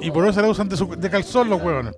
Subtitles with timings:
[0.00, 1.94] Y por eso la usan de, de calzón los huevones.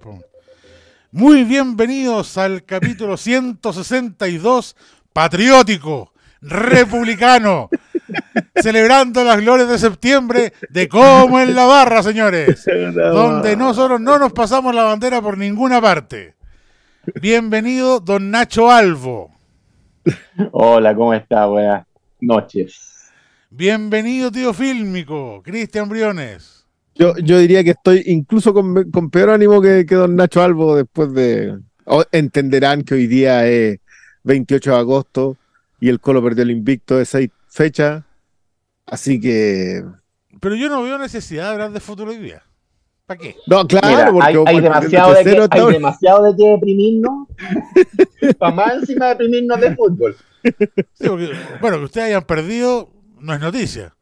[1.10, 4.76] Muy bienvenidos al capítulo 162,
[5.12, 7.70] patriótico, republicano,
[8.54, 14.32] celebrando las glorias de septiembre de cómo en la barra, señores, donde nosotros no nos
[14.32, 16.34] pasamos la bandera por ninguna parte.
[17.20, 19.30] Bienvenido, don Nacho Alvo.
[20.52, 21.46] Hola, ¿cómo está?
[21.46, 21.86] Buenas
[22.20, 23.10] noches.
[23.50, 26.66] Bienvenido, tío fílmico, Cristian Briones.
[26.94, 30.76] Yo, yo diría que estoy incluso con, con peor ánimo que, que, don Nacho Alvo
[30.76, 31.58] después de...
[32.12, 33.80] entenderán que hoy día es
[34.22, 35.36] 28 de agosto
[35.80, 38.04] y el Colo perdió el invicto de seis fechas.
[38.86, 39.82] Así que...
[40.40, 42.42] Pero yo no veo necesidad de hablar de fútbol hoy día.
[43.06, 43.36] ¿Para qué?
[43.46, 47.28] No, claro, Mira, porque hay, demasiado de que, hay demasiado de que deprimirnos.
[48.38, 50.16] Para más encima deprimirnos de fútbol.
[50.42, 53.94] Sí, porque, bueno, que ustedes hayan perdido no es noticia.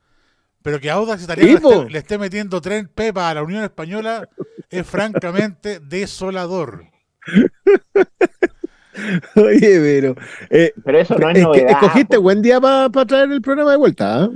[0.63, 4.29] Pero que Audax Italiano le, esté, le esté metiendo tren Pepa a la Unión Española
[4.71, 6.85] es francamente desolador.
[9.37, 10.15] Oye, pero...
[10.51, 11.71] eh, Pero eso no es, es que novedad.
[11.71, 14.31] escogiste buen día para traer el programa de vuelta, ¿ah?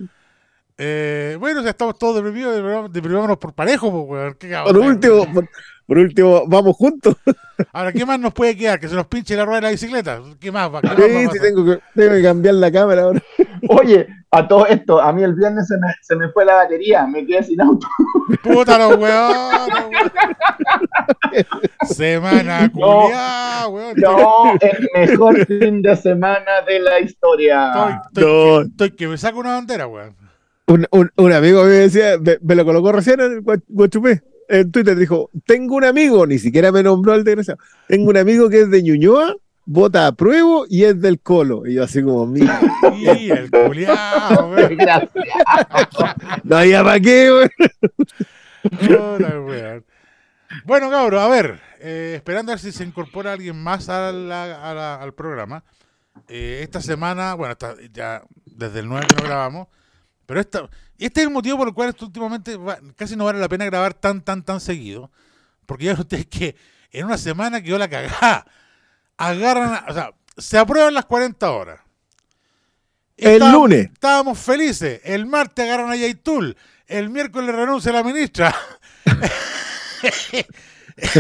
[0.79, 4.35] Eh, bueno, ya estamos todos deprimidos, deprimámonos por parejo, po, weón.
[4.39, 5.49] ¿Qué Por último, por,
[5.87, 7.17] por último, vamos juntos.
[7.73, 8.79] Ahora, ¿qué más nos puede quedar?
[8.79, 10.21] ¿Que se nos pinche la rueda de la bicicleta?
[10.39, 10.83] ¿Qué más va?
[10.83, 13.23] ¿Qué más Sí, sí, tengo que, tengo que cambiar la cámara ahora.
[13.71, 17.07] Oye, a todo esto, a mí el viernes se me, se me fue la batería,
[17.07, 17.87] me quedé sin auto.
[18.43, 19.33] Puta los weón.
[21.89, 23.03] Semana No.
[23.05, 23.95] culiá, weón.
[23.97, 27.69] No, el mejor fin de semana de la historia.
[27.69, 28.59] Estoy, estoy No.
[28.63, 30.15] que, estoy que me saco una bandera, weón.
[30.67, 34.97] Un, un, un amigo me decía, me, me lo colocó recién en Guachupé, en Twitter,
[34.97, 38.71] dijo, tengo un amigo, ni siquiera me nombró al desgraciado, tengo un amigo que es
[38.71, 41.67] de Ñuñoa, vota a pruebo y es del Colo.
[41.67, 42.61] Y yo así como, mira,
[42.97, 44.53] Y el culiao,
[46.45, 47.51] no había para qué, weón.
[50.65, 54.71] Bueno, cabros, a ver, eh, esperando a ver si se incorpora alguien más a la-
[54.71, 55.65] a la- al programa.
[56.29, 59.69] Eh, esta semana, bueno, esta- ya desde el 9 que no grabamos,
[60.27, 63.25] pero esta, y este es el motivo por el cual esto últimamente va- casi no
[63.25, 65.11] vale la pena grabar tan, tan, tan seguido,
[65.67, 66.57] porque ya ustedes que
[66.93, 68.47] en una semana quedó la cagada.
[69.17, 71.81] Agarran, a- o sea, se aprueban las 40 horas.
[73.17, 73.87] El lunes.
[73.95, 75.01] Estábamos felices.
[75.05, 76.55] El martes agarran a Yaitul.
[76.87, 78.55] El miércoles renuncia la ministra.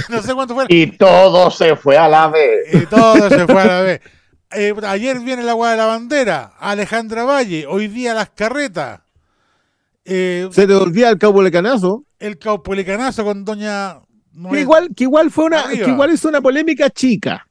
[0.09, 0.66] no sé cuánto fue.
[0.69, 2.75] Y todo se fue a la vez.
[2.75, 4.00] Y todo se fue a la vez.
[4.59, 6.53] Eh, ayer viene el agua de la bandera.
[6.59, 7.67] Alejandra Valle.
[7.67, 9.00] Hoy día las carretas.
[10.05, 13.99] Eh, Se te olvida el caupolecanazo, el caupolicanazo con doña.
[14.50, 17.47] que igual, que igual fue una, que igual es una polémica chica,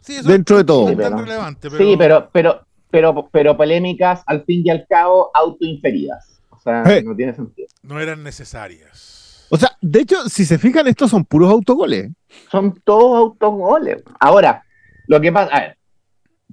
[0.00, 0.88] Sí, eso dentro de todo.
[0.88, 5.30] Sí, pero- relevante, pero, Sí, pero, pero, pero, pero polémicas al fin y al cabo
[5.34, 6.40] autoinferidas.
[6.50, 7.02] O sea, Eh.
[7.04, 7.68] no tiene sentido.
[7.82, 9.46] no eran necesarias.
[9.50, 12.10] O sea, de hecho, si se fijan, estos son puros autogoles.
[12.50, 14.02] Son todos autogoles.
[14.18, 14.64] Ahora,
[15.06, 15.76] lo que pasa, a ver,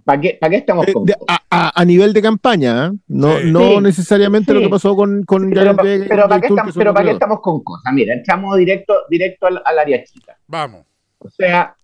[0.05, 2.97] ¿para qué, para qué estamos Eh, con de- a, a- a nivel de campaña, ¿eh?
[3.07, 3.51] no, Sí.
[3.51, 7.05] no Sí, necesariamente lo que pasó con, con Pero, pero ¿para qué, estamos, pero ¿para
[7.05, 7.93] qué estamos con cosas?
[7.93, 10.37] Mira, entramos directo, directo al, al área chica.
[10.47, 10.85] Vamos.
[11.19, 11.75] O sea,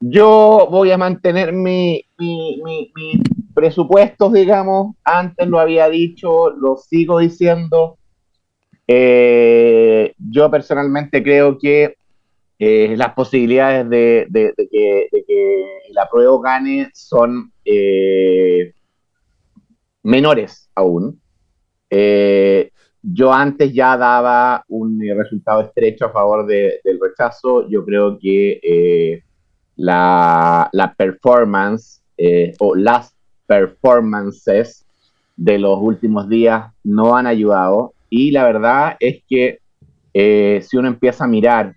[0.00, 3.12] yo voy a mantener mi, mi, mi- mi
[3.54, 7.98] presupuestos, digamos, antes lo había dicho, lo sigo diciendo.
[8.86, 11.96] Eh, yo personalmente creo que
[12.58, 14.26] eh, las posibilidades de,
[14.70, 15.64] que, de que
[16.10, 18.72] prueba gane son eh,
[20.02, 21.20] menores aún.
[21.90, 22.70] Eh,
[23.02, 27.68] yo antes ya daba un resultado estrecho a favor de- del rechazo.
[27.68, 29.22] Yo creo que
[29.76, 32.02] la, la performance
[32.58, 33.14] o las
[33.46, 34.84] performances
[35.36, 37.94] de los últimos días no han ayudado.
[38.10, 39.58] Y la verdad es que
[40.62, 41.76] si uno empieza a mirar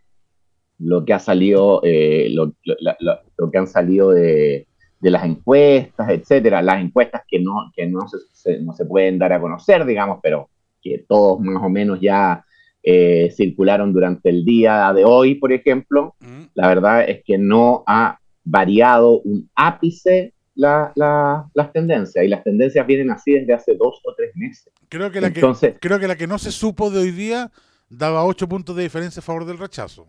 [0.84, 4.68] lo que ha salido, eh, lo, lo- lo- lo que han salido de,
[5.00, 9.20] de las encuestas, etcétera, las encuestas que no, que no se, se- no se pueden
[9.20, 10.50] dar a conocer, digamos, pero
[10.82, 12.44] que todos más o menos ya
[12.84, 16.46] eh, circularon durante el día de hoy, por ejemplo, Mm.
[16.56, 22.44] la verdad es que no ha variado un ápice la- la- las tendencias, y las
[22.44, 24.74] tendencias vienen así desde hace dos o tres meses.
[24.90, 25.42] Creo que la que
[25.80, 27.52] creo que la que no se supo de hoy día
[27.90, 30.08] daba 8 puntos de diferencia a favor del rechazo.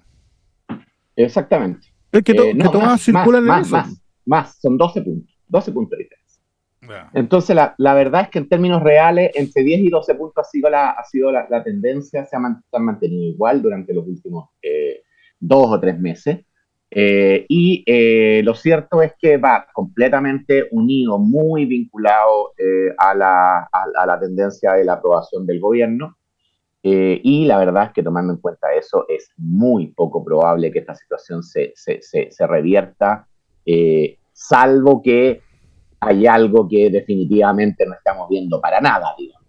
[1.16, 1.88] Exactamente.
[2.10, 3.76] Es que, to- Eh, que no, todas más, circulan más, en eso.
[3.76, 6.22] más, más, son 12 puntos, 12 puntos de diferencia.
[7.14, 10.48] Entonces, la, la verdad es que en términos reales, entre 10 y 12 puntos ha
[10.50, 13.94] sido la, ha sido la, la tendencia, se ha, man- se ha mantenido igual durante
[13.94, 15.02] los últimos eh,
[15.38, 16.40] dos o tres meses.
[16.90, 23.60] Eh, y eh, lo cierto es que va completamente unido, muy vinculado eh, a, la,
[23.72, 26.16] a, la, tendencia de la aprobación del gobierno.
[26.84, 30.96] Y la verdad es que tomando en cuenta eso, es muy poco probable que esta
[30.96, 33.28] situación se, se, se, se revierta,
[34.32, 35.42] salvo que
[36.00, 39.42] hay algo que definitivamente no estamos viendo para nada, digamos.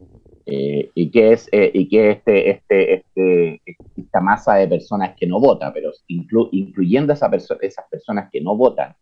[0.45, 3.61] Eh, y que es eh, y que este, este, este,
[3.95, 7.31] esta masa de personas que no vota, pero incluyendo esa
[7.61, 8.93] esas personas que no votan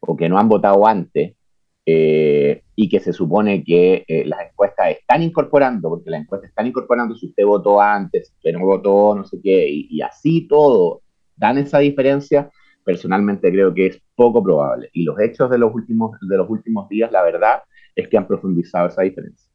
[0.00, 1.36] o que no han votado antes
[1.86, 7.14] eh, y que se supone que las encuestas están incorporando, porque las encuestas están incorporando
[7.14, 11.02] si usted votó antes, si usted no votó, no sé qué, y, y así todo
[11.36, 12.50] dan esa diferencia,
[12.84, 14.90] personalmente creo que es poco probable.
[14.92, 17.62] Y los hechos de los últimos, de los últimos días, la verdad,
[17.94, 19.50] es que han profundizado esa diferencia.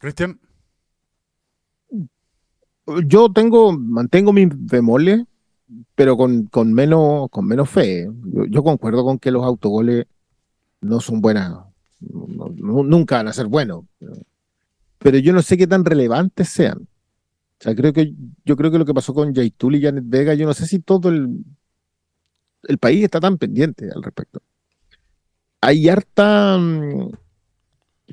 [0.00, 0.38] Cristian.
[3.06, 5.24] Yo tengo, mantengo mis bemoles,
[5.94, 8.06] pero con, con, menos, con menos fe.
[8.50, 10.06] Yo, concuerdo con que los autogoles
[10.84, 11.52] no son buenas,
[12.00, 13.84] nunca van a ser buenos.
[14.98, 16.78] Pero yo no sé qué tan relevantes sean.
[16.78, 18.12] O sea, creo que,
[18.44, 20.80] yo creo que lo que pasó con Jaitul y Janet Vega, yo no sé si
[20.80, 21.44] todo el,
[22.64, 24.42] el país está tan pendiente al respecto.
[25.60, 27.10] Hay harta, mm,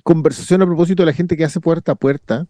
[0.03, 2.47] conversación a propósito de la gente que hace puerta a puerta,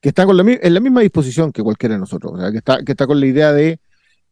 [0.00, 2.92] que está con la, en la misma disposición que cualquiera de nosotros, que, está, que
[2.92, 3.80] está con la idea de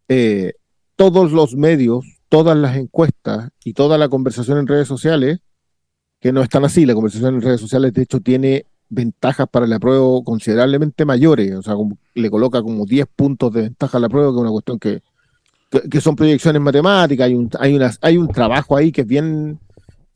[0.08, 0.54] eh,
[0.96, 5.40] todos los medios, todas las encuestas y toda la conversación en redes sociales,
[6.20, 9.78] que no están así, la conversación en redes sociales de hecho tiene ventajas para la
[9.78, 11.74] prueba considerablemente mayores, o sea,
[12.14, 15.02] le coloca como 10 puntos de ventaja a la prueba, que es una cuestión que,
[15.90, 19.58] que, son proyecciones matemáticas, hay un, hay, hay un trabajo ahí que es bien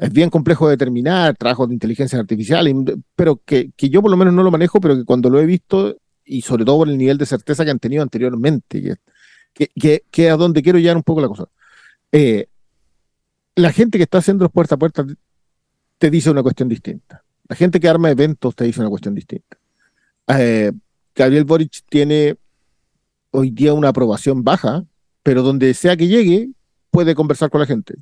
[0.00, 2.66] es bien complejo de determinar, trabajo de inteligencia artificial,
[3.14, 5.94] pero que, yo por lo menos no lo manejo, pero que cuando lo he visto,
[6.24, 8.96] y sobre todo por el nivel de certeza que han tenido anteriormente,
[9.52, 11.48] que, que, a donde quiero llevar un poco la cosa.
[12.12, 12.46] Eh,
[13.56, 15.06] la gente que está haciendo los puerta a puerta
[15.98, 17.22] te dice una cuestión distinta.
[17.48, 19.58] La gente que arma eventos te dice una cuestión distinta.
[20.28, 20.72] Eh,
[21.14, 22.36] Gabriel Boric tiene
[23.32, 24.84] hoy día una aprobación baja,
[25.22, 26.50] pero donde sea que llegue,
[26.90, 27.94] puede conversar con la gente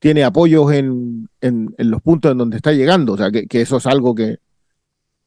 [0.00, 3.12] tiene apoyos en, en, los puntos en donde está llegando.
[3.12, 4.38] O sea, que, eso es algo que,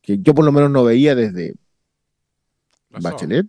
[0.01, 1.53] que, yo por lo menos no veía desde
[2.89, 3.47] Bachelet.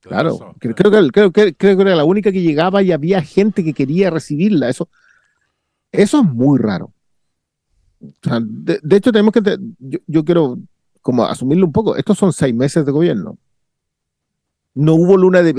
[0.00, 3.64] Claro, creo, que, creo, que, creo que era la única que llegaba y había gente
[3.64, 4.68] que quería recibirla.
[4.68, 4.88] Eso,
[5.90, 6.92] eso es muy raro.
[8.00, 9.58] de, hecho, tenemos que.
[9.78, 10.58] Yo, yo, quiero
[11.02, 11.96] como asumirlo un poco.
[11.96, 13.38] Estos son seis meses de gobierno.
[14.74, 15.54] No hubo luna de.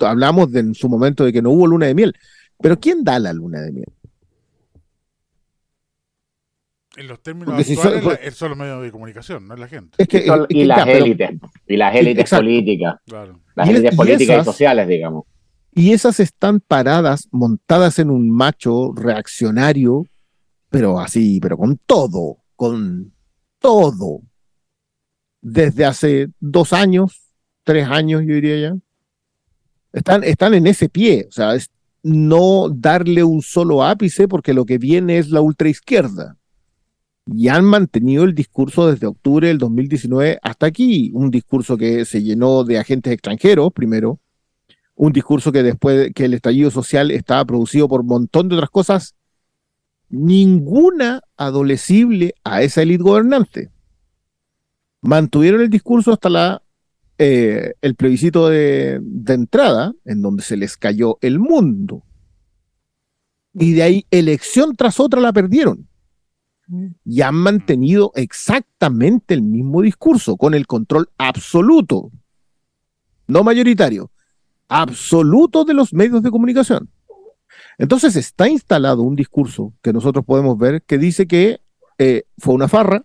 [0.00, 2.14] hablamos de, en su momento de que no hubo luna de miel.
[2.58, 3.92] Pero ¿quién da la luna de miel?
[6.96, 9.96] En los términos actuales pues son, los medios de comunicación, no es la gente.
[10.50, 11.30] y, las élites,
[11.66, 12.96] y las élites políticas.
[13.54, 15.24] Las élites políticas y, sociales, digamos.
[15.74, 20.04] Y esas están paradas, montadas en un macho reaccionario,
[20.68, 23.14] pero así, pero con todo, con
[23.58, 24.20] todo.
[25.40, 27.22] Desde hace dos años,
[27.64, 28.76] tres años, yo diría ya.
[29.94, 31.70] Están, están en ese pie, o sea, es
[32.02, 36.36] no darle un solo ápice porque lo que viene es la ultraizquierda
[37.26, 42.22] y han mantenido el discurso desde octubre del 2019 hasta aquí, un discurso que se
[42.22, 44.20] llenó de agentes extranjeros primero,
[44.94, 48.70] un discurso que después que el estallido social estaba producido por un montón de otras
[48.70, 49.14] cosas,
[50.08, 53.70] ninguna adolecible a esa élite gobernante.
[55.00, 56.62] Mantuvieron el discurso hasta la,
[57.18, 62.04] eh, el plebiscito de, de entrada, en donde se les cayó el mundo.
[63.54, 65.88] Y de ahí, elección tras otra la perdieron
[67.04, 72.10] y han mantenido exactamente el mismo discurso, con el control absoluto,
[73.26, 74.10] no mayoritario,
[74.68, 76.88] absoluto de los medios de comunicación.
[77.78, 81.60] Entonces está instalado un discurso que nosotros podemos ver que dice que
[81.98, 83.04] eh, fue una farra,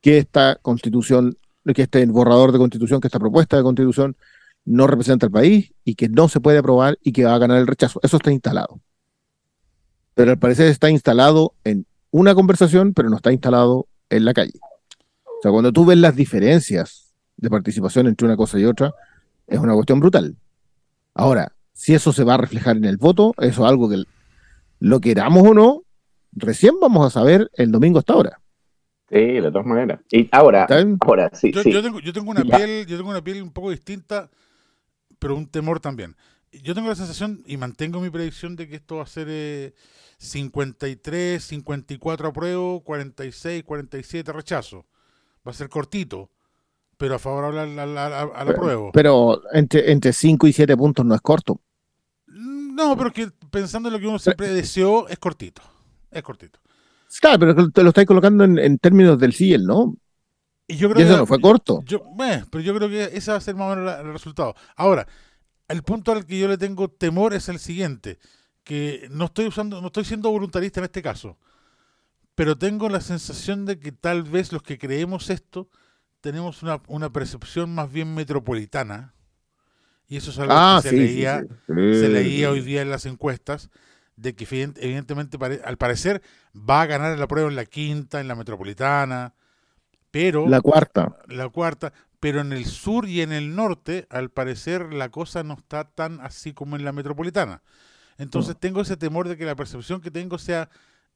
[0.00, 1.36] que esta constitución,
[1.74, 4.16] que este borrador de constitución, que esta propuesta de constitución
[4.64, 7.58] no representa al país y que no se puede aprobar y que va a ganar
[7.58, 8.00] el rechazo.
[8.02, 8.80] Eso está instalado.
[10.14, 14.58] Pero al parecer está instalado en una conversación, pero no está instalado en la calle.
[15.38, 18.92] O sea, cuando tú ves las diferencias de participación entre una cosa y otra,
[19.46, 20.36] es una cuestión brutal.
[21.14, 24.04] Ahora, si eso se va a reflejar en el voto, eso es algo que
[24.80, 25.82] lo queramos o no,
[26.32, 28.40] recién vamos a saber el domingo hasta ahora.
[29.08, 30.00] Sí, de todas maneras.
[30.10, 30.66] Y ahora,
[31.00, 34.30] ahora sí, yo, tengo, yo, tengo, una piel, yo tengo una piel un poco distinta,
[35.18, 36.14] pero un temor también.
[36.52, 39.74] Yo tengo la sensación y mantengo mi predicción de que esto va a ser eh,
[40.20, 44.86] 53, 54 apruebo, 46, 47 rechazo.
[45.46, 46.30] Va a ser cortito,
[46.98, 48.92] pero a favorable al, al, al, al apruebo.
[48.92, 51.60] Pero entre, entre 5 y 7 puntos no es corto.
[52.26, 55.62] No, pero que pensando en lo que uno siempre deseó, es cortito.
[56.10, 56.60] Es cortito.
[57.20, 59.96] Claro, pero te lo estáis colocando en, en términos del CIEL, ¿no?
[60.68, 61.82] Y yo Y creo eso que, no fue corto.
[61.84, 64.12] Yo, eh, pero yo creo que ese va a ser más o menos la- el
[64.12, 64.54] resultado.
[64.76, 65.06] Ahora,
[65.68, 68.18] el punto al que yo le tengo temor es el siguiente,
[68.70, 71.38] que no estoy usando, no estoy siendo voluntarista en este caso,
[72.34, 75.68] pero tengo la sensación de que tal vez los que creemos esto
[76.20, 79.14] tenemos una, una percepción más bien metropolitana,
[80.08, 81.74] y eso es algo Ah, que se sí, leía, sí.
[82.00, 83.70] se leía hoy día en las encuestas,
[84.16, 86.22] de que evident- evidentemente al parecer
[86.54, 89.34] va a ganar la prueba en la quinta, en la metropolitana,
[90.10, 91.16] pero La cuarta.
[91.28, 95.54] la cuarta, pero en el sur y en el norte, al parecer, la cosa no
[95.54, 97.62] está tan así como en la metropolitana.
[98.20, 100.68] Entonces tengo ese temor de que la percepción que tengo sea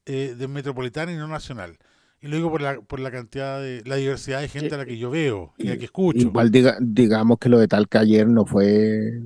[0.05, 1.77] eh, de metropolitana y no nacional.
[2.21, 4.85] Y lo digo por la, por la cantidad de, la diversidad de gente a la
[4.85, 6.19] que yo veo y a la que escucho.
[6.19, 9.21] Igual diga- digamos que lo de Talca ayer no fue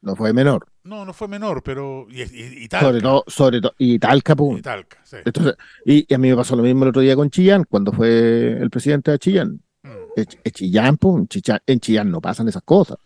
[0.00, 0.66] no fue menor.
[0.84, 2.06] No, no fue menor, pero...
[2.08, 4.56] Y, y, y Talca, Sobre todo, sobre todo, y Talca, pum.
[4.56, 5.16] y Talca, sí.
[5.24, 8.52] Entonces, y, a mí me pasó lo mismo el otro día con Chillán, cuando fue
[8.52, 9.60] el presidente de Chillán.
[9.82, 9.88] Mm.
[10.16, 11.26] Es Chillán, pum,
[11.66, 12.96] en Chillán no pasan esas cosas.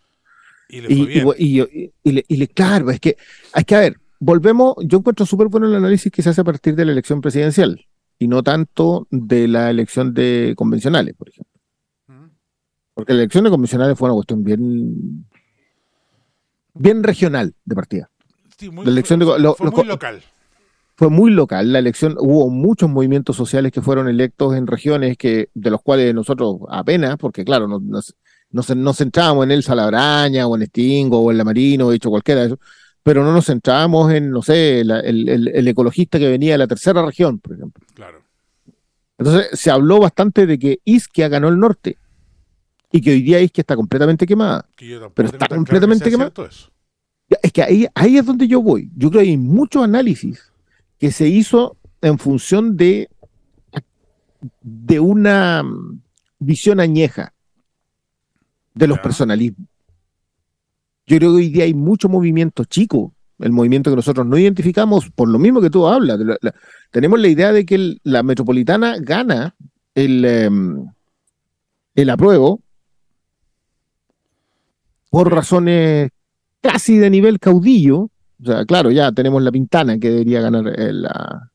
[0.69, 0.87] Y le
[1.23, 3.17] fue Y, le, y le- claro, es que,
[3.51, 6.43] hay que a ver, volvemos, yo encuentro súper bueno el análisis que se hace a
[6.43, 7.85] partir de la elección presidencial
[8.17, 11.51] y no tanto de la elección de convencionales, por ejemplo.
[12.93, 15.25] Porque la elección de convencionales fue una cuestión bien,
[16.75, 18.09] bien regional de partida.
[18.57, 20.21] Sí, muy, la elección de- fue, lo- fue lo- muy local.
[20.95, 25.49] Fue muy local la elección, hubo muchos movimientos sociales que fueron electos en regiones que,
[25.55, 28.15] de los cuales nosotros apenas, porque claro, nos, nos,
[28.51, 32.11] nos, nos centrábamos en el Salabraña o en Stingo o en La Marino, o hecho
[32.11, 32.59] cualquiera de esos,
[33.03, 36.57] pero no nos centrábamos en, no sé, la- el, el- el ecologista que venía de
[36.57, 37.85] la tercera región, por ejemplo.
[37.93, 38.21] Claro.
[39.17, 41.97] Entonces se habló bastante de que Isquia ganó el norte
[42.91, 44.65] y que hoy día Isquia está completamente quemada.
[45.13, 46.17] Pero está tan claro que completamente eso.
[47.29, 48.89] Ya, Es que ahí, ahí es donde yo voy.
[48.95, 50.51] Yo creo que hay mucho análisis
[50.97, 53.09] que se hizo en función de,
[54.61, 56.01] de una mm,
[56.39, 57.33] visión añeja
[58.73, 59.67] de los personalismos.
[61.05, 65.09] Yo creo que hoy día hay mucho movimiento chico, el movimiento que nosotros no identificamos,
[65.09, 66.17] por lo mismo que tú hablas.
[66.19, 66.53] de la- la-
[66.91, 69.55] tenemos la idea de que el- la metropolitana gana
[69.95, 70.85] el, em,
[71.95, 72.61] el apruebo
[75.09, 76.09] por razones
[76.61, 78.09] casi de nivel caudillo.
[78.41, 81.51] O sea, claro, ya tenemos la Pintana que debería ganar el, la,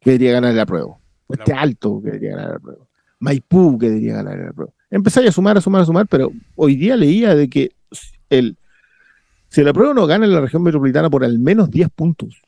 [0.00, 1.00] que debería ganar el apruebo.
[1.28, 2.88] La- Alto que debería ganar el apruebo.
[3.20, 4.74] Maipú que debería ganar el apruebo.
[4.90, 7.72] Empezáis a sumar, a sumar, a sumar, pero hoy día leía de que
[8.28, 8.56] el,
[9.52, 12.40] si el apruebo no gana en la región metropolitana por al menos 10 puntos,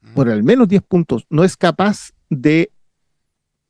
[0.00, 0.14] Mm.
[0.14, 2.70] por al menos 10 puntos, no es capaz de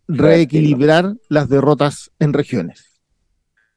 [0.09, 3.01] reequilibrar las derrotas en regiones.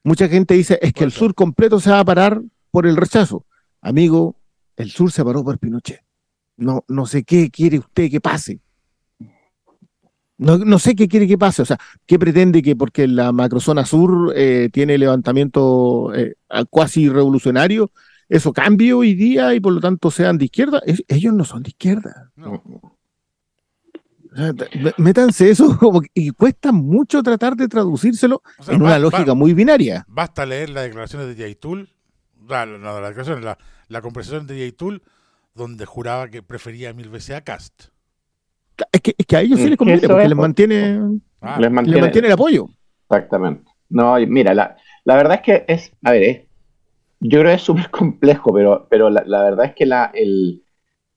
[0.02, 2.40] Mucha gente dice, es que el sur completo se va a parar
[2.70, 3.44] por el rechazo.
[3.80, 4.36] Amigo,
[4.76, 6.00] el sur se paró por Pinochet.
[6.56, 8.60] No, no sé qué quiere usted que pase.
[10.36, 11.62] No, no sé qué quiere que pase.
[11.62, 16.34] O sea, ¿qué pretende que porque la macrozona sur eh, tiene levantamiento eh,
[16.70, 17.90] cuasi revolucionario,
[18.28, 20.80] eso cambie hoy día y por lo tanto sean de izquierda?
[20.86, 22.30] Es- ellos no son de izquierda.
[22.36, 22.62] No.
[24.30, 28.62] O sea, t- m- métanse eso como que- y cuesta mucho tratar de traducírselo O
[28.62, 30.04] sea, en va- una va- lógica muy binaria.
[30.08, 31.88] Basta leer las declaraciones de Yaitul,
[32.48, 33.58] la, la, no, declaraciones, la,
[33.88, 35.02] la conversación de Yaitul,
[35.54, 37.86] donde juraba que prefería mil veces a Cast.
[38.92, 41.00] Es que, es que a ellos sí Es les que conviene porque es, les mantiene,
[41.40, 42.68] Ah, Les les mantiene, el apoyo.
[43.10, 43.70] Exactamente.
[43.88, 46.47] No, mira, la, la verdad es que es, a ver, es-
[47.20, 49.84] yo creo que es súper complejo, pero, pero la, verdad es que
[50.14, 50.62] el,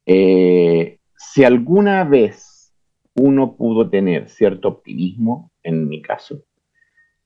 [0.06, 2.74] eh, si alguna vez
[3.16, 6.44] uno pudo tener cierto optimismo, en mi caso,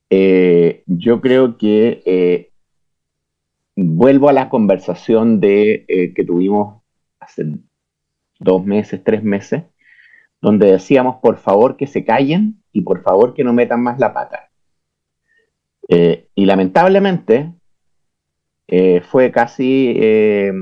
[0.09, 2.51] eh, yo creo que eh,
[3.75, 6.81] vuelvo a la conversación de, que tuvimos
[7.19, 7.45] hace
[8.39, 9.63] dos meses, tres meses,
[10.41, 14.13] donde decíamos, por favor, que se callen y por favor que no metan más la
[14.13, 14.49] pata.
[15.87, 17.54] Y lamentablemente
[18.67, 20.53] eh, fue casi, eh,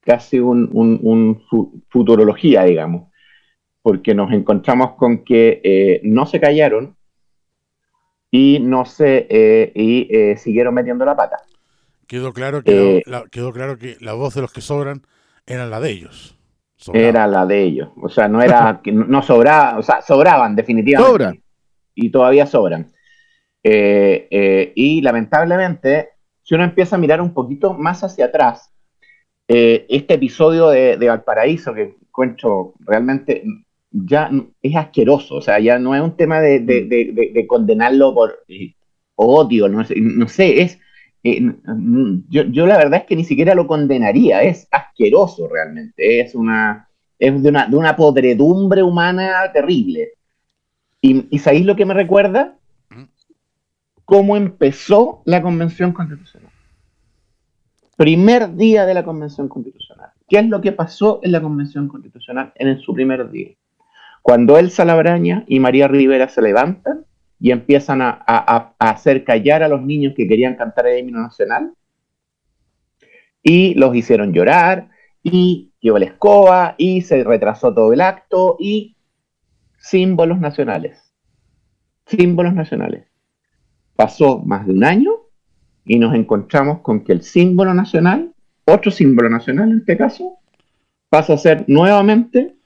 [0.00, 3.10] casi un, un- un fu- futurología, digamos,
[3.82, 6.96] porque nos encontramos con que eh, no se callaron
[8.30, 11.36] y no se y siguieron metiendo la pata.
[12.06, 15.06] quedó, claro que la, quedó claro que la voz de los que sobran
[15.46, 16.36] eran la de ellos.
[16.76, 17.10] Sobraba.
[17.10, 17.88] Era la de ellos.
[18.02, 21.18] O sea, no era que no sobraba, o sea, sobraban definitivamente.
[21.18, 21.38] Sobra.
[21.94, 22.92] Y todavía sobran.
[23.64, 26.11] Eh, eh, y lamentablemente,
[26.52, 28.70] si uno empieza a mirar un poquito más hacia atrás,
[29.48, 33.44] eh, este episodio de, de Valparaíso, que encuentro realmente
[33.90, 34.30] ya
[34.62, 38.14] es asqueroso, o sea, ya no es un tema de, de- de- de- de condenarlo
[38.14, 38.74] por, y-
[39.16, 40.78] odio, no sé, no sé es...
[41.24, 41.40] Eh,
[42.28, 46.88] yo, yo, la verdad es que ni siquiera lo condenaría, es asqueroso realmente, es una,
[47.18, 50.10] es de una, de una podredumbre humana terrible.
[51.00, 52.58] ¿Y, ¿Y sabéis lo que me recuerda?
[54.04, 56.50] Cómo empezó la Convención Constitucional.
[57.96, 60.10] Primer día de la Convención Constitucional.
[60.28, 63.50] ¿Qué es lo que pasó en la Convención Constitucional en su primer día?
[64.22, 67.04] Cuando Elsa Labraña y María Rivera se levantan
[67.38, 68.12] y empiezan a,
[68.78, 71.74] hacer callar a los niños que querían cantar el himno nacional,
[73.42, 74.90] y los hicieron llorar,
[75.24, 78.96] y llevó la escoba, y se retrasó todo el acto, y
[79.76, 81.12] símbolos nacionales.
[82.06, 83.11] Símbolos nacionales.
[83.96, 85.12] Pasó más de un año
[85.84, 88.32] y nos encontramos con que el símbolo nacional,
[88.64, 90.38] otro símbolo nacional en este caso,
[91.08, 92.56] pasa a ser nuevamente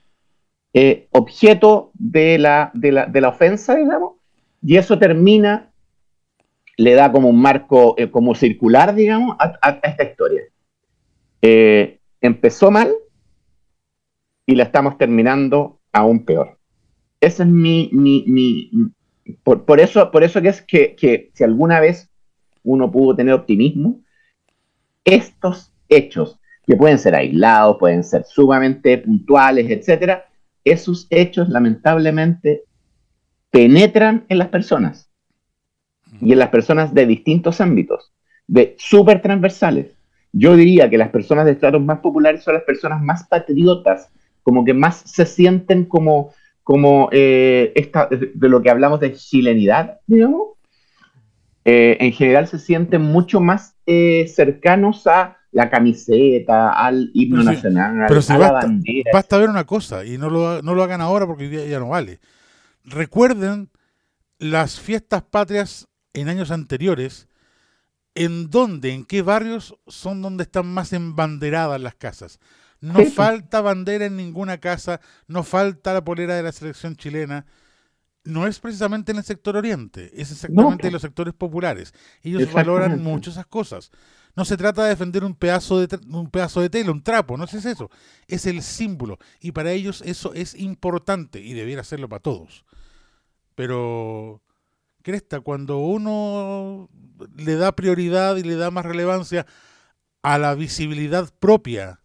[0.73, 4.17] eh, objeto de la, de, la, ofensa, digamos,
[4.61, 5.73] y eso termina,
[6.77, 10.43] le da como un marco, eh, como circular, digamos, a, esta historia.
[11.41, 12.93] Eh, empezó mal
[14.45, 16.59] y la estamos terminando aún peor.
[17.21, 18.71] Ese es mi, mi,
[19.43, 22.11] por, eso, por eso es que, que si alguna vez
[22.63, 24.01] uno pudo tener optimismo,
[25.05, 30.27] estos hechos, que pueden ser aislados, pueden ser sumamente puntuales, etcétera,
[30.65, 32.65] esos hechos lamentablemente
[33.51, 35.09] penetran en las personas
[36.21, 38.13] y en las personas de distintos ámbitos,
[38.49, 39.93] de súper transversales.
[40.33, 44.11] Yo diría que las personas de estratos más populares son las personas más patriotas,
[44.43, 46.33] como que más se sienten como,
[46.67, 50.57] como eh, esta, de lo que hablamos de chilenidad, digamos.
[51.65, 58.07] Eh, en general se sienten mucho más eh, cercanos a la camiseta, al himno nacional,
[58.09, 59.13] pero a la bandera.
[59.13, 61.91] Basta ver una cosa, y no lo, no lo hagan ahora porque ya, ya no
[61.91, 62.19] vale.
[62.83, 63.71] Recuerden
[64.41, 67.29] las fiestas patrias en años anteriores,
[68.17, 72.41] en dónde, en qué barrios son donde están más embanderadas las casas.
[72.81, 77.47] No falta bandera en ninguna casa, no falta la polera de la selección chilena.
[78.25, 81.95] No es precisamente en el sector oriente, es exactamente en los sectores populares.
[82.23, 83.91] Ellos valoran mucho esas cosas.
[84.35, 87.45] No se trata de defender un pedazo de, un pedazo de tela, un trapo, no
[87.45, 87.91] es eso.
[88.27, 89.19] Es el símbolo.
[89.41, 92.67] Y para ellos eso es importante y debiera serlo para todos.
[93.55, 94.43] Pero,
[95.03, 96.91] Cresta, cuando uno
[97.37, 99.47] le da prioridad y le da más relevancia
[100.23, 102.01] a la visibilidad propia,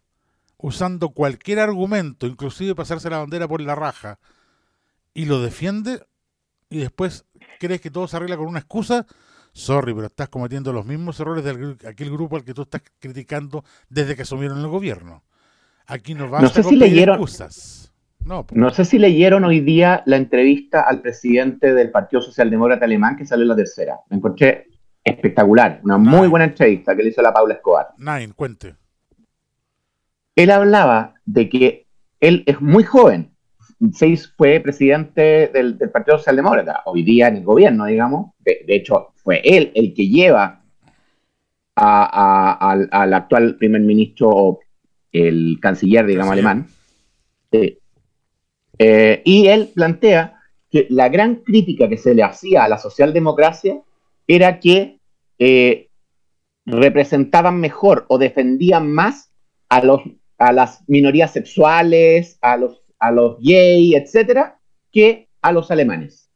[0.62, 4.18] usando cualquier argumento, inclusive pasarse la bandera por la raja,
[5.12, 6.00] y lo defiende,
[6.70, 7.26] y después
[7.58, 9.04] crees que todo se arregla con una excusa,
[9.52, 13.64] sorry, pero estás cometiendo los mismos errores de aquel grupo al que tú estás criticando
[13.90, 15.24] desde que asumieron el gobierno.
[15.86, 17.92] Aquí no vas a si excusas.
[18.24, 23.16] No, no sé si leyeron hoy día la entrevista al presidente del Partido Socialdemócrata Alemán
[23.16, 23.96] que salió en la tercera.
[24.10, 24.68] Me encontré
[25.02, 27.88] espectacular, una muy buena entrevista que le hizo la Paula Escobar.
[27.98, 28.76] Nine, cuente.
[30.36, 31.86] Él hablaba de que
[32.20, 33.32] él es muy joven,
[33.92, 38.32] Seis fue presidente del, Partido Socialdemócrata, hoy día en el gobierno, digamos.
[38.38, 40.62] De, hecho, fue él el que lleva
[41.74, 44.60] al, actual primer ministro,
[45.10, 46.68] el canciller, digamos, alemán.
[48.78, 50.40] Eh, y él plantea
[50.70, 53.80] que la gran crítica que se le hacía a la socialdemocracia
[54.28, 55.00] era que
[55.38, 55.88] eh,
[56.64, 59.30] representaban mejor o defendían más
[59.68, 60.02] a, los,
[60.42, 64.60] a las minorías sexuales, a los a los gay, etcétera,
[64.92, 66.30] que a los alemanes.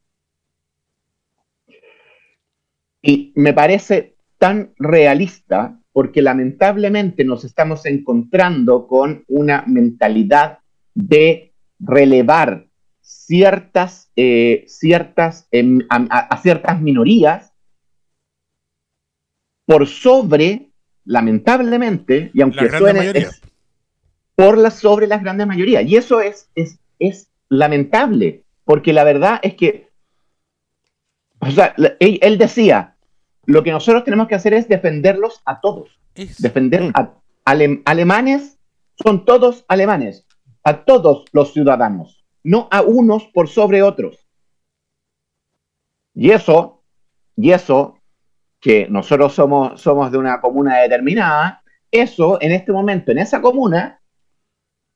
[3.01, 10.59] Y me parece tan realista porque lamentablemente nos estamos encontrando con una mentalidad
[10.93, 12.67] de relevar
[13.01, 17.53] ciertas, eh, ciertas em, a, ciertas minorías
[19.67, 20.73] por sobre,
[21.05, 23.13] lamentablemente, y aunque suene,
[24.37, 25.85] por la, sobre las grandes mayorías.
[25.85, 29.89] Y eso es, es, es lamentable, porque la verdad es que,
[31.41, 32.97] o sea, él, decía,
[33.47, 35.99] lo que nosotros tenemos que hacer es defenderlos a todos.
[36.39, 37.13] Defender a
[37.45, 38.59] alemanes,
[39.03, 40.27] son todos alemanes,
[40.65, 44.27] a todos los ciudadanos, no a unos por sobre otros.
[46.15, 46.83] Y eso,
[47.37, 48.01] y eso,
[48.61, 54.01] que nosotros somos, somos de una comuna determinada, eso en este momento, en esa comuna,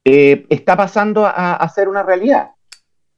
[0.04, 2.50] eh, está pasando a, ser una realidad.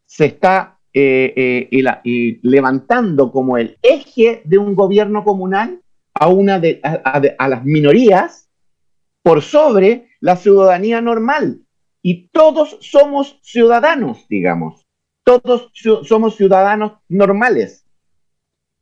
[0.05, 5.81] Se está eh, eh, levantando como el eje de un gobierno comunal
[6.15, 8.51] a, una de, a, las minorías
[9.23, 11.63] por sobre la ciudadanía normal.
[12.03, 14.85] Y todos somos ciudadanos, digamos.
[15.25, 15.71] Todos
[16.03, 17.87] somos ciudadanos normales.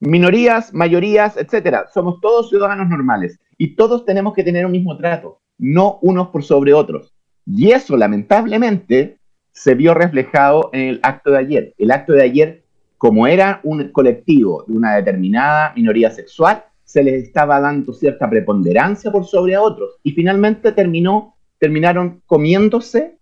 [0.01, 1.87] minorías, mayorías, etcétera.
[1.93, 6.43] Somos todos ciudadanos normales y todos tenemos que tener un mismo trato, no unos por
[6.43, 7.15] sobre otros.
[7.55, 9.19] Y eso, lamentablemente,
[9.53, 11.75] se vio reflejado en el acto de ayer.
[11.79, 12.65] El acto de ayer,
[12.99, 19.13] como era un colectivo de una determinada minoría sexual, se les estaba dando cierta preponderancia
[19.13, 23.17] por sobre a otros y finalmente terminó, terminaron comiéndose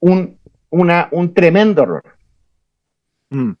[0.00, 0.38] un,
[0.70, 2.02] un tremendo error.
[3.30, 3.52] Mm.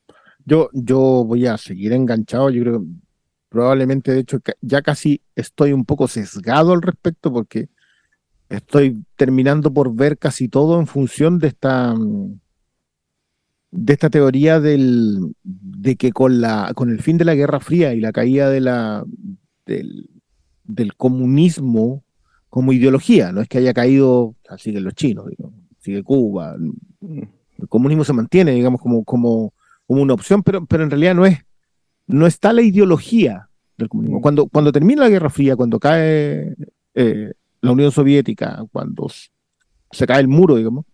[0.44, 2.86] Yo, yo voy a seguir enganchado, yo creo que
[3.48, 7.68] probablemente, de hecho, ya casi estoy un poco sesgado al respecto porque
[8.56, 11.94] estoy terminando por ver casi todo en función de esta
[13.76, 17.92] de esta teoría del, de que con, la, con el fin de la Guerra Fría
[17.92, 19.04] y la caída de la,
[19.66, 20.10] del,
[20.62, 22.04] del comunismo
[22.48, 25.26] como ideología, no es que haya caído, sigue los chinos,
[25.80, 29.52] sigue Cuba, el comunismo se mantiene, digamos, como, como,
[29.86, 31.40] como una opción, pero, pero en realidad no es,
[32.06, 34.20] no está la ideología del comunismo.
[34.20, 36.54] Cuando, cuando termina la Guerra Fría, cuando cae
[36.94, 37.32] eh,
[37.64, 39.10] la Unión Soviética, cuando
[39.90, 40.84] se cae el muro, digamos,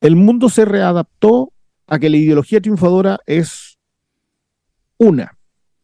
[0.00, 1.52] el mundo se readaptó
[1.86, 3.78] a que la ideología triunfadora es
[4.98, 5.38] una.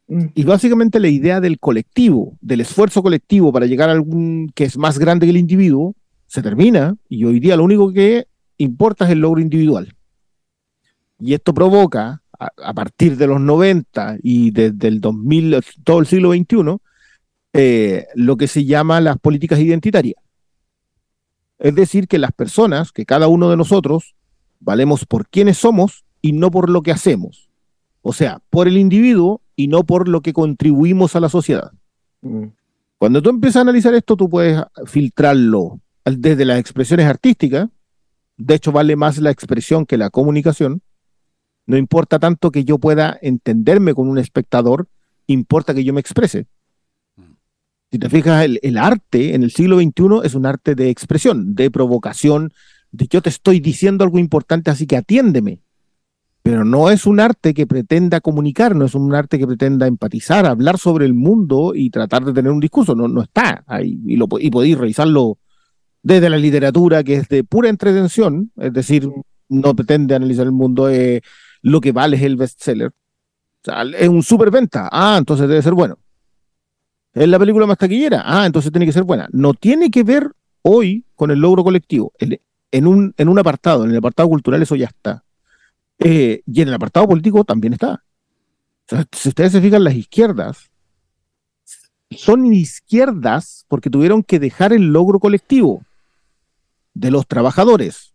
[0.08, 0.26] Mm.
[0.34, 4.76] Y básicamente la idea del colectivo, del esfuerzo colectivo para llegar a algún que es
[4.76, 5.94] más grande que el individuo,
[6.26, 8.26] se termina y hoy día lo único que
[8.58, 9.94] importa es el logro individual.
[11.20, 16.32] Y esto provoca, a, partir de los 90 y desde el 2000, todo el siglo
[16.32, 16.78] XXI,
[17.52, 20.16] eh, lo que se llama las políticas identitarias.
[21.58, 24.14] Es decir, que las personas, que cada uno de nosotros,
[24.58, 27.50] valemos por quienes somos y no por lo que hacemos.
[28.00, 31.72] O sea, por el individuo y no por lo que contribuimos a la sociedad.
[32.22, 32.46] Mm.
[32.98, 37.68] Cuando tú empiezas a analizar esto, tú puedes filtrarlo desde las expresiones artísticas.
[38.36, 40.82] De hecho, vale más la expresión que la comunicación.
[41.66, 44.88] No importa tanto que yo pueda entenderme con un espectador,
[45.26, 46.46] importa que yo me exprese.
[47.92, 51.70] Si te fijas, el, arte en el siglo XXI es un arte de expresión, de
[51.70, 52.50] provocación,
[52.90, 55.60] de yo te estoy diciendo algo importante, así que atiéndeme.
[56.42, 60.46] Pero no es un arte que pretenda comunicar, no es un arte que pretenda empatizar,
[60.46, 62.94] hablar sobre el mundo y tratar de tener un discurso.
[62.94, 64.00] No, no está ahí.
[64.06, 65.36] Y, lo, y podéis revisarlo
[66.02, 69.06] desde la literatura, que es de pura entretención, es decir,
[69.50, 71.20] no pretende analizar el mundo, eh,
[71.60, 72.88] lo que vale es el bestseller.
[72.88, 74.88] O sea, es un superventa.
[74.90, 75.98] Ah, entonces debe ser bueno.
[77.14, 78.22] Es la película más taquillera.
[78.24, 79.28] Ah, entonces tiene que ser buena.
[79.32, 80.30] No tiene que ver
[80.62, 82.12] hoy con el logro colectivo.
[82.18, 85.24] en, un, apartado, en el apartado cultural, eso ya está.
[85.98, 88.02] Eh, y en el apartado político también está.
[89.12, 90.72] si ustedes se fijan, las izquierdas
[92.16, 95.84] son izquierdas porque tuvieron que dejar el logro colectivo
[96.94, 98.14] de los trabajadores,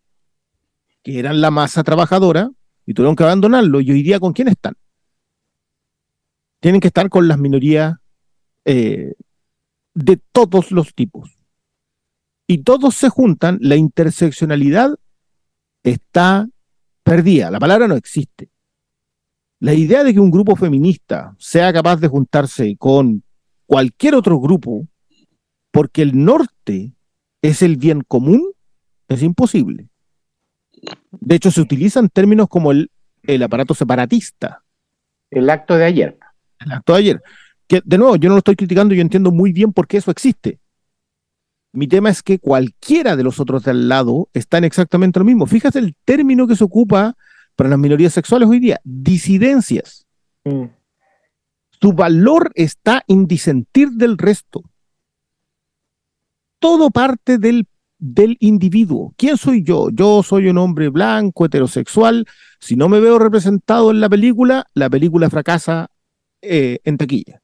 [1.04, 2.52] que eran la masa trabajadora,
[2.86, 3.82] y tuvieron que abandonarlo.
[3.82, 4.76] Y hoy día, ¿con quién están?
[6.60, 7.96] Tienen que estar con las minorías
[8.70, 9.14] eh,
[9.94, 11.40] de todos los tipos.
[12.48, 14.94] Y todos se juntan, la interseccionalidad
[15.84, 16.50] está
[17.04, 18.50] perdida, la palabra no existe.
[19.62, 23.24] La idea de que un grupo feminista sea capaz de juntarse con
[23.66, 24.86] cualquier otro grupo
[25.72, 26.94] porque el norte
[27.42, 28.52] es el bien común
[29.08, 29.88] es imposible.
[31.12, 32.92] De hecho, se utilizan términos como el,
[33.24, 34.66] el aparato separatista.
[35.32, 36.20] El acto de ayer.
[36.60, 37.24] El acto de ayer
[37.68, 40.12] que de nuevo, yo no lo estoy criticando, yo entiendo muy bien por qué eso
[40.12, 40.60] existe.
[41.74, 45.46] Mi tema es que cualquiera de los otros de al lado están exactamente lo mismo.
[45.46, 47.16] Fíjate el término que se ocupa
[47.56, 50.06] para las minorías sexuales hoy día, disidencias.
[50.46, 50.66] Mm.
[51.80, 54.64] Su valor está en disentir del resto.
[56.60, 57.68] Todo parte del,
[58.00, 59.14] del individuo.
[59.16, 59.90] ¿Quién soy yo?
[59.92, 62.26] Yo soy un hombre blanco, heterosexual.
[62.60, 65.92] Si no me veo representado en la película, la película fracasa
[66.42, 67.42] eh, en taquilla.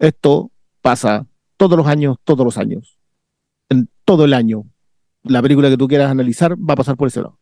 [0.00, 1.26] Esto pasa
[1.58, 2.98] todos los años, todos los años.
[3.68, 4.64] En todo el año.
[5.22, 7.38] La película que tú quieras analizar va a pasar por ese lado.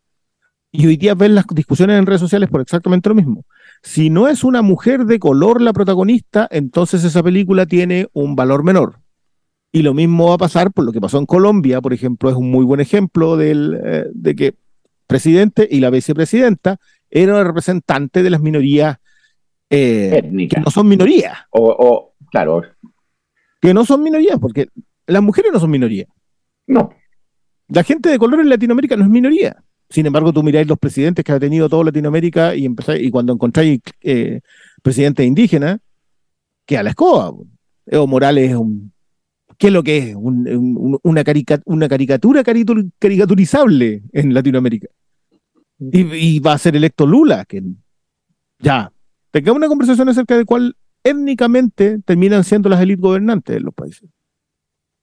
[0.72, 3.46] Y hoy día ven las discusiones en redes sociales por exactamente lo mismo.
[3.82, 8.64] Si no es una mujer de color la protagonista, entonces esa película tiene un valor
[8.64, 8.98] menor.
[9.70, 12.36] Y lo mismo va a pasar por lo que pasó en Colombia, por ejemplo, es
[12.36, 14.54] un muy buen ejemplo del, eh, de que
[15.06, 18.98] presidente y la vicepresidenta eran representantes de las minorías
[19.70, 21.38] eh, que no son minorías.
[21.50, 22.62] o, Claro.
[23.60, 24.68] Que no son minorías, porque
[25.06, 26.06] las mujeres no son minoría.
[26.66, 26.90] No.
[27.68, 29.62] La gente de color en Latinoamérica no es minoría.
[29.90, 33.80] Sin embargo, tú miráis los presidentes que ha tenido toda Latinoamérica y, y cuando encontráis
[34.02, 34.40] eh,
[34.82, 35.80] presidentes indígenas,
[36.66, 37.32] que a la escoba.
[37.86, 38.92] Evo Morales es un.
[39.56, 40.14] ¿Qué es lo que es?
[40.14, 41.24] una,
[41.64, 44.88] una caricatura caricaturizable en Latinoamérica.
[45.80, 47.62] Y, y, va a ser electo Lula, que
[48.58, 48.92] ya.
[49.30, 54.08] Tengamos una conversación acerca de cuál étnicamente terminan siendo las élites gobernantes de los países.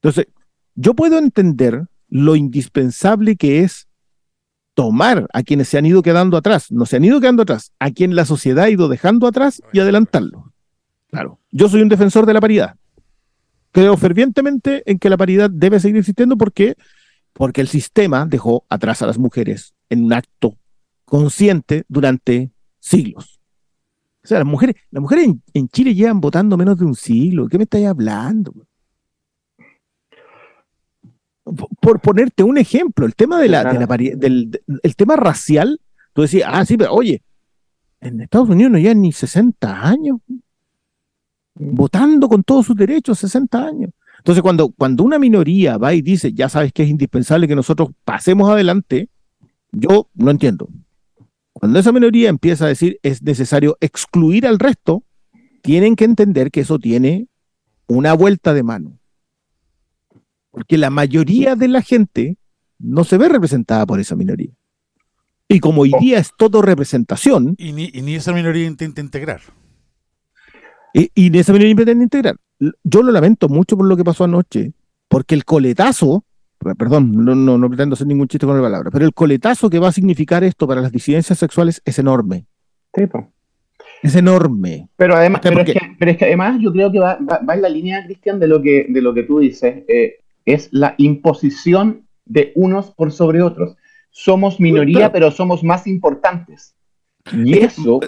[0.02, 0.28] Entonces,
[0.76, 3.88] yo puedo entender lo indispensable que es
[4.74, 7.92] tomar a quienes se han ido quedando atrás, no se han ido quedando atrás, a
[7.92, 10.54] quien la sociedad ha ido dejando atrás y adelantarlo.
[11.08, 12.76] Claro, yo soy un defensor de la paridad.
[13.72, 16.76] Creo fervientemente en que la paridad debe seguir existiendo porque
[17.36, 20.58] porque el sistema dejó atrás a las mujeres en un acto
[21.04, 23.35] consciente durante siglos.
[24.26, 27.48] O sea, las mujeres, las mujeres en, Chile llevan votando menos de un siglo.
[27.48, 28.54] ¿Qué me estáis hablando?
[31.80, 35.80] Por, ponerte un ejemplo, el tema de la, del el tema racial,
[36.14, 37.22] tú decías, ah, sí, pero oye,
[38.02, 40.18] en Estados Unidos no llevan ni 60 años
[41.54, 43.92] votando con todos sus derechos, 60 años.
[44.18, 47.90] Entonces, cuando, cuando una minoría va y dice, ya sabes que es indispensable que nosotros
[48.04, 49.08] pasemos adelante,
[49.72, 50.68] yo no entiendo.
[51.56, 55.04] Cuando esa minoría empieza a decir es necesario excluir al resto,
[55.62, 57.28] tienen que entender que eso tiene
[57.88, 59.00] una vuelta de mano.
[60.52, 62.38] Porque la mayoría de la gente
[62.78, 64.52] no se ve representada por esa minoría.
[65.48, 67.56] Y como hoy día es todo representación.
[67.58, 69.42] Y ni, y ni esa minoría intenta integrar.
[70.94, 74.74] Y, y esa minoría intenta integrar yo lo lamento mucho por lo que pasó anoche,
[75.08, 76.26] porque el coletazo,
[76.74, 79.80] perdón, no, no, no pretendo hacer ningún chiste con la palabra, pero el coletazo que
[79.80, 82.46] va a significar esto para las disidencias sexuales es enorme.
[84.02, 84.90] Es enorme.
[84.96, 87.18] Pero además, pero es, que, además yo creo que va,
[87.54, 89.84] en la línea, Cristian, de lo que, de lo que tú dices.
[89.88, 93.76] Eh, es la imposición de unos por sobre otros.
[94.12, 96.76] Somos minoría, pero somos más importantes.
[97.34, 98.00] Y eso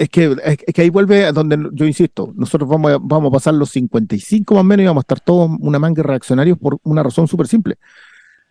[0.00, 3.32] es que, es, que ahí vuelve a donde yo insisto, nosotros vamos a, vamos a
[3.32, 6.78] pasar los 55 más o menos y vamos a estar todos una manga reaccionarios por
[6.84, 7.76] una razón súper simple.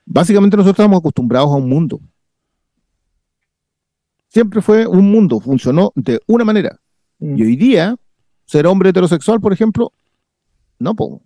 [0.05, 1.99] Básicamente nosotros estamos acostumbrados a un mundo.
[4.27, 6.79] Siempre fue un mundo, funcionó de una manera.
[7.17, 7.37] Mm.
[7.39, 7.95] Y hoy día,
[8.45, 9.91] ser hombre heterosexual, por ejemplo,
[10.77, 11.23] no, puedo.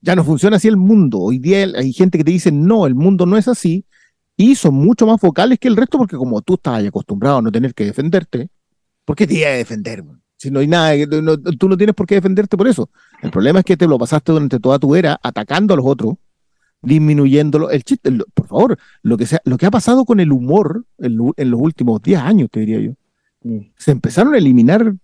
[0.00, 1.18] ya no funciona así el mundo.
[1.18, 3.84] Hoy día hay gente que te dice, no, el mundo no es así,
[4.34, 7.52] y son mucho más vocales que el resto, porque como tú estás acostumbrado a no
[7.52, 8.48] tener que defenderte,
[9.04, 10.04] ¿Por qué te iba a defender?
[10.36, 10.92] Si no hay nada,
[11.58, 12.90] tú no tienes por qué defenderte por eso.
[13.22, 16.14] El problema es que te lo pasaste durante toda tu era atacando a los otros,
[16.82, 17.70] disminuyéndolo.
[17.70, 21.16] El chiste, por favor, lo que, sea, lo que ha pasado con el humor en,
[21.16, 22.92] los últimos 10 años, te diría yo,
[23.44, 23.70] mm.
[23.76, 24.94] se empezaron a eliminar.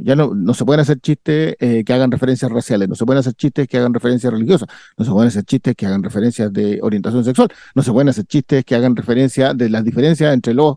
[0.00, 3.18] Ya no, no se pueden hacer chistes eh, que hagan referencias raciales, no se pueden
[3.18, 6.78] hacer chistes que hagan referencias religiosas, no se pueden hacer chistes que hagan referencias de
[6.80, 10.76] orientación sexual, no se pueden hacer chistes que hagan referencia de las diferencias entre los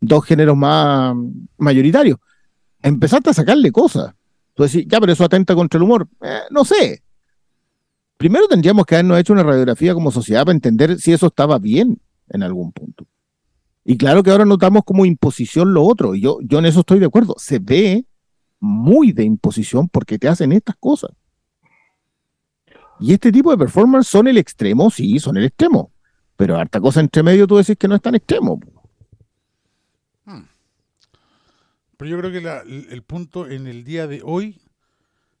[0.00, 1.14] dos géneros más
[1.58, 2.18] mayoritarios.
[2.82, 4.12] Empezaste a sacarle cosas.
[4.54, 6.08] Tú decís, ya, pero eso atenta contra el humor.
[6.22, 7.02] Eh, no sé.
[8.16, 12.00] Primero tendríamos que habernos hecho una radiografía como sociedad para entender si eso estaba bien
[12.28, 13.06] en algún punto.
[13.84, 16.14] Y claro que ahora notamos como imposición lo otro.
[16.14, 17.34] Yo, yo en eso estoy de acuerdo.
[17.38, 18.04] Se ve
[18.58, 21.10] muy de imposición porque te hacen estas cosas.
[23.00, 25.90] Y este tipo de performance son el extremo, sí, son el extremo.
[26.36, 28.60] Pero harta cosa entre medio tú decís que no es tan extremo.
[32.00, 34.56] Pero yo creo que el punto en el día de hoy,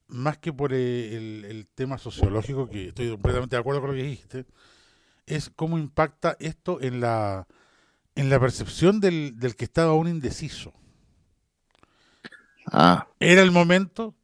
[0.08, 4.44] más que por el, tema sociológico, que estoy completamente de acuerdo con lo que dijiste,
[5.24, 7.46] es cómo impacta esto en la,
[8.14, 10.74] en la percepción del, que estaba aún indeciso.
[12.70, 13.06] Ah.
[13.18, 14.14] ¿Era el momento?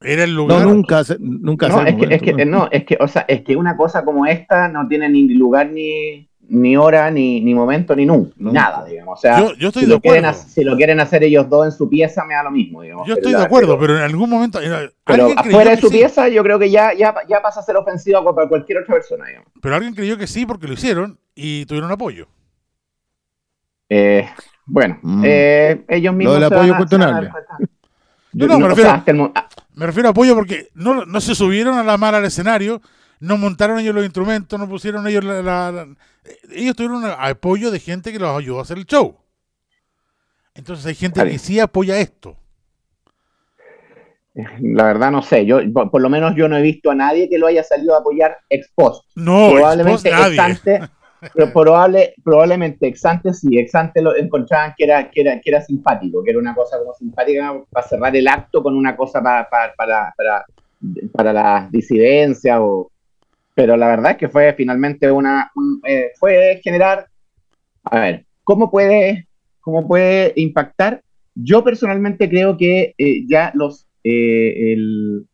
[0.00, 0.66] ¿Era el lugar?
[0.66, 3.54] No, nunca, nunca no, es, que, es que, no, es que, o sea, es que
[3.54, 8.06] una cosa como esta no tiene ni lugar ni, ni hora, ni, ni momento, ni
[8.06, 9.18] nunca, nada, digamos.
[9.18, 11.72] O sea, yo, estoy si, de lo quieren, si lo quieren hacer ellos dos en
[11.72, 13.06] su pieza, me da lo mismo, digamos.
[13.06, 14.58] Yo estoy de acuerdo, pero, en algún momento...
[15.04, 18.34] Pero afuera de su pieza, yo creo que ya, ya, ya pasa a ser ofensivo
[18.34, 19.48] para cualquier otra persona, digamos.
[19.60, 22.28] Pero alguien creyó que sí porque lo hicieron y tuvieron apoyo.
[23.90, 24.28] Eh,
[24.64, 25.22] bueno, mm.
[25.26, 26.34] eh, ellos mismos...
[26.38, 27.30] Lo del apoyo cuestionable.
[28.32, 29.02] Yo no, me refiero,
[29.74, 32.80] me refiero a apoyo porque no, no se subieron a la mar al escenario,
[33.20, 35.88] no montaron ellos los instrumentos, no pusieron ellos la,
[36.50, 39.16] ellos tuvieron apoyo de gente que los ayudó a hacer el show.
[40.54, 42.36] Entonces hay gente que sí apoya esto.
[44.60, 47.38] La verdad no sé, yo por, lo menos yo no he visto a nadie que
[47.38, 49.04] lo haya salido a apoyar ex post.
[49.16, 50.62] No, probablemente ex
[51.34, 55.50] pero probable, probablemente ex ante sí, ex ante lo encontraban que era, que era, que
[55.50, 59.20] era simpático, que era una cosa como simpática para cerrar el acto con una cosa
[59.20, 60.44] para, para, para, para,
[61.12, 62.92] para la disidencia o,
[63.58, 65.50] pero la verdad es que fue finalmente una,
[65.84, 67.08] eh, fue generar,
[67.82, 69.26] a ver, ¿cómo puede,
[69.58, 71.02] cómo puede impactar?
[71.34, 75.26] Yo personalmente creo que eh, ya los, eh, el,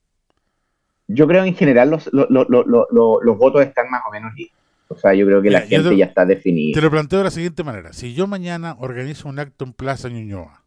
[1.07, 4.59] yo creo en general los, los votos están más o menos listos.
[4.89, 6.77] O sea, yo creo que la gente ya está definida.
[6.77, 7.93] Te lo planteo de la siguiente manera.
[7.93, 10.63] Si yo mañana organizo un acto en Plaza Ñuñoa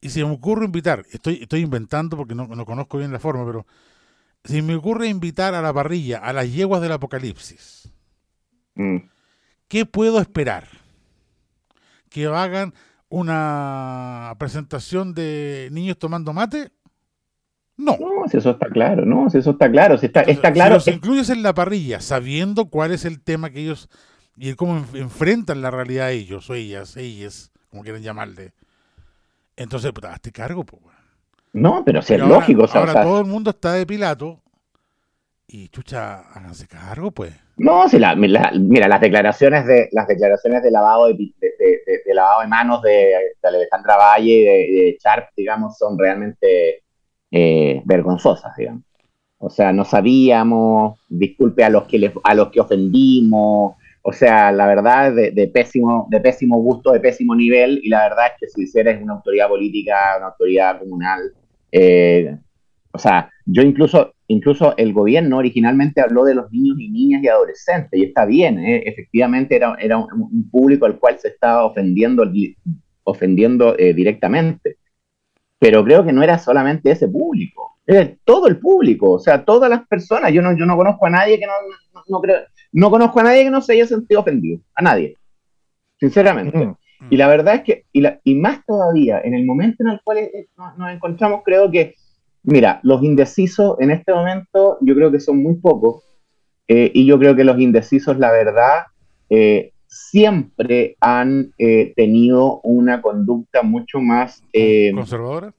[0.00, 3.46] Y si me ocurre invitar, estoy, estoy inventando porque no, no conozco bien la forma,
[3.46, 3.66] pero
[4.46, 7.90] si me ocurre invitar a la parrilla a las yeguas del apocalipsis,
[8.74, 8.96] Mm.
[9.68, 10.68] ¿qué puedo esperar?
[12.10, 12.74] ¿Que hagan
[13.08, 16.70] una presentación de niños tomando mate?
[17.78, 17.96] No.
[17.98, 20.80] No, si eso está claro, no, si eso está claro, si está, Entonces, está claro.
[20.80, 23.88] Si los incluyes en la parrilla, sabiendo cuál es el tema que ellos
[24.36, 28.52] y cómo enf- enfrentan la realidad ellos o ellas, ellas, como quieran llamarle.
[29.56, 30.82] Entonces, puta, hazte cargo, pues.
[31.56, 33.72] No, pero si es ahora- lógico, o sea, ahora o sea, todo el mundo está
[33.72, 34.40] de Pilato
[35.48, 37.32] y chucha, háganse cargo, pues.
[37.56, 41.80] No, si la, la- mira, las declaraciones de las declaraciones de lavado de, de, de-
[41.86, 46.82] de- de lavado de manos de, Alejandra Valle y de, de Sharp, digamos, son realmente
[47.30, 48.82] eh, vergonzosas, digamos.
[49.38, 54.50] O sea, no sabíamos, disculpe a los que les, a los que ofendimos, o sea,
[54.52, 58.54] la verdad de, de pésimo, de pésimo gusto, de pésimo nivel, y la verdad es
[58.54, 61.32] que si eres una autoridad política, una autoridad comunal,
[61.72, 62.38] eh,
[62.92, 67.28] o sea, yo incluso, incluso el gobierno originalmente habló de los niños y niñas y
[67.28, 68.82] adolescentes, y está bien, ¿eh?
[68.86, 72.24] efectivamente era, era un, público al cual se estaba ofendiendo,
[73.04, 74.78] ofendiendo eh, directamente.
[75.58, 79.70] Pero creo que no era solamente ese público, era todo el público, o sea, todas
[79.70, 80.32] las personas.
[80.32, 81.52] Yo no, yo no conozco a nadie que no,
[81.94, 82.40] no, no creo,
[82.72, 85.16] no conozco a nadie que no se haya sentido ofendido, a nadie,
[85.98, 86.58] sinceramente.
[86.58, 86.76] Mm.
[87.08, 90.00] Y la verdad es que, y, la- y más todavía, en el momento en el
[90.02, 91.94] cual eh, nos, nos encontramos, creo que,
[92.42, 96.02] mira, los indecisos en este momento yo creo que son muy pocos,
[96.68, 98.84] eh, y yo creo que los indecisos, la verdad,
[99.30, 105.54] eh, siempre han eh, tenido una conducta mucho más, eh, ¿Conservadora?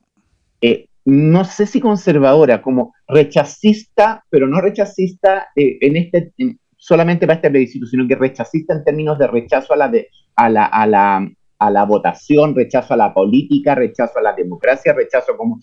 [0.61, 7.25] eh, no sé si conservadora, como rechazista, pero no rechazista eh, en este, en- solamente
[7.25, 10.65] para este plebiscito, sino que rechazista en términos de rechazo a la, de, a la,
[10.65, 15.59] a la, a la votación, rechazo a la política, rechazo a la democracia, rechazo como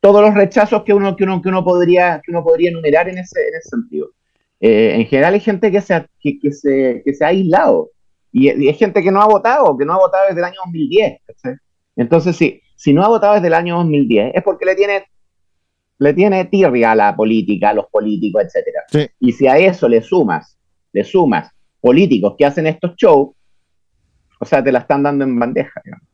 [0.00, 3.18] todos los rechazos que uno, que uno, que uno, podría, que uno podría enumerar en
[3.18, 4.10] ese, en ese sentido.
[4.60, 7.90] Eh, en general hay gente que se ha, que, que se, que se ha aislado
[8.32, 10.56] y, y hay gente que no ha votado, que no ha votado desde el año
[10.64, 11.20] 2010.
[11.26, 11.56] ¿cachai?
[11.96, 15.04] Entonces, sí, si no ha votado desde el año 2010 es porque le tiene,
[15.98, 18.82] le tiene tirria a la política, a los políticos, etcétera.
[18.88, 19.06] Sí.
[19.20, 20.56] Y si a eso le sumas,
[20.92, 23.30] le sumas políticos que hacen estos shows,
[24.38, 25.80] o sea, te la están dando en bandeja.
[25.84, 26.06] digamos.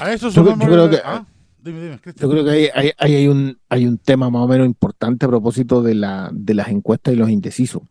[0.00, 1.24] A eso Yo- yo sumamos creo que- ah,
[1.62, 2.28] dime, dime, Cristian.
[2.28, 5.94] Yo creo que hay, un, hay un tema más o menos importante a propósito de,
[5.94, 7.82] la, de las encuestas y los indecisos.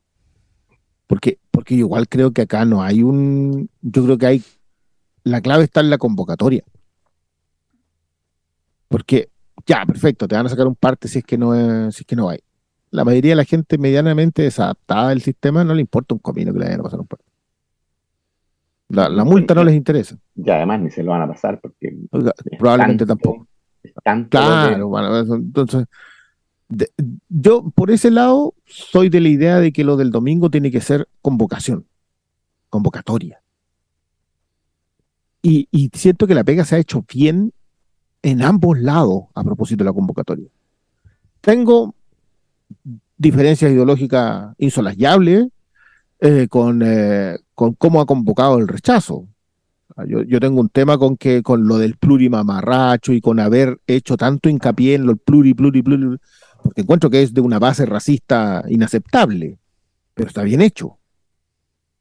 [1.08, 3.70] Porque, porque yo igual creo que acá no hay un.
[3.82, 4.44] Yo creo que hay.
[5.24, 6.64] La clave está en la convocatoria.
[8.88, 9.30] Porque,
[9.66, 12.08] ya, perfecto, te van a sacar un parte si es que no, es- si es
[12.08, 12.40] que no hay.
[12.92, 16.60] La mayoría de la gente medianamente desadaptada al sistema no le importa un comino que
[16.60, 17.23] le vayan a pasar un parte.
[18.94, 20.16] La, la multa no les interesa.
[20.36, 21.96] Y además ni se lo van a pasar porque
[22.60, 23.48] Probablemente tanto- tampoco.
[24.04, 25.86] tanto Claro, bueno, entonces,
[26.70, 26.92] de-
[27.28, 30.80] yo por ese lado soy de la idea de que lo del domingo tiene que
[30.80, 31.86] ser convocación,
[32.70, 33.42] convocatoria.
[35.42, 37.52] Y, y siento que la pega se ha hecho bien
[38.22, 40.48] en ambos lados a propósito de la convocatoria.
[41.42, 41.94] Tengo
[43.18, 45.50] diferencias ideológicas insoslayable
[46.22, 49.28] eh, con, eh, con cómo ha convocado el rechazo.
[49.96, 53.80] Ah, Yo, yo tengo un tema con que con lo del plurimamarracho y con haber
[53.88, 56.18] hecho tanto hincapié en lo pluri, pluri, pluri,
[56.64, 59.60] porque encuentro que es de una base racista inaceptable,
[60.14, 60.98] pero está bien hecho.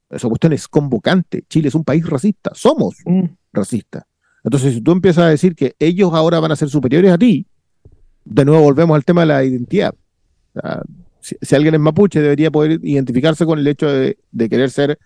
[0.09, 1.43] Esa cuestión es convocante.
[1.49, 4.03] Chile es un país racista, somos Mm, racistas.
[4.43, 7.47] Entonces, si tú empiezas a decir que ellos ahora van a ser superiores a ti,
[8.25, 9.93] de nuevo volvemos al tema de la identidad.
[10.55, 10.81] O sea,
[11.21, 14.99] si, si alguien es mapuche, debería poder identificarse con el hecho de, de querer ser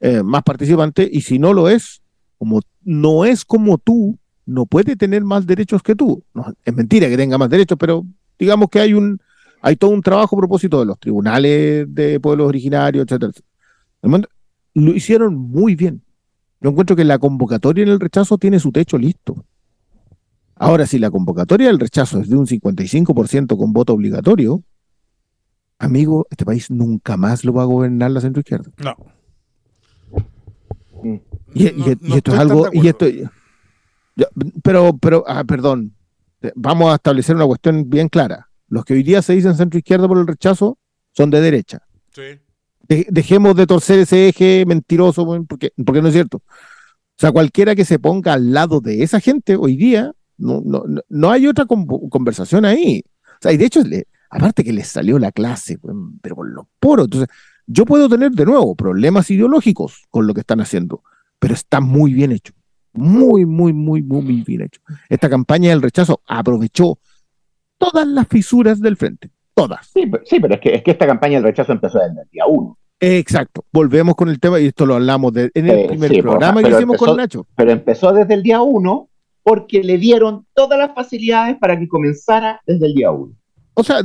[0.00, 2.00] eh, más participante, y si no lo es,
[2.38, 6.22] como no es como tú, no puede tener más derechos que tú.
[6.64, 8.04] Es mentira que tenga más derechos, pero
[8.38, 9.20] digamos que hay un
[9.62, 13.32] hay todo un trabajo a propósito de los tribunales de pueblos originarios, etcétera.
[14.02, 14.28] etcétera.
[14.72, 16.02] Lo hicieron muy bien.
[16.60, 19.44] Yo encuentro que la convocatoria en el rechazo tiene su techo listo.
[20.54, 24.62] Ahora, si la convocatoria del rechazo es de un 55% con voto obligatorio,
[25.78, 28.70] amigo, este país nunca más lo va a gobernar la centroizquierda.
[28.78, 28.94] No.
[31.54, 33.06] Y, y- No- y no esto es algo, y esto,
[34.62, 35.94] pero, pero, ah, perdón,
[36.54, 38.48] vamos a establecer una cuestión bien clara.
[38.68, 40.78] Los que hoy día se dicen centro izquierda por el rechazo
[41.12, 41.82] son de derecha.
[42.14, 42.22] Sí.
[42.88, 46.38] De- dejemos de torcer ese eje mentiroso, porque, porque no es cierto.
[46.38, 50.84] O sea, cualquiera que se ponga al lado de esa gente hoy día, no, no,
[51.08, 53.02] no- hay otra conversación ahí.
[53.26, 55.78] O sea, y de hecho, le- aparte que les salió la clase,
[56.22, 57.06] pero por los poros.
[57.06, 57.28] Entonces,
[57.66, 61.02] yo puedo tener de nuevo problemas ideológicos con lo que están haciendo,
[61.40, 62.52] pero está muy bien hecho.
[62.92, 64.80] Muy, muy, muy, muy, muy bien hecho.
[65.08, 66.98] Esta campaña del rechazo aprovechó
[67.78, 69.30] todas las fisuras del frente.
[69.54, 69.86] Todas.
[69.92, 72.28] Sí, pero, sí, pero es, que, es que esta campaña del rechazo empezó desde el
[72.30, 72.76] día uno.
[73.00, 73.64] Exacto.
[73.72, 76.62] Volvemos con el tema y esto lo hablamos de, en el Eh, primer sí, programa
[76.62, 77.46] que hicimos empezó- con Nacho.
[77.56, 79.08] Pero empezó desde el día uno
[79.42, 83.32] porque le dieron todas las facilidades para que comenzara desde el día uno.
[83.74, 84.00] O sea,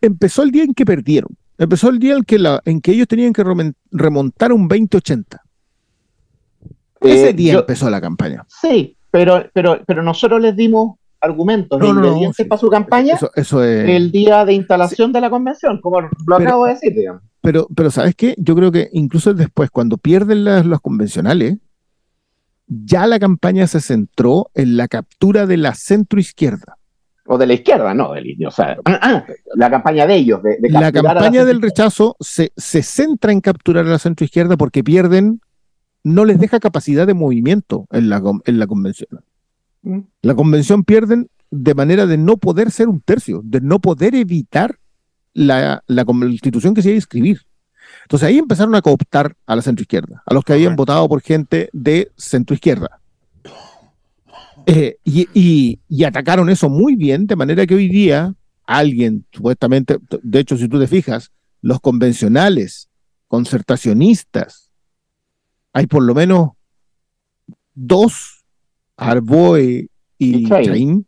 [0.00, 1.30] empezó el día en que perdieron.
[1.58, 3.42] Empezó el día en que, la, en que ellos tenían que
[3.90, 5.42] remontar un 2080.
[7.00, 8.44] Ese Eh, día yo- empezó la campaña.
[8.48, 13.64] Sí, pero, pero, pero nosotros les dimos argumentos No, ingredientes para su campaña Eso, eso
[13.64, 13.88] es.
[13.88, 17.22] el día de instalación de la convención, como lo Pero- acabo de decir, digamos.
[17.40, 18.34] Pero, pero ¿sabes qué?
[18.38, 21.58] Yo creo que incluso después, cuando pierden las, los convencionales,
[22.66, 26.76] ya la campaña se centró en la captura de la centroizquierda.
[27.28, 29.24] O de la izquierda, no, del, o sea, ah, ah,
[29.54, 32.82] la campaña de ellos, de, de La capturar a la campaña del rechazo se, se
[32.82, 35.40] centra en capturar a la centroizquierda porque pierden,
[36.06, 39.08] no les deja capacidad de movimiento en la, en la convención.
[39.82, 40.00] Mm.
[40.22, 44.78] La convención pierden de manera de no poder ser un tercio, de no poder evitar
[45.34, 47.40] la, la constitución que se iba a inscribir.
[48.02, 51.70] Entonces ahí empezaron a cooptar a la centroizquierda, a los que habían votado por gente
[51.72, 53.00] de centroizquierda.
[54.66, 58.32] Eh, y, y- y atacaron eso muy bien, de manera que hoy día
[58.64, 61.32] alguien, supuestamente, de hecho, si tú te fijas,
[61.62, 62.88] los convencionales,
[63.28, 64.65] concertacionistas,
[65.76, 66.52] hay por lo menos
[67.74, 68.46] dos,
[68.96, 70.64] Arboe y Y Chain.
[70.64, 71.06] Chain,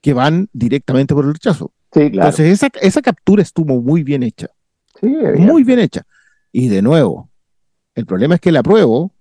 [0.00, 1.74] que van directamente por el rechazo.
[1.92, 2.30] Sí, claro.
[2.30, 4.48] Entonces, esa, esa captura estuvo muy bien hecha,
[4.98, 6.06] Sí, muy bien hecha.
[6.52, 7.30] Y de nuevo,
[7.94, 9.12] el problema es que el apruebo,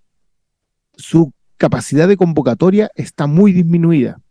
[0.95, 4.21] su capacidad de convocatoria está muy disminuida.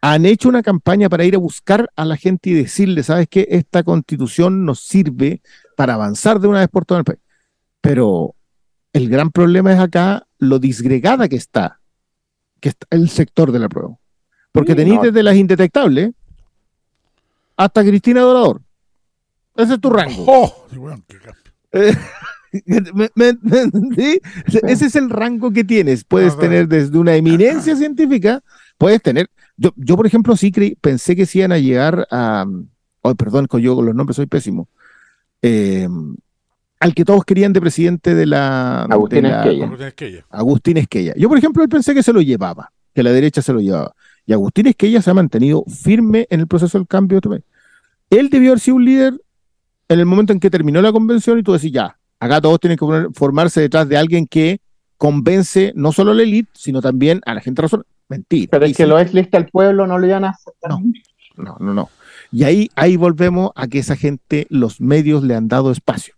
[0.00, 3.46] Han hecho una campaña para ir a buscar a la gente y decirle, ¿sabes qué?
[3.50, 5.42] Esta constitución nos sirve
[5.76, 7.20] para avanzar de una vez por todo el país.
[7.80, 8.34] Pero
[8.92, 11.80] el gran problema es acá lo disgregada que está,
[12.60, 13.98] que está el sector del apruebo.
[14.52, 15.02] Porque Sí, tenéis no.
[15.04, 16.12] desde las indetectables
[17.56, 18.60] hasta Cristina Dorador.
[19.56, 20.24] Ese es tu rango.
[20.26, 20.66] ¡Oh!
[20.70, 20.78] Sí.
[21.72, 21.94] Eh,
[23.14, 23.32] me-
[23.96, 24.20] ¿sí?
[24.62, 26.04] Ese es el rango que tienes.
[26.04, 28.42] Puedes Ah, tener desde una eminencia científica,
[28.78, 29.28] puedes tener.
[29.56, 32.44] Yo, yo por ejemplo, sí creí, pensé que se iban a llegar a.
[33.02, 34.68] Ay, perdón, yo con los nombres soy pésimo.
[35.40, 35.88] Eh,
[36.82, 38.82] al que todos querían de presidente de la.
[38.82, 39.44] Agustín de la-
[39.86, 40.26] Esquella.
[40.30, 41.14] Agustín Esquella.
[41.16, 43.94] Yo, por ejemplo, pensé que se lo llevaba, que la derecha se lo llevaba.
[44.26, 47.16] Y Agustín Esquella se ha mantenido firme en el proceso del cambio.
[47.16, 47.44] de este país.
[48.10, 49.14] Él debió haber sido un líder
[49.88, 52.76] en el momento en que terminó la convención y tú decís, ya, acá todos tienen
[52.76, 54.60] que poner- formarse detrás de alguien que
[54.96, 57.84] convence no solo a la élite, sino también a la gente razón.
[58.08, 58.48] Mentira.
[58.50, 60.70] Pero es que sí, lo ex lista al pueblo no lo iban a aceptar.
[60.70, 60.80] No.
[61.36, 61.88] No, no, no.
[62.30, 66.14] Y ahí, ahí volvemos a que esa gente, los medios le han dado espacio.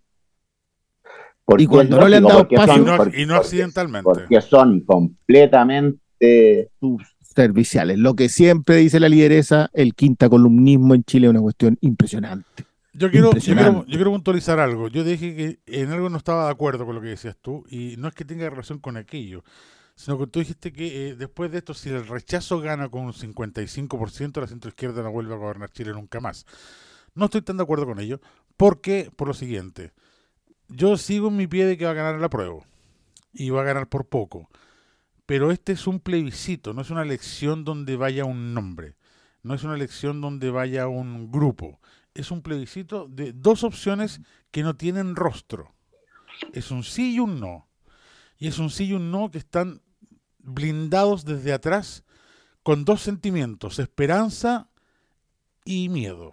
[1.45, 3.35] Porque Y cuando no le han dado porque espacio- Y son- no, porque- y no
[3.37, 4.05] accidentalmente.
[4.05, 6.71] Porque son completamente
[7.21, 7.99] serviciales.
[7.99, 12.65] Lo que siempre dice la lideresa, el quinta columnismo en Chile es una cuestión impresionante.
[12.93, 13.91] Yo quiero, yo, quiero, Impresionante.
[13.91, 14.87] yo quiero puntualizar algo.
[14.89, 17.97] Yo dije que en algo no estaba de acuerdo con lo que decías tú, y
[17.99, 19.43] no es que tenga relación con aquello,
[19.97, 23.13] sino que tú dijiste que eh, después de esto, si el rechazo gana con un
[23.13, 26.47] 55%, la centroizquierda no vuelve a gobernar Chile nunca más.
[27.17, 28.21] No estoy tan de acuerdo con ello,
[28.57, 29.91] porque, por lo siguiente,
[30.75, 32.61] yo sigo en mi pie de que va a ganar la prueba,
[33.33, 34.49] y va a ganar por poco.
[35.27, 38.97] Pero este es un plebiscito, no es una elección donde vaya un nombre,
[39.43, 41.81] no es una elección donde vaya un grupo
[42.15, 44.21] es un plebiscito de dos opciones
[44.51, 45.75] que no tienen rostro.
[46.53, 47.69] Es un sí y un no.
[48.39, 49.83] Y es un sí y un no que están
[50.39, 52.05] blindados desde atrás
[52.63, 54.69] con dos sentimientos, esperanza
[55.65, 56.33] y miedo.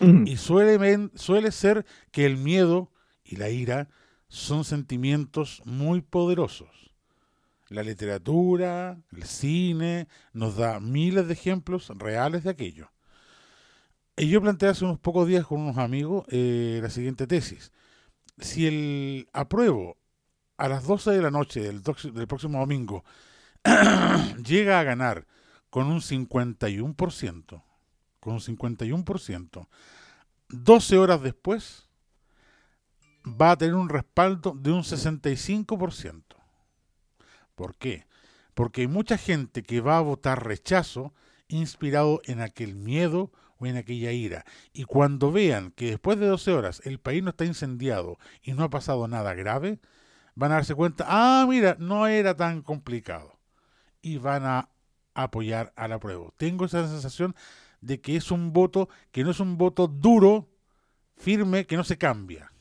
[0.00, 2.90] Y suele, suele ser que el miedo
[3.28, 3.88] y la ira
[4.28, 6.94] son sentimientos muy poderosos.
[7.68, 12.90] La literatura, el cine, nos da miles de ejemplos reales de aquello.
[14.16, 17.70] Y yo planteé hace unos pocos días con unos amigos eh, la siguiente tesis.
[18.38, 19.98] Si el apruebo
[20.56, 23.04] a las 12 de la noche del, del próximo domingo
[24.44, 25.26] llega a ganar
[25.68, 27.62] con un 51%,
[28.20, 29.68] con un 51%,
[30.48, 31.87] 12 horas después
[33.36, 36.22] va a tener un respaldo de un 65%.
[37.54, 38.06] ¿Por qué?
[38.54, 41.12] Porque hay mucha gente que va a votar rechazo
[41.48, 44.44] inspirado en aquel miedo o en aquella ira.
[44.72, 48.64] Y cuando vean que después de 12 horas el país no está incendiado y no
[48.64, 49.80] ha pasado nada grave,
[50.34, 53.38] van a darse cuenta, ah, mira, no era tan complicado.
[54.00, 54.70] Y van a
[55.14, 56.28] apoyar a la prueba.
[56.36, 57.34] Tengo esa sensación
[57.80, 60.48] de que es un voto que no es un voto duro,
[61.16, 62.52] firme, que no se cambia.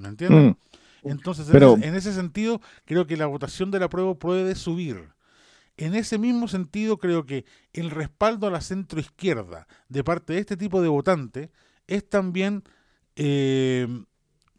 [0.00, 0.46] ¿Me entienden?
[0.48, 0.56] Mm.
[1.08, 4.54] Entonces, en Pero- ese- en ese sentido, creo que la votación de la prueba puede
[4.54, 5.08] subir.
[5.76, 10.56] En ese mismo sentido, creo que el respaldo a la centroizquierda de parte de este
[10.56, 11.50] tipo de votante
[11.86, 12.62] es también
[13.16, 13.86] eh,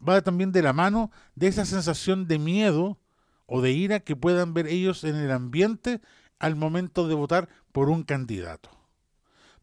[0.06, 2.98] va también de la mano de esa sensación de miedo
[3.46, 6.00] o de ira que puedan ver ellos en el ambiente
[6.38, 8.68] al momento de votar por un candidato.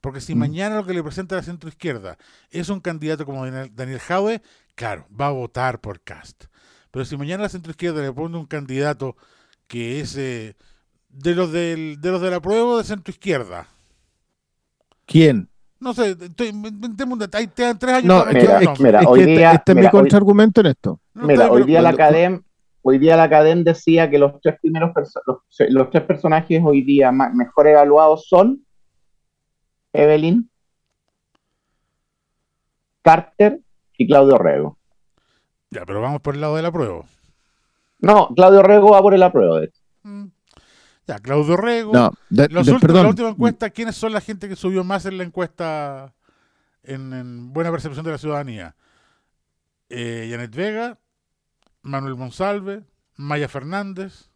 [0.01, 0.39] Porque si Mm.
[0.39, 2.17] mañana lo que le presenta la centroizquierda
[2.51, 4.41] es un candidato como Daniel, Daniel Jaue,
[4.79, 6.45] claro, va a votar por Cast.
[6.89, 9.17] Pero si mañana la centroizquierda le pone un candidato
[9.67, 10.55] que es eh,
[11.09, 13.67] de los del, de los de la prueba de centroizquierda,
[15.05, 15.49] ¿Quién?
[15.81, 18.99] no sé, estoy, inventemos un detalle, te dan tres años No, para mira, es, mira,
[19.01, 20.99] es hoy este- día- este es mira, mi hoy- contraargumento en esto.
[21.13, 22.43] No, Mira, hoy día la cuando- Academ,
[22.81, 24.91] hoy día la Academ decía que los tres primeros
[25.25, 28.65] los, los tres personajes hoy día mejor evaluados son
[29.93, 30.49] Evelyn,
[33.01, 33.59] Carter
[33.99, 34.77] y Claudio Rego.
[35.69, 37.05] Ya, pero vamos por el lado de la prueba.
[37.99, 39.59] No, Claudio Rego va por el apruebo.
[40.03, 40.25] Mm.
[41.05, 41.91] Ya, Claudio Rego.
[41.93, 43.03] No, de- Los de- últimos- perdón.
[43.03, 46.13] la última encuesta, ¿quiénes son la gente que subió más en la encuesta
[46.83, 48.75] en, en buena percepción de la ciudadanía?
[49.89, 50.97] Eh, Janet Vega,
[51.81, 52.83] Manuel Monsalve,
[53.17, 54.29] Maya Fernández,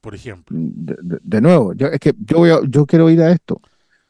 [0.00, 0.56] por ejemplo.
[0.58, 3.60] de, de- de nuevo, yo, es que yo, voy a- yo quiero ir a esto.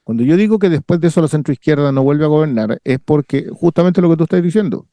[0.09, 3.51] Cuando yo digo que después de eso la centroizquierda no vuelve a gobernar, es porque
[3.53, 4.87] justamente lo que tú estás diciendo.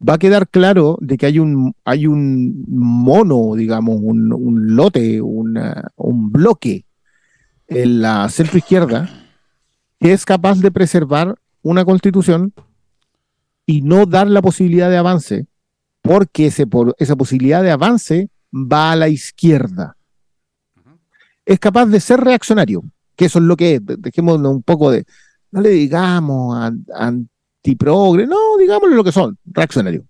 [0.00, 5.20] Va a quedar claro de que hay un, hay un mono, digamos, un, un lote,
[5.20, 6.86] una- un bloque
[7.66, 9.10] en la centroizquierda
[10.00, 12.54] que es capaz de preservar una constitución
[13.66, 15.48] y no dar la posibilidad de avance,
[16.00, 19.98] porque ese, por, esa posibilidad de avance va a la izquierda.
[21.44, 22.84] Es capaz de ser reaccionario,
[23.18, 23.84] que eso es lo que es.
[23.84, 25.04] De- Dejémoslo un poco de.
[25.50, 30.04] No le digamos an- antiprogre, no, digámosle lo que son, reaccionario.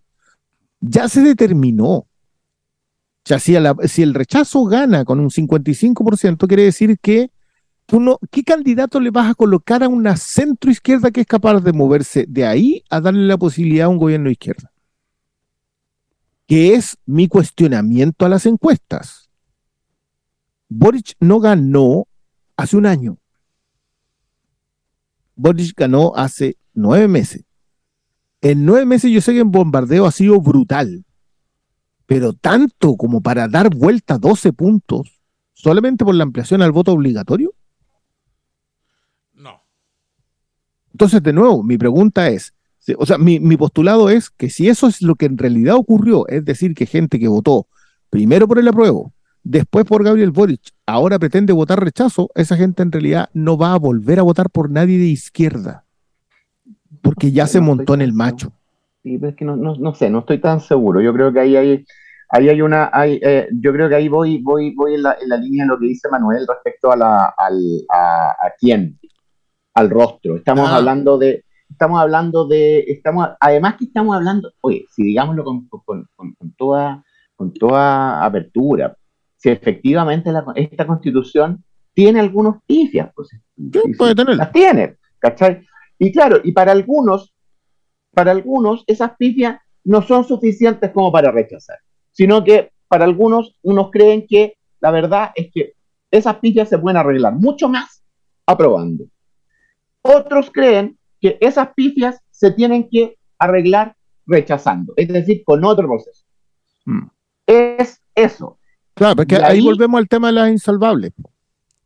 [0.80, 2.06] Ya se determinó.
[3.24, 7.30] Sea, si, la- si el rechazo gana con un 55%, quiere decir que
[7.86, 11.60] tú no, ¿qué candidato le vas a colocar a una centro izquierda que es capaz
[11.60, 14.70] de moverse de ahí a darle la posibilidad a un gobierno de izquierda?
[16.46, 19.28] que es mi cuestionamiento a las encuestas.
[20.70, 22.06] Boric no ganó
[22.58, 23.16] hace un año.
[25.36, 27.44] Boric ganó hace nueve meses.
[28.40, 31.04] En nueve meses yo sé que el bombardeo ha sido brutal,
[32.04, 35.20] pero tanto como para dar vuelta 12 puntos
[35.54, 37.54] solamente por la ampliación al voto obligatorio.
[39.32, 39.62] No.
[40.92, 42.54] Entonces, de nuevo, mi pregunta es,
[42.96, 46.26] o sea, mi, mi postulado es que si eso es lo que en realidad ocurrió,
[46.26, 47.68] es decir, que gente que votó
[48.10, 49.12] primero por el apruebo,
[49.50, 53.78] después por Gabriel Boric, ahora pretende votar rechazo, esa gente en realidad no va a
[53.78, 55.84] volver a votar por nadie de izquierda,
[57.02, 58.52] porque ya No se montó en el macho.
[59.02, 61.00] Sí, pero es que no, no, no sé, no estoy tan seguro.
[61.00, 61.84] Yo creo que ahí hay,
[62.30, 65.28] ahí hay una, hay, eh, yo creo que ahí voy, voy, voy en la, en
[65.28, 68.98] la línea de lo que dice Manuel respecto a la, al, a, a quién,
[69.74, 70.36] al rostro.
[70.36, 70.76] Estamos Ah.
[70.76, 76.06] hablando de, estamos hablando de, estamos, además que estamos hablando, oye, si digámoslo con, con,
[76.16, 77.02] con- con toda,
[77.36, 78.96] con toda apertura,
[79.38, 81.64] si efectivamente la- esta constitución
[81.94, 84.44] tiene algunos pifias, pues, Sí, puede tenerla.
[84.44, 85.66] las tiene, ¿cachai?
[85.98, 87.34] Y claro, y para algunos,
[88.12, 91.78] para algunos esas pifias no son suficientes como para rechazar,
[92.12, 95.72] sino que para algunos unos creen que la verdad es que
[96.10, 98.04] esas pifias se pueden arreglar mucho más
[98.46, 99.04] aprobando.
[100.02, 106.24] Otros creen que esas pifias se tienen que arreglar rechazando, es decir, con otro proceso.
[106.86, 107.06] Mm.
[107.46, 108.57] Es eso.
[108.98, 111.12] Claro, porque ahí ahí- volvemos al tema de las insalvables,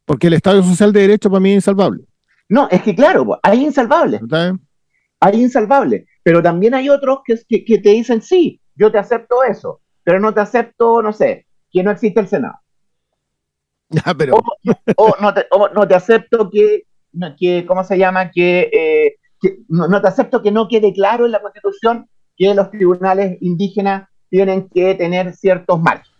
[0.04, 2.04] porque el Estado Social de Derecho para mí es insalvable.
[2.48, 4.20] No, es que claro, hay insalvables.
[5.20, 9.42] hay insalvables, pero también hay otros que, que, que te dicen, sí, yo te acepto
[9.44, 12.54] eso, pero no te acepto, no sé, que no existe el Senado.
[13.90, 14.42] Ya, pero O,
[14.96, 16.84] o no, te, o no te acepto que,
[17.38, 18.30] que ¿cómo se llama?
[18.30, 22.54] Que, eh, que no, no te acepto que no quede claro en la Constitución que
[22.54, 26.11] los tribunales indígenas tienen que tener ciertos marcos.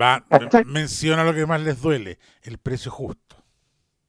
[0.00, 0.64] Va, ¿Cachai?
[0.64, 3.36] menciona lo que más les duele, el precio justo.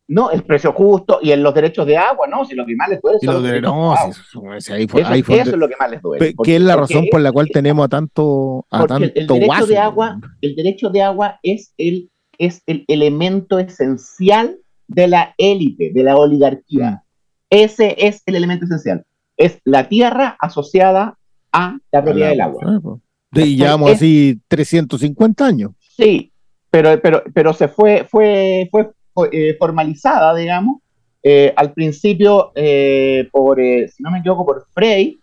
[0.08, 2.46] No, el precio justo y en los derechos de agua, ¿no?
[2.46, 4.14] Si lo que más les duele y son lo los de- derechos no, de agua.
[4.14, 6.02] si eso- si ahí fue- Eso, ahí fue eso donde- es lo que más les
[6.02, 6.34] duele.
[6.36, 9.28] Porque- que es la razón por la cual es- tenemos a tanto a tanto el
[9.28, 9.66] derecho guaso.
[9.68, 14.58] de agua, el derecho de agua es el, es el elemento esencial
[14.88, 16.92] de la élite, de la oligarquía.
[16.92, 17.02] Mm.
[17.50, 19.06] Ese es el elemento esencial.
[19.38, 21.18] Es la tierra asociada
[21.52, 22.80] a la propiedad del agua.
[22.82, 23.02] Pues.
[23.36, 25.72] Y llevamos Es- así 350 años.
[25.80, 26.32] Sí,
[26.70, 28.92] pero, pero, pero se fue, fue, fue
[29.32, 30.82] eh, formalizada, digamos,
[31.24, 35.18] eh, al principio eh, por, si no me equivoco, por Frey,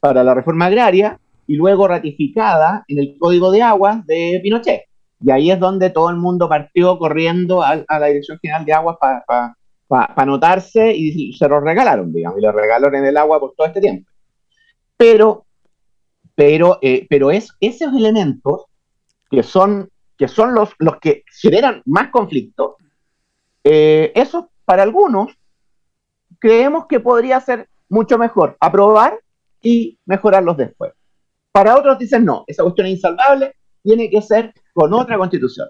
[0.00, 4.82] para la reforma agraria y luego ratificada en el Código de Aguas de Pinochet.
[5.24, 8.96] Y ahí es donde todo el mundo partió corriendo a, la Dirección General de Aguas
[8.98, 9.56] para
[10.16, 13.80] anotarse y se lo regalaron, digamos, y le regalaron en el agua por todo este
[13.80, 14.10] tiempo.
[14.96, 15.44] Pero,
[16.34, 18.64] pero, eh, pero es, esos elementos
[19.30, 22.76] que son, que son los, los que generan más conflicto,
[23.62, 25.32] eh, eso para algunos
[26.38, 29.18] creemos que podría ser mucho mejor aprobar
[29.62, 30.92] y mejorarlos después.
[31.52, 35.68] Para otros dicen no, esa cuestión es insalvable, tiene que ser con otra constitución.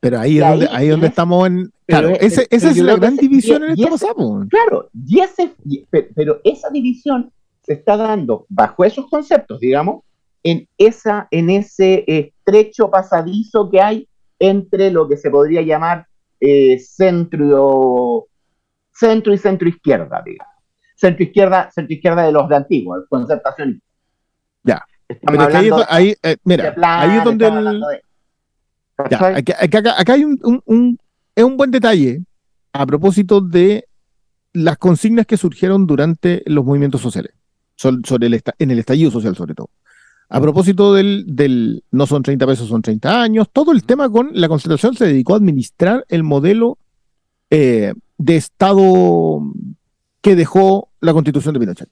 [0.00, 1.72] Pero ahí es donde, ahí donde estamos en.
[1.86, 4.46] Claro, esa es la gran división en esta pasado.
[4.48, 5.52] Claro, y ese,
[6.14, 7.32] pero esa división
[7.64, 10.04] se está dando bajo esos conceptos, digamos,
[10.42, 14.08] en, esa, en ese estrecho pasadizo que hay
[14.38, 16.06] entre lo que se podría llamar
[16.40, 18.26] eh, centro,
[18.92, 20.52] centro y centro izquierda, digamos.
[20.96, 23.82] Centro izquierda, centro izquierda de los de antiguos, el concertacionismo.
[24.62, 24.84] Ya.
[25.88, 27.46] ahí, eh, mira, ahí es donde
[28.96, 30.98] acá, hay un,
[31.34, 32.22] es un buen detalle
[32.72, 33.86] a propósito de
[34.52, 37.32] las consignas que surgieron durante los movimientos sociales,
[37.76, 39.70] sobre el, en el estallido social sobre todo.
[40.28, 44.30] A propósito del, del no son 30 pesos, son 30 años, todo el tema con
[44.32, 46.78] la concentración se dedicó a administrar el modelo
[47.50, 49.42] eh, de Estado
[50.20, 51.88] que dejó la constitución de Pinochet.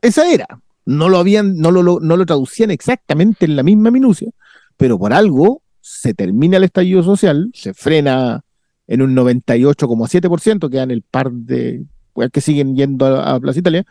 [0.00, 0.46] Esa era.
[0.86, 4.30] No lo habían, no lo, no lo traducían exactamente en la misma minucia,
[4.76, 8.42] pero por algo se termina el estallido social, se frena
[8.86, 13.84] en un 98,7%, quedan el par de pues, que siguen yendo a, Plaza Italia,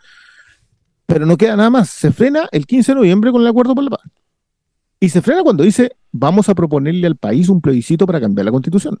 [1.10, 1.90] pero no queda nada más.
[1.90, 4.00] Se frena el 15 de noviembre con el acuerdo por la paz.
[5.00, 8.52] Y se frena cuando dice, vamos a proponerle al país un plebiscito para cambiar la
[8.52, 9.00] constitución.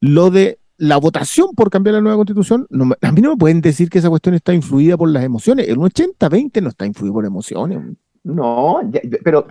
[0.00, 2.66] Lo de la votación por cambiar la nueva constitución,
[3.02, 5.68] a mí no me pueden decir que esa cuestión está influida por las emociones.
[5.68, 7.80] El 80-20 no está influido por emociones.
[8.24, 8.80] No,
[9.24, 9.46] pero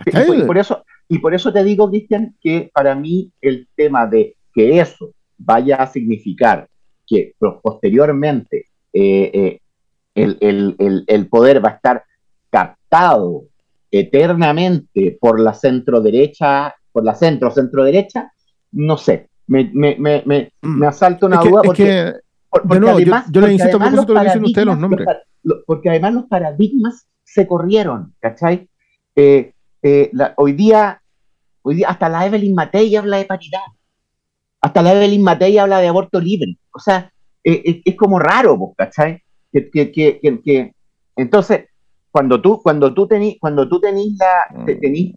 [0.46, 4.78] por, eso, y por eso te digo, Cristian, que para mí el tema de que
[4.78, 6.68] eso vaya a significar
[7.06, 9.60] que posteriormente eh, eh,
[10.22, 12.04] el, poder va a estar
[12.50, 13.44] captado
[13.90, 18.32] eternamente por la centro derecha, por la centro centro derecha,
[18.72, 20.82] no sé, me, me, me, me, mm.
[20.84, 22.12] asalta una duda porque,
[22.50, 25.06] además, yo, le insisto lo dicen ustedes los nombres.
[25.66, 28.68] porque además los paradigmas se corrieron, ¿cachai?
[29.16, 29.52] Eh,
[29.82, 31.02] eh, hoy, día,
[31.62, 33.60] hoy día hasta la Evelyn Matei habla de paridad.
[34.60, 36.58] Hasta la Evelyn Matei habla de aborto libre.
[36.72, 37.12] O sea,
[37.44, 39.22] eh, es como raro, ¿cachai?
[39.52, 40.72] Que, que, que,
[41.16, 41.66] entonces,
[42.10, 45.14] cuando tú, cuando tú tenís, cuando tú tenís la, tenís,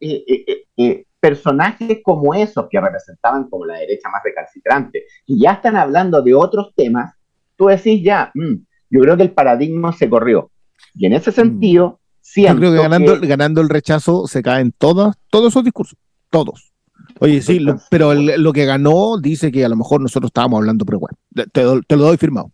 [1.20, 6.34] personajes como esos que representaban como la derecha más recalcitrante y ya están hablando de
[6.34, 7.14] otros temas,
[7.56, 8.56] tú decís ya, mm,
[8.90, 10.50] yo creo que el paradigma se corrió.
[10.96, 11.34] Y en ese mm.
[11.34, 12.00] sentido,
[12.36, 15.98] yo creo que ganando, ganando el rechazo se caen todas, todos esos discursos,
[16.30, 16.72] todos.
[17.20, 21.00] Oye, sí, pero lo que ganó dice que a lo mejor nosotros estábamos hablando, pero
[21.00, 21.18] bueno,
[21.52, 21.64] te,
[21.96, 22.52] lo doy firmado.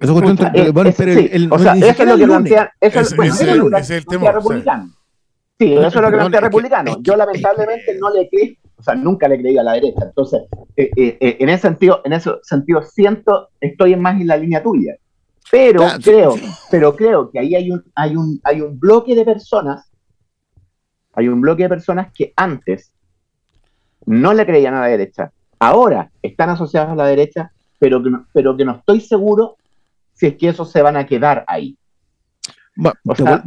[0.00, 3.90] Eso cuestión, bueno, pero el, o sea, eso es lo que plantea, eso es, es,
[3.90, 4.90] el tema republicano.
[5.58, 6.96] Sí, eso es lo que plantea republicano.
[7.00, 10.04] Yo lamentablemente no le creí, o sea, nunca le creí a la derecha.
[10.04, 10.42] Entonces,
[10.76, 14.62] eh, eh, eh, en ese sentido, en ese sentido siento, estoy más en la línea
[14.62, 14.96] tuya.
[15.50, 16.34] Pero creo,
[16.70, 19.90] pero creo que ahí hay un, hay un, hay un bloque de personas,
[21.12, 22.92] hay un bloque de personas que antes
[24.06, 28.26] no le creían a la derecha, ahora están asociados a la derecha, pero que no,
[28.32, 29.56] pero que no estoy seguro
[30.14, 31.76] si es que esos se van a quedar ahí.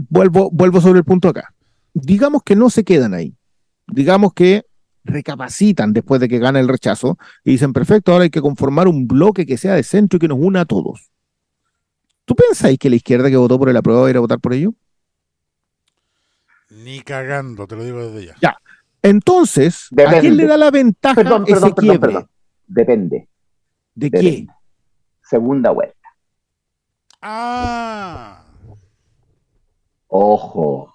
[0.10, 1.54] vuelvo, vuelvo sobre el punto acá.
[1.94, 3.36] Digamos que no se quedan ahí.
[3.88, 4.66] Digamos que
[5.04, 9.08] recapacitan después de que gana el rechazo y dicen, perfecto, ahora hay que conformar un
[9.08, 11.12] bloque que sea de centro y que nos una a todos.
[12.26, 14.40] ¿Tú pensáis que la izquierda que votó por el apruebo va a ir a votar
[14.40, 14.74] por ello?
[16.70, 18.36] Ni cagando, te lo digo desde ya.
[18.42, 18.58] Ya.
[19.02, 22.28] Entonces, ¿a quién le da la ventaja perdón, ese quiebre?
[22.68, 23.30] Depende.
[23.96, 24.48] ¿De qué?
[25.24, 25.97] Segunda vuelta.
[27.22, 28.44] Ah.
[30.08, 30.94] Ojo.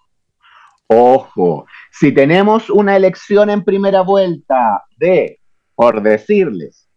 [0.86, 1.66] Ojo.
[1.90, 5.40] Si tenemos una elección en primera vuelta de,
[5.74, 6.88] por decirles,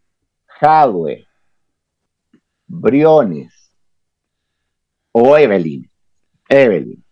[0.45, 1.26] Jadwe,
[2.67, 3.53] Briones,
[5.11, 5.89] o Evelyn,
[6.49, 7.03] Evelyn,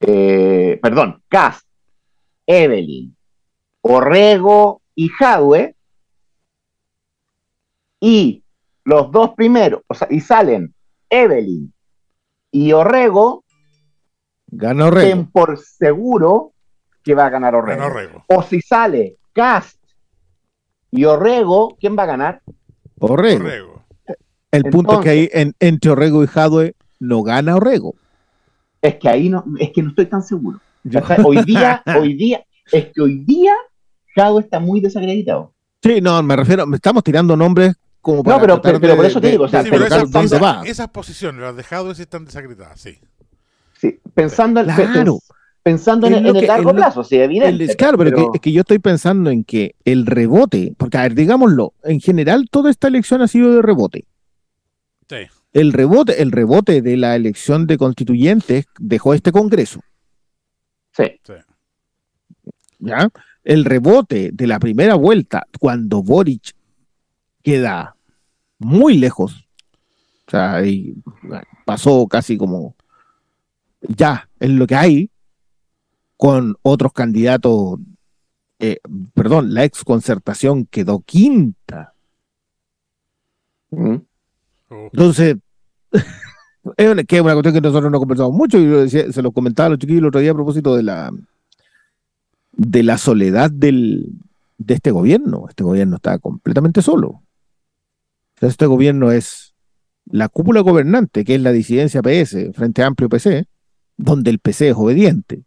[0.00, 1.66] eh, perdón, Cast,
[2.46, 3.16] Evelyn,
[3.82, 5.76] Orrego y Jadwe,
[8.00, 8.42] y
[8.84, 10.74] los dos primeros, o sea, y salen
[11.10, 11.72] Evelyn
[12.50, 13.44] y Orrego,
[14.46, 15.28] gana Orrego.
[15.32, 16.52] por seguro
[17.02, 18.24] que va a ganar Orrego.
[18.28, 19.78] O si sale Cast
[20.90, 22.42] y Orrego, ¿quién va a ganar?
[22.98, 23.84] Orrego.
[24.50, 27.94] El punto es que ahí en, entre Orrego y Jadwe no gana Orrego.
[28.80, 30.60] Es que ahí no, es que no estoy tan seguro.
[31.24, 33.52] Hoy día, hoy día, es que hoy día
[34.14, 35.52] Jado está muy desacreditado.
[35.82, 39.04] Sí, no, me refiero, me estamos tirando nombres como para pero- tratar pero- pero por
[39.06, 40.62] eso te digo, o sea, Sí, pero pero esas, dónde esas- va.
[40.64, 42.98] esas posiciones, las dejado sí están desacreditadas, sí.
[43.80, 45.18] Sí, pensando, Claro.
[45.62, 47.64] pensando en, el que- largo lo- plazo, sí, evidente.
[47.64, 51.02] El- claro, pero, que- es que yo estoy pensando en que el rebote, porque a
[51.02, 54.04] ver, digámoslo, en general toda esta elección ha sido de rebote.
[55.08, 55.16] Sí.
[55.52, 59.80] El rebote, el rebote de la elección de constituyentes dejó este Congreso,
[60.96, 61.04] sí,
[62.78, 63.08] ¿ya?
[63.44, 66.52] El rebote de la primera vuelta, cuando Boric
[67.42, 67.96] queda
[68.58, 69.46] muy lejos,
[70.26, 72.74] o sea, y, bueno, pasó casi como
[73.80, 75.10] ya en lo que hay,
[76.16, 77.78] con otros candidatos,
[78.58, 78.78] eh,
[79.14, 81.94] perdón, la ex concertación quedó quinta.
[83.70, 83.96] Mm.
[84.92, 85.36] Entonces,
[86.76, 89.22] es una, que es una cuestión que nosotros no conversamos mucho y lo decía- se
[89.22, 91.10] lo comentaba a los chiquillos el otro día a propósito de la
[92.52, 94.12] de la soledad del,
[94.58, 95.46] de este gobierno.
[95.48, 97.22] Este gobierno está completamente solo.
[98.40, 99.54] Sea, Este gobierno es
[100.10, 103.46] la cúpula gobernante, que es la disidencia PS, Frente Amplio PC,
[103.96, 105.42] donde el PC es obediente.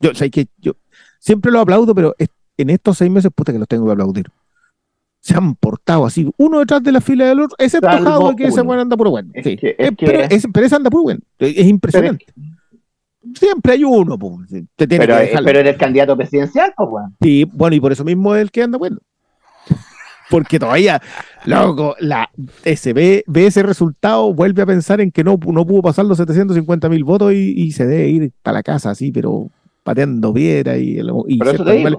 [0.00, 0.72] Yo, o sea, que yo
[1.18, 2.14] siempre lo aplaudo, pero
[2.56, 4.26] en estos seis meses, puta que los tengo que aplaudir.
[5.22, 8.60] Se han portado así, uno detrás de la fila del otro, excepto Jadwe, que ese
[8.60, 9.30] anda puro bueno.
[9.34, 9.56] Es sí.
[9.58, 11.20] que- es pero, ese- pero ese anda puro bueno.
[11.38, 12.24] Es, es impresionante.
[13.34, 14.40] Siempre hay uno, po.
[14.76, 17.16] Te tiene Pero, que pero eres candidato presidencial, pues, weón.
[17.20, 18.96] Sí, bueno, y por eso mismo es el que anda bueno.
[20.30, 21.02] Porque todavía,
[21.44, 22.30] loco, la
[22.64, 26.88] SB ve ese resultado, vuelve a pensar en que no, no pudo pasar los 750
[26.88, 29.50] mil votos y, y se debe ir para la casa así, pero
[29.82, 31.98] pateando piedra y, y Pero eso te digo.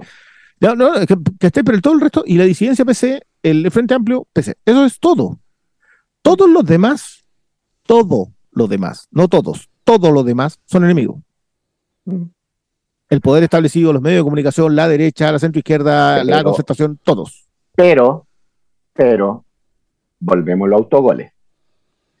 [0.60, 3.70] No, no, es que, que esté, pero todo el resto, y la disidencia PC, el
[3.70, 5.38] Frente Amplio PC, eso es todo.
[6.22, 7.24] Todos los demás,
[7.84, 11.16] todo lo demás, no todos, todos los demás son enemigos.
[12.04, 12.22] Mm.
[13.10, 17.41] El poder establecido, los medios de comunicación, la derecha, la centroizquierda, la Pero- concertación, todos.
[17.74, 18.26] Pero,
[18.92, 19.44] pero,
[20.20, 21.32] volvemos los autogoles.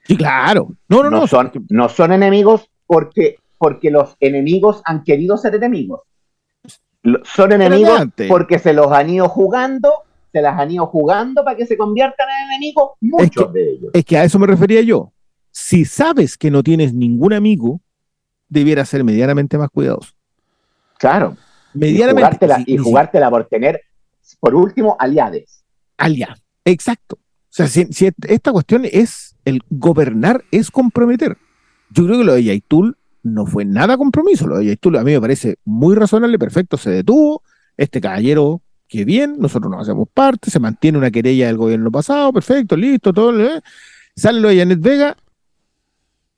[0.04, 0.68] Sí, claro.
[0.88, 1.26] No, no, No, no.
[1.26, 6.00] son, no son enemigos porque, porque los enemigos han querido ser enemigos.
[7.24, 9.92] Son enemigos porque se los han ido jugando,
[10.32, 13.90] se las han ido jugando para que se conviertan en enemigos, muchos que- de ellos.
[13.92, 15.12] Es que a eso me refería yo.
[15.50, 17.80] Si sabes que no tienes ningún amigo,
[18.48, 20.12] debieras ser medianamente más cuidadoso.
[20.98, 21.36] Claro.
[21.74, 22.22] Y Medianamente.
[22.22, 23.82] jugártela, y jugártela por tener,
[24.40, 25.64] por último, aliades.
[25.96, 26.34] aliado.
[26.64, 27.16] Exacto.
[27.16, 31.36] O sea, si, si esta cuestión es el gobernar, es comprometer.
[31.90, 34.46] Yo creo que lo de Yaitul no fue nada compromiso.
[34.46, 37.42] Lo de Yaitul a mí me parece muy razonable, perfecto, se detuvo.
[37.76, 42.32] Este caballero, que bien, nosotros nos hacemos parte, se mantiene una querella del gobierno pasado,
[42.32, 43.38] perfecto, listo, todo.
[43.40, 43.60] ¿eh?
[44.14, 45.16] Sale lo de Janet Vega,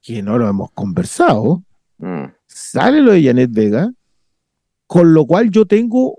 [0.03, 1.63] que no lo hemos conversado.
[1.99, 2.25] Mm.
[2.47, 3.93] Sale lo de Janet Vega,
[4.87, 6.19] con lo cual yo tengo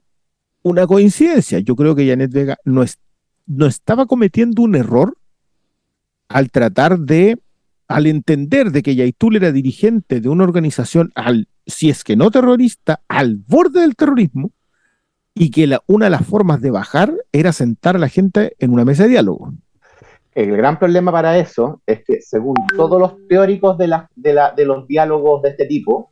[0.66, 1.60] una coincidencia.
[1.60, 2.98] Yo creo que Janet Vega no, es,
[3.46, 5.16] no estaba cometiendo un error
[6.28, 7.38] al tratar de,
[7.88, 12.32] al entender de que Yaitul era dirigente de una organización, al, si es que no
[12.32, 14.50] terrorista, al borde del terrorismo,
[15.36, 18.72] y que la- una de las formas de bajar era sentar a la gente en
[18.72, 19.54] una mesa de diálogo.
[20.34, 25.44] El gran problema para eso es que, según todos los teóricos de, de los diálogos
[25.44, 26.12] de este tipo,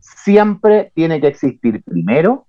[0.00, 2.47] siempre tiene que existir primero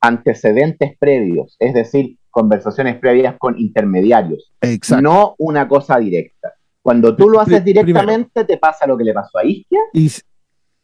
[0.00, 5.02] antecedentes previos, es decir, conversaciones previas con intermediarios, Exacto.
[5.02, 6.52] no una cosa directa.
[6.82, 7.86] Cuando tú lo haces Pri- primero.
[7.86, 10.10] directamente, te pasa lo que le pasó a Isquia Y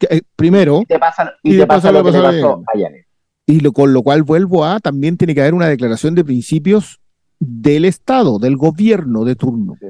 [0.09, 2.63] eh, primero, y te pasa, Y y te pasa lo que le pasó a pasó
[2.73, 3.05] a Yanet.
[3.45, 6.99] Y lo, con lo cual vuelvo a, también tiene que haber una declaración de principios
[7.39, 9.75] del Estado, del gobierno de turno.
[9.79, 9.87] Sí.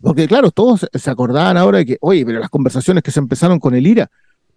[0.00, 3.58] Porque claro, todos se acordaban ahora de que, oye, pero las conversaciones que se empezaron
[3.58, 4.08] con el IRA,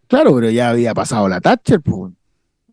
[0.08, 2.14] claro, pero ya había pasado la Thatcher, pues.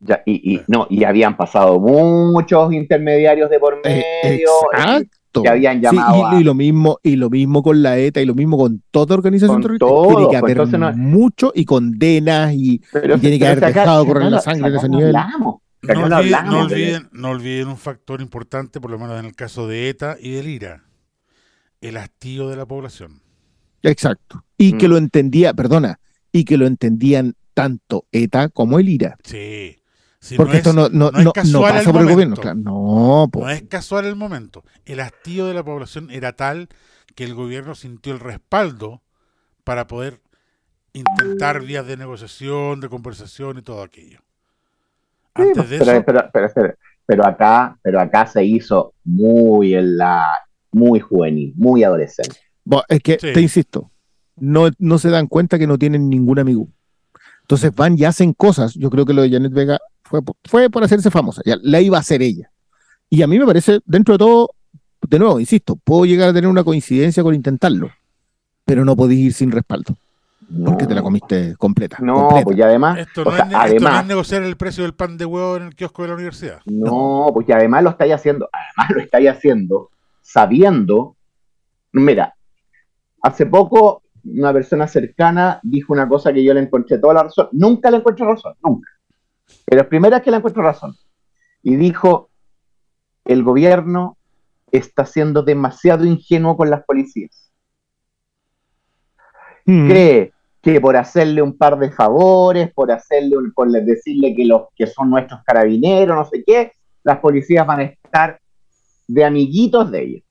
[0.01, 4.49] Ya, y, y- no, y habían pasado muchos intermediarios de por Eh, medio.
[4.73, 5.43] exacto.
[5.43, 8.21] que habían Sí, llamado y, a- y lo mismo, y lo mismo con la ETA,
[8.21, 9.87] y lo mismo con toda organización Con terrorista.
[9.87, 13.61] todo, tiene que pues, haber no- mucho y condenas y Pero, y tiene que haber
[13.61, 15.15] dejado correr la sangre en ese nivel.
[15.15, 15.57] hablamos.
[15.89, 20.17] Olviden, olviden, no olviden un factor importante, por lo menos en el caso de ETA
[20.21, 20.83] y del IRA,
[21.81, 23.21] el hastío de la población.
[23.85, 24.45] Exacto.
[24.57, 24.91] Y que Mm.
[24.91, 26.01] lo entendía, perdona,
[26.33, 29.17] y que lo entendían tanto ETA como el IRA.
[29.23, 29.78] Sí.
[30.29, 32.37] Si Porque no esto es- no, no, no es no- pasa el por el gobierno.
[32.37, 32.57] claro.
[32.59, 33.41] No, po.
[33.41, 34.63] No es casual el momento.
[34.85, 36.69] El hastío de la población era tal
[37.15, 39.03] que el gobierno sintió el respaldo
[39.65, 40.21] para poder
[40.93, 44.21] intentar vías de negociación, de conversación y todo aquello.
[45.37, 46.75] Sí, Antes de pero, eso, pero, pero, pero-
[47.07, 50.27] pero acá, pero acá se hizo muy en la,
[50.73, 52.37] muy juvenil, muy adolescente.
[52.65, 53.33] Bo- es que Sí.
[53.33, 53.91] te insisto,
[54.37, 56.69] no, no se dan cuenta que no tienen ningún amigo.
[57.43, 58.75] Entonces van y hacen cosas.
[58.75, 59.79] Yo creo que lo de Janet Vega
[60.09, 61.43] fue, por- fue por hacerse famosa.
[61.45, 62.51] Ya, la iba a hacer ella.
[63.11, 64.51] Y a mí me parece, dentro de todo,
[65.09, 67.91] de nuevo, insisto, puedo llegar a tener una coincidencia con intentarlo,
[68.65, 69.97] pero no podés ir sin respaldo,
[70.65, 71.97] porque te la comiste completa.
[72.01, 72.45] No, completa.
[72.45, 74.95] pues y además, Esto o no, sea, es, esto no es negociar el precio del
[74.95, 76.61] pan de huevo en el kiosco de la universidad.
[76.67, 79.91] No, porque además lo estáis haciendo, además lo estáis haciendo
[80.21, 81.17] sabiendo,
[81.93, 82.35] mira,
[83.23, 87.49] hace poco una persona cercana dijo una cosa que yo le encontré toda la razón,
[87.53, 88.91] nunca le encuentro razón, nunca,
[89.65, 90.97] pero es primera que le encuentro razón,
[91.63, 92.31] y dijo,
[93.25, 94.17] el gobierno
[94.71, 97.51] está siendo demasiado ingenuo con las policías,
[99.65, 99.89] Mm.
[99.89, 100.33] cree
[100.63, 104.87] que por hacerle un par de favores, por hacerle un, por decirle que los que
[104.87, 106.73] son nuestros carabineros, no sé qué,
[107.05, 108.41] las policías van a estar
[109.07, 110.23] de amiguitos de ellos.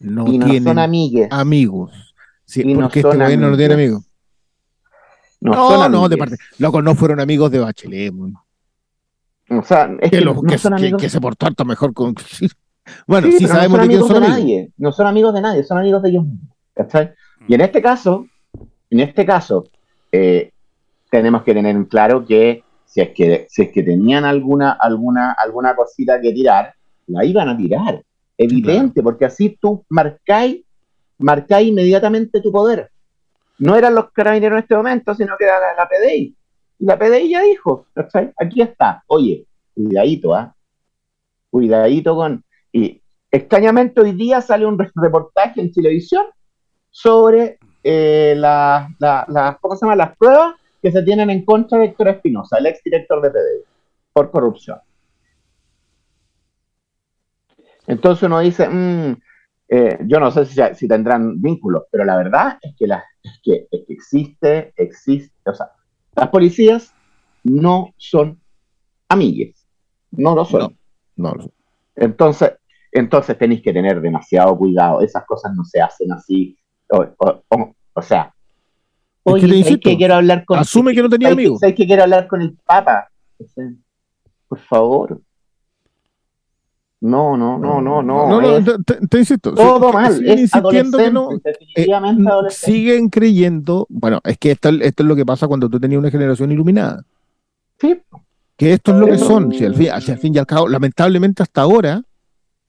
[0.00, 1.28] no y no tienen son amigues.
[1.30, 2.14] amigos.
[2.44, 4.04] Sí, Y no porque este son gobierno no tiene amigos.
[5.40, 6.36] No, No, no, de parte.
[6.58, 8.12] Loco, no fueron amigos de Bachelet.
[8.12, 8.34] weón.
[9.58, 11.00] O sea, es Que, que, los- no que- son amigos.
[11.02, 12.14] que se portó harto mejor con.
[13.06, 14.40] Bueno, Sí, sí, sabemos no de son quién amigos son de amigos.
[14.40, 14.72] nadie.
[14.76, 16.56] No son amigos de nadie, son amigos de ellos mismos.
[16.74, 17.12] ¿cachai?
[17.46, 18.26] Y en este caso,
[18.90, 19.64] en este caso,
[20.10, 20.50] eh,
[21.08, 25.30] tenemos que tener en claro que si es que, si es que tenían alguna, alguna,
[25.32, 26.74] alguna cosita que tirar,
[27.06, 28.02] la iban a tirar.
[28.36, 30.64] Evidente, porque así tú marcáis,
[31.18, 32.90] marcáis inmediatamente tu poder.
[33.58, 36.34] No eran los carabineros en este momento, sino que era la, la PDI.
[36.82, 38.32] Y la PDI ya dijo, ¿cachai?
[38.36, 39.04] Aquí está.
[39.06, 40.52] Oye, cuidadito, ¿ah?
[41.48, 42.44] Cuidadito con.
[42.72, 46.26] Y extrañamente hoy día sale un re- reportaje en televisión
[46.90, 48.34] sobre eh,
[49.60, 49.94] ¿cómo se llama?
[49.94, 53.64] las pruebas que se tienen en contra de Héctor Espinosa, el exdirector de PDI,
[54.12, 54.80] por corrupción.
[57.86, 59.16] Entonces uno dice, mm,
[59.68, 65.32] eh, yo no sé si, si tendrán vínculos, pero la verdad es que existe, existe,
[65.48, 65.68] o sea,
[66.14, 66.92] las policías
[67.44, 68.40] no son
[69.08, 69.66] amigues,
[70.10, 70.76] no lo son.
[71.16, 71.50] No, no.
[71.96, 72.52] Entonces,
[72.90, 75.00] entonces tenéis que tener demasiado cuidado.
[75.02, 76.56] Esas cosas no se hacen así.
[76.88, 78.34] O, o- o- o sea,
[79.24, 81.60] oye, te ¿sabes insisto, que quiero hablar con asume que no tenía ¿sabes que- amigos.
[81.60, 83.08] ¿sabes que quiero hablar con el Papa?
[84.48, 85.20] Por favor.
[87.04, 88.28] No, no, no, no, no.
[88.28, 89.52] no, no, es te, te- te insisto.
[89.54, 90.12] todo mal.
[90.14, 91.20] siguen Es insistiendo que no.
[91.22, 92.72] adolescente, definitivamente eh, adolescente.
[92.78, 93.86] siguen creyendo.
[93.90, 97.04] Bueno, es que esto, esto es lo que pasa cuando tú tenías una generación iluminada.
[97.80, 98.00] Sí,
[98.56, 99.50] Que esto es lo que son.
[99.52, 102.02] Si al, fin, si al fin y al cabo, lamentablemente hasta ahora,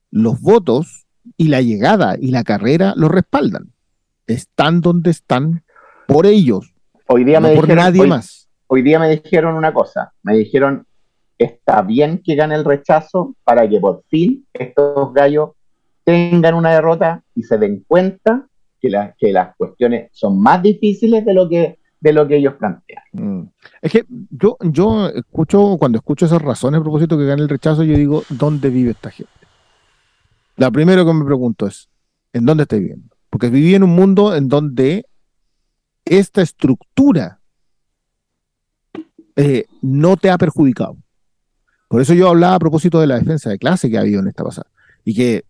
[0.10, 1.06] los votos
[1.38, 3.72] y la llegada y la carrera los respaldan.
[4.26, 5.64] Están donde están
[6.08, 6.74] por ellos,
[7.08, 8.50] Hoy día no me por dijeron, nadie hoy- más.
[8.66, 10.88] hoy día me dijeron una cosa, me dijeron,
[11.38, 15.52] está bien que gane el rechazo para que por fin estos gallos
[16.04, 18.48] tengan una derrota y se den cuenta
[18.80, 22.56] que, la- que las cuestiones son más difíciles de lo que, de lo que ellos
[22.56, 23.04] plantean.
[23.14, 23.44] Mm.
[23.82, 27.84] Es que yo, yo escucho, cuando escucho esas razones a propósito que gane el rechazo,
[27.84, 29.32] yo digo, ¿dónde vive esta gente?
[30.58, 31.90] La primero que me pregunto es,
[32.34, 33.16] ¿en dónde está viviendo?
[33.30, 35.06] Porque viví en un mundo en donde
[36.06, 37.40] esta estructura
[39.36, 40.98] eh, no te ha perjudicado.
[41.94, 44.28] Por eso yo hablaba a propósito de la defensa de clase que ha habido en
[44.28, 44.66] esta pasada.
[45.06, 45.46] Y que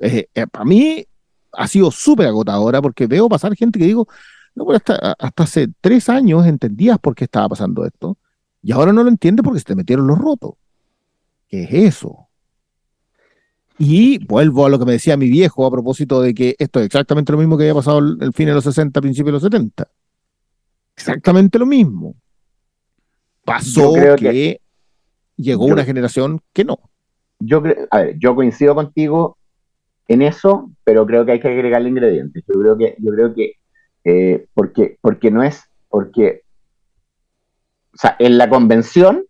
[0.00, 1.06] eh, eh, para mí
[1.52, 4.08] ha sido súper agotadora porque veo pasar gente que digo,
[4.56, 8.18] no, pero hasta, hasta hace tres años entendías por qué estaba pasando esto
[8.60, 10.54] y ahora no lo entiendes porque se te metieron los rotos.
[11.46, 12.26] ¿Qué es eso?
[13.78, 16.86] Y vuelvo a lo que me decía mi viejo a propósito de que esto es
[16.86, 19.88] exactamente lo mismo que había pasado el, fin de los 60, principios de los 70.
[20.96, 22.16] Exactamente lo mismo.
[23.44, 24.61] Pasó que-
[25.42, 26.78] llegó yo- una generación que no.
[27.40, 29.36] Yo, a ver, yo coincido contigo
[30.08, 32.44] en eso, pero creo que hay que agregarle ingredientes.
[32.46, 33.52] Yo creo que, yo creo que
[34.04, 36.42] eh, porque, porque no es, porque,
[37.94, 39.24] o sea, en la convención,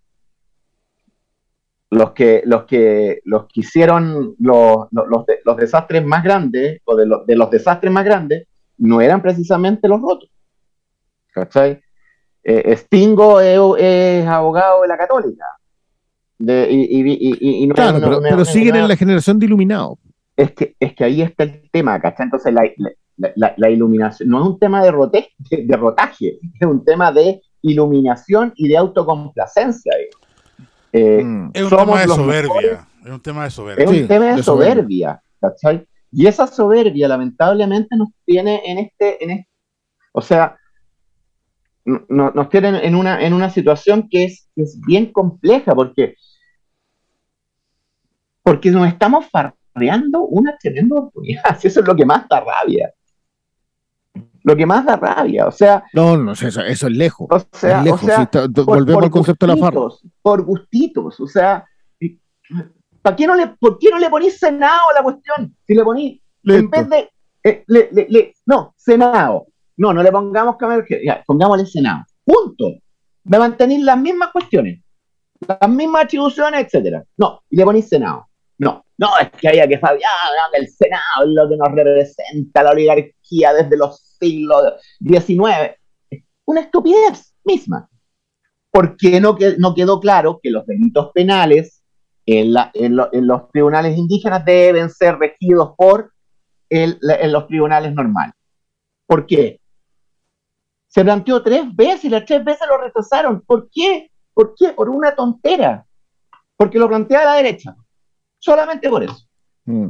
[1.91, 6.81] los que, los que, los que hicieron los, los, los de- los desastres más grandes,
[6.85, 8.47] o de, los de los desastres más grandes,
[8.79, 10.31] no eran precisamente los rotos.
[11.33, 11.81] ¿Cachai?
[12.45, 15.45] Eh, Stingo es, es abogado de la católica.
[16.45, 19.39] De, y, y, y, y- y no Claro, pero, una- pero siguen en la generación
[19.39, 19.99] de iluminados.
[20.37, 22.25] es que, es que ahí está el tema, ¿cachai?
[22.25, 22.63] Entonces la,
[23.17, 26.85] la- la- la iluminación no es un tema de, rote- de, de rotaje, es un
[26.85, 29.93] tema de iluminación y de autocomplacencia.
[30.01, 30.11] eh.
[30.95, 31.51] Eh, Mm.
[31.55, 32.49] Es un Somos tema de los soberbia.
[32.55, 32.79] mejores.
[33.05, 33.85] Es un tema de soberbia.
[33.85, 34.75] Es Sí, un tema de, de soberbia.
[34.75, 35.87] soberbia, ¿cachai?
[36.11, 39.49] Y esa soberbia lamentablemente nos tiene en este, en este
[40.13, 40.57] o sea,
[41.85, 45.75] no- no- nos tiene en una, en una situación que es, que es bien compleja
[45.75, 46.15] porque,
[48.43, 52.93] porque nos estamos farreando una tremenda oportunidad, eso es lo que más da rabia.
[54.45, 55.47] lo que más da rabia.
[55.47, 57.29] O sea, No, no, eso, eso es lejos.
[57.31, 58.03] o sea, es lejos.
[58.03, 59.81] o sea, sí, está- por- volvemos por al concepto de la farra.
[59.81, 61.65] gustitos, Por gustitos, o sea,
[63.03, 65.57] ¿para qué no le, ¿por qué no le ponís Senado a la cuestión?
[65.67, 67.11] Si le ponís, en vez de,
[67.45, 72.05] eh, le- le- le- no, Senado, no, no le pongamos Cámara de ya, pongámosle Senado,
[72.25, 72.67] punto.
[73.33, 74.83] A mantener las mismas cuestiones,
[75.47, 77.05] las mismas atribuciones, etcétera.
[77.17, 78.27] No, y le ponís Senado.
[79.03, 82.71] No, es que había que saber ah, el Senado es lo que nos representa la
[82.71, 85.77] oligarquía desde los siglos XIX.
[86.45, 87.89] Una estupidez misma.
[88.71, 91.83] ¿Por qué no, no quedó claro que los delitos penales
[92.27, 96.13] en, los tribunales indígenas deben ser regidos por
[96.71, 96.97] en
[97.33, 98.35] los tribunales normales?
[99.05, 99.61] ¿Por qué?
[100.87, 103.41] Se planteó tres veces y las tres veces lo rechazaron.
[103.41, 104.13] ¿Por qué?
[104.33, 104.69] ¿Por qué?
[104.69, 105.85] Por una tontera.
[106.57, 107.75] Porque lo plantea la derecha.
[108.43, 109.17] Solamente por eso.
[109.67, 109.89] Mm.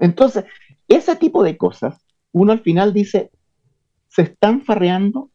[0.00, 0.44] Entonces,
[0.88, 3.30] ese tipo de cosas, uno al final dice,
[4.08, 5.30] se están farreando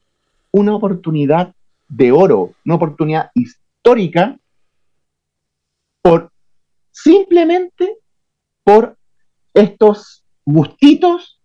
[0.51, 1.55] una oportunidad
[1.89, 4.37] de oro, una oportunidad histórica,
[6.03, 6.31] por
[6.91, 7.97] simplemente
[8.63, 8.97] por
[9.53, 11.39] estos gustitos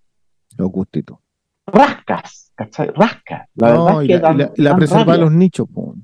[0.58, 1.18] Los gustitos.
[1.66, 2.88] rascas, ¿cachai?
[2.94, 3.48] Rascas.
[3.54, 4.18] La No, verdad es que
[4.62, 5.20] la, dan- preserva rabia.
[5.24, 5.66] los nichos.
[5.72, 5.94] po.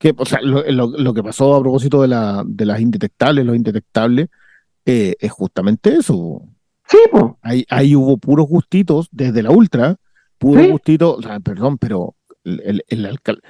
[0.00, 3.44] Que, o sea, lo, lo- lo que pasó a propósito de, la, de las indetectables,
[3.44, 4.28] los indetectables,
[4.86, 6.42] eh, es justamente eso.
[6.88, 7.24] Sí, pues.
[7.42, 9.96] Ahí, ahí hubo puros gustitos desde la ultra,
[10.38, 10.70] puros Sí.
[10.70, 13.42] gustitos, o sea, perdón, pero el, el, el alcal-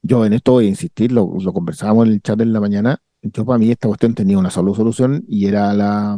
[0.00, 2.98] yo en esto voy a insistir, lo, lo conversábamos en el chat en la mañana,
[3.20, 6.16] yo para mí esta cuestión tenía una sola solución y era la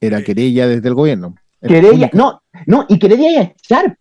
[0.00, 1.34] era querella desde el gobierno.
[1.60, 3.96] Querella, no, no, y querella de Sharp,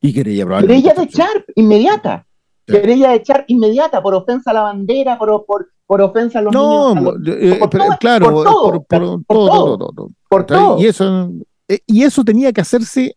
[0.00, 0.82] Y querella probablemente.
[0.88, 2.26] querella de Sharp, inmediata.
[2.66, 2.72] Sí.
[2.72, 6.52] Querella de Sharp inmediata por ofensa a la bandera, por, por, por ofensa a los
[6.54, 7.14] No, niños.
[7.20, 10.10] los- eh, todo, claro, por todo, por, todo, todo.
[10.28, 10.46] por.
[10.80, 11.30] Y eso,
[11.68, 13.16] eh, y eso tenía que hacerse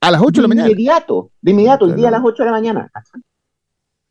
[0.00, 0.68] a las 8 de la mañana.
[0.70, 2.90] inmediato, de inmediato, el día a las 8 de la mañana.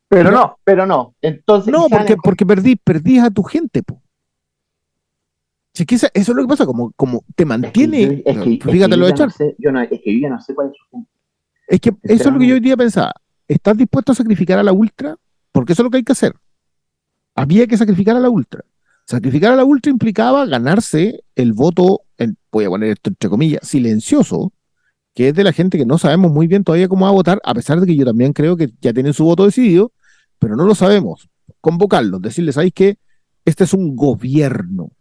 [0.08, 1.14] Pero no, pero no.
[1.22, 4.02] Entonces, No, porque, en- porque perdí, perdí a tu gente, po.
[5.74, 8.24] Si es que esa- eso es lo que pasa, como, como te mantiene, es que-
[8.26, 10.20] es que fíjate yo lo de ya Char, no sé, yo no, es que yo
[10.22, 11.12] ya no sé cuál es su punto.
[11.68, 13.14] es que eso es lo que yo hoy día pensaba,
[13.50, 15.18] ¿estás dispuesto a sacrificar a la ultra?
[15.52, 16.34] Porque eso es lo que hay que hacer.
[17.36, 18.64] Había que sacrificar a la ultra.
[19.06, 22.04] Sacrificar a la ultra implicaba ganarse el voto,
[22.52, 24.54] voy a poner esto entre comillas, silencioso,
[25.16, 27.42] que es de la gente que no sabemos muy bien todavía cómo va a votar,
[27.44, 29.92] a pesar de que yo también creo que ya tienen su voto decidido,
[30.38, 31.28] pero no lo sabemos.
[31.60, 32.98] Convocarlos, decirles, ¿sabéis que
[33.46, 34.92] Este es un gobierno.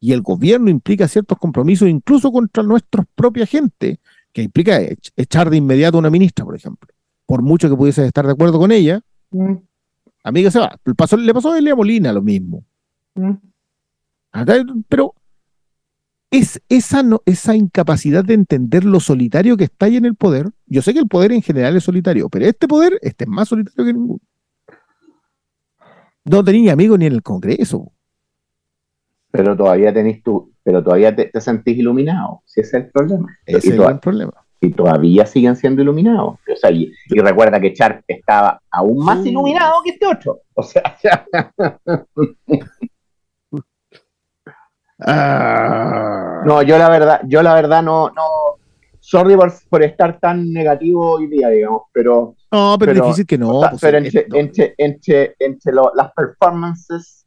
[0.00, 4.00] Y el gobierno implica ciertos compromisos, incluso contra nuestra propia gente,
[4.32, 6.88] que implica ech- echar de inmediato a una ministra, por ejemplo.
[7.26, 9.00] Por mucho que pudieses estar de acuerdo con ella,
[9.32, 9.54] Mm,
[10.24, 10.76] amiga se va.
[10.84, 12.64] Le pasó, le pasó a Elia Molina lo mismo.
[13.14, 13.34] mm.
[14.88, 15.14] Pero
[16.32, 20.50] es esa, no, esa incapacidad de entender lo solitario que está ahí en el poder.
[20.66, 23.48] Yo sé que el poder en general es solitario, pero este poder este es más
[23.48, 24.20] solitario que ninguno.
[26.24, 27.92] No tenía amigos ni en el Congreso.
[29.32, 33.28] Pero todavía tenés tú, pero todavía te, te sentís iluminado, si ese es el problema.
[33.46, 34.32] Ese y, es el problema.
[34.60, 36.34] y todavía siguen siendo iluminados.
[36.52, 39.28] O sea, y, y recuerda que Sharp estaba aún más Sí.
[39.30, 40.40] iluminado que este otro.
[40.54, 41.26] O sea, ya-
[45.02, 46.42] Ah.
[46.44, 48.22] no, yo la verdad, yo la verdad no, no,
[49.00, 53.50] sorry por, por estar tan negativo hoy día, digamos, pero, No, pero, difícil que no.
[53.56, 57.19] o sea, pues, pero entre, entre, entre, entre lo- las performances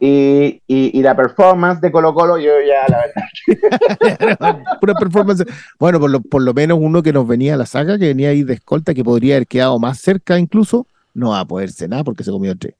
[0.00, 4.58] y, y, y la performance de Colo Colo, yo ya la verdad.
[4.80, 5.44] Pura performance.
[5.78, 8.30] Bueno, por lo, por lo menos uno que nos venía a la saga, que venía
[8.30, 12.04] ahí de escolta, que podría haber quedado más cerca incluso, no va a poderse nada
[12.04, 12.74] porque se comió tres.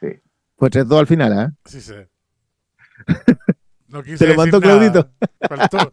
[0.00, 0.06] Sí.
[0.56, 1.52] Fue 3-2 al final, ¿ah?
[1.64, 1.94] Sí, sí.
[3.90, 4.60] No quise Te lo mandó.
[4.60, 5.08] Claudito.
[5.48, 5.90] Faltó-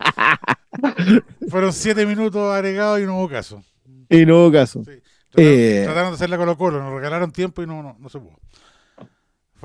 [1.49, 3.63] Fueron siete minutos agregados y no hubo caso.
[4.09, 4.83] Y no hubo caso.
[4.83, 4.91] Sí.
[5.31, 5.81] Trataron, Eh.
[5.85, 8.37] trataron de hacer la Colo Colo, nos regalaron tiempo y no, no, no se pudo.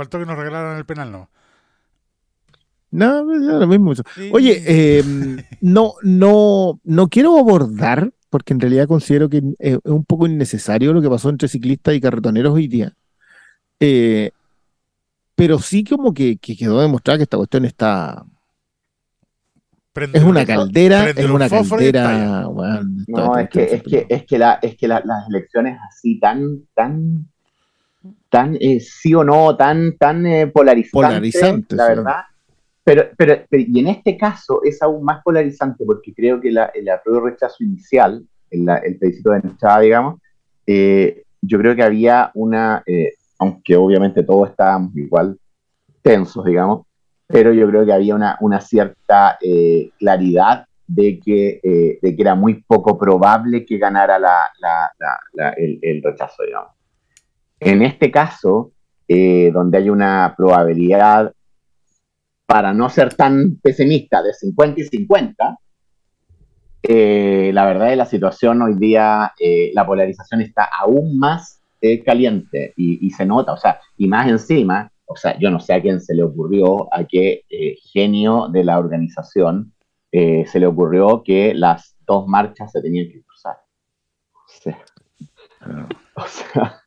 [0.00, 1.28] Faltó que nos regalaran el penal, no.
[2.90, 3.94] No, pues, ya lo mismo.
[3.94, 4.30] Sí.
[4.32, 5.04] Oye, eh,
[5.60, 10.94] no, no, no quiero abordar, porque en realidad considero que eh, es un poco innecesario
[10.94, 12.94] lo que pasó entre ciclistas y carretoneros hoy día.
[13.78, 14.30] Eh,
[15.34, 18.24] pero sí como que, que quedó demostrado que esta cuestión está...
[19.92, 22.48] Prende Es una caldera, es un una caldera...
[23.06, 26.62] No, es que, es que, es que, la, es que la- las elecciones así tan,
[26.74, 27.29] tan,
[28.28, 31.88] tan eh, sí o no, tan, tan eh, polarizantes, Polarizantes, la sí.
[31.90, 32.20] verdad.
[32.82, 36.66] Pero, pero, pero- y en este caso es aún más polarizante porque creo que la,
[36.74, 40.20] el apruebo rechazo inicial, el, el plebiscito de entrada, digamos,
[40.66, 45.38] eh, yo creo que había una, eh, aunque obviamente todos estábamos igual
[46.02, 46.86] tensos, digamos,
[47.26, 52.22] pero yo creo que había una, una cierta eh, claridad de que, eh, de que
[52.22, 54.90] era muy poco probable que ganara la, la,
[55.34, 56.70] la, el, el, rechazo, digamos.
[57.60, 58.72] En este caso,
[59.06, 61.32] eh, donde hay una probabilidad,
[62.46, 65.58] para no ser tan pesimista, de 50 y 50,
[66.82, 72.02] eh, la verdad es la situación hoy día, eh, la polarización está aún más eh,
[72.02, 75.74] caliente y, y, se nota, o sea, y más encima, o sea, yo no sé
[75.74, 77.44] a quién se le ocurrió, a qué
[77.92, 79.72] genio de la organización
[80.12, 83.56] se le ocurrió que las dos marchas se tenían que cruzar.
[84.34, 84.84] O sea,
[86.20, 86.82] o sea,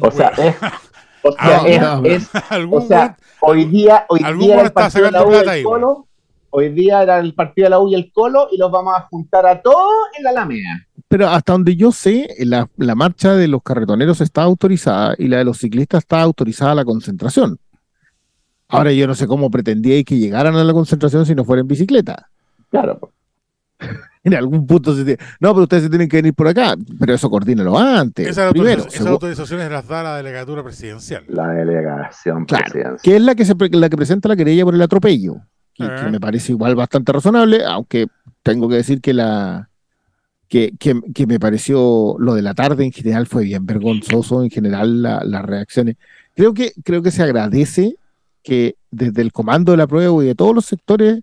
[0.00, 0.56] o sea es,
[1.22, 2.30] o sea, ah, es,
[2.70, 6.06] o sea hoy día, hoy día el partido de la U del Colo,
[6.50, 9.02] hoy día era el partido de la U y el Colo y los vamos a
[9.02, 10.86] juntar a todos en la Alameda.
[11.08, 15.38] Pero hasta donde yo sé, la, la marcha de los carretoneros está autorizada y la
[15.38, 17.58] de los ciclistas está autorizada a la concentración.
[18.68, 21.68] Ahora yo no sé cómo pretendíais que llegaran a la concentración si no fuera en
[21.68, 22.28] bicicleta.
[22.70, 23.12] Claro.
[24.24, 25.18] En algún punto se tiene...
[25.40, 26.74] No, pero ustedes se tienen que venir por acá.
[26.98, 28.28] Pero eso coordínelo antes.
[28.28, 31.24] Esa primero, esas autorizaciones las da la delegatura presidencial.
[31.28, 33.00] La delegación claro, presidencial.
[33.02, 35.36] Que es la que, se, la que presenta la querella por el atropello.
[35.74, 36.04] Que, uh -huh.
[36.04, 38.08] que me parece igual bastante razonable, aunque
[38.42, 39.68] tengo que decir que la,
[40.48, 44.50] que, que, que, me pareció lo de la tarde en general fue bien vergonzoso, en
[44.50, 45.96] general las la reacciones.
[46.34, 47.96] Creo que, creo que se agradece
[48.42, 51.20] que desde el comando de la prueba y de todos los sectores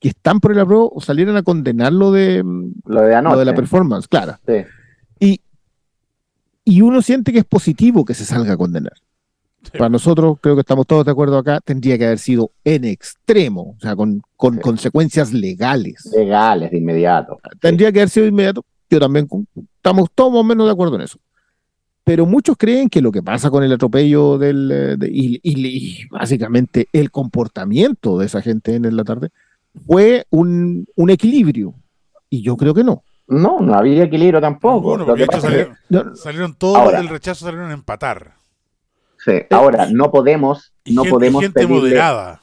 [0.00, 2.42] que están por el apruebo salieran a condenar lo de,
[2.86, 3.34] lo de, anoche.
[3.34, 4.36] Lo de la performance, claro.
[4.46, 4.64] Sí.
[5.20, 5.40] Y,
[6.64, 8.94] y uno siente que es positivo que se salga a condenar.
[9.62, 9.72] Sí.
[9.76, 13.76] Para nosotros, creo que estamos todos de acuerdo acá, tendría que haber sido en extremo,
[13.76, 14.60] o sea, con, con sí.
[14.60, 16.10] consecuencias legales.
[16.16, 17.38] Legales, de inmediato.
[17.60, 17.92] Tendría sí.
[17.92, 18.64] que haber sido de inmediato.
[18.88, 19.28] Yo también,
[19.76, 21.18] estamos todos más o menos de acuerdo en eso.
[22.04, 26.08] Pero muchos creen que lo que pasa con el atropello del, de, y, y, y,
[26.08, 29.28] básicamente el comportamiento de esa gente en la tarde
[29.86, 31.74] fue un, un equilibrio.
[32.28, 33.02] Y yo creo que no.
[33.30, 34.96] No, no había equilibrio tampoco.
[34.96, 36.16] Bueno, de hecho salieron, que...
[36.16, 38.34] salieron, todos ahora, del rechazo salieron a empatar.
[39.24, 42.40] Sí, ahora no podemos, no gente, podemos gente pedirle, moderada.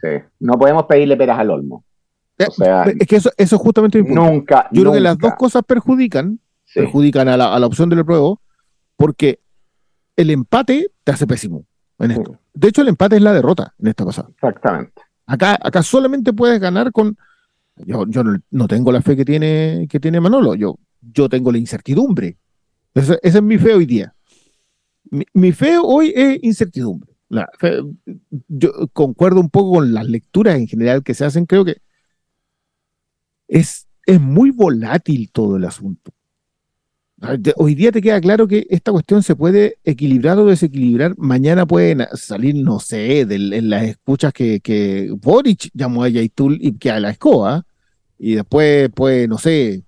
[0.00, 0.08] Sí,
[0.40, 1.84] no podemos pedirle peras al olmo.
[2.38, 4.22] O sea, es que eso, eso es justamente mi punto.
[4.22, 4.68] Nunca.
[4.72, 4.80] Yo nunca.
[4.80, 6.80] creo que las dos cosas perjudican, sí.
[6.80, 8.40] perjudican a la, a la, opción del pruebo,
[8.96, 9.40] porque
[10.16, 11.64] el empate te hace pésimo
[11.98, 12.32] en esto.
[12.32, 12.38] Sí.
[12.54, 14.28] De hecho, el empate es la derrota en esta pasada.
[14.30, 15.02] Exactamente.
[15.28, 17.16] Acá, acá solamente puedes ganar con.
[17.76, 21.52] Yo, yo no, no, tengo la fe que tiene, que tiene Manolo, yo, yo tengo
[21.52, 22.38] la incertidumbre.
[22.94, 24.14] Ese es mi fe hoy día.
[25.10, 27.12] Mi, mi fe hoy es incertidumbre.
[28.48, 31.82] Yo concuerdo un poco con las lecturas en general que se hacen, creo que
[33.48, 36.10] es, es muy volátil todo el asunto.
[37.56, 41.14] Hoy día te queda claro que esta cuestión se puede equilibrar o desequilibrar.
[41.16, 46.58] Mañana pueden salir, no sé, de, en las escuchas que, que Boric llamó a Yaitul
[46.60, 47.64] y que a la escoba.
[48.18, 49.82] Y después, pues, no sé,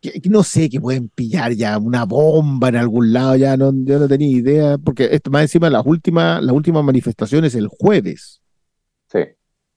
[0.00, 3.98] que, no sé, que pueden pillar ya una bomba en algún lado, ya no, yo
[3.98, 8.42] no tenía idea, porque esto más encima las últimas, las últimas manifestaciones el jueves.
[9.10, 9.20] Sí.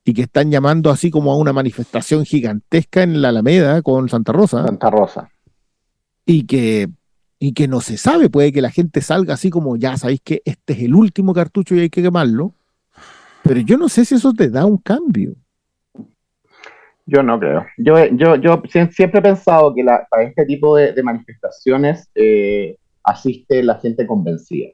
[0.03, 4.33] Y que están llamando así como a una manifestación gigantesca en la Alameda con Santa
[4.33, 4.65] Rosa.
[4.65, 5.29] Santa Rosa
[6.25, 6.89] y que,
[7.39, 10.41] y que no se sabe, puede que la gente salga así como ya sabéis que
[10.45, 12.53] este es el último cartucho y hay que quemarlo,
[13.43, 15.35] pero yo no sé si eso te da un cambio.
[17.05, 17.65] Yo no creo.
[17.77, 22.77] Yo, yo, yo siempre he pensado que la, para este tipo de, de manifestaciones eh,
[23.03, 24.69] asiste la gente convencida.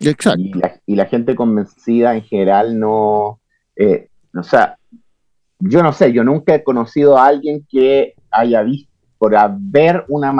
[0.00, 0.40] Exacto.
[0.40, 3.40] Y la, y la gente convencida en general no,
[3.76, 4.78] eh, o sea,
[5.58, 10.32] yo no sé, yo nunca he conocido a alguien que haya visto, por haber una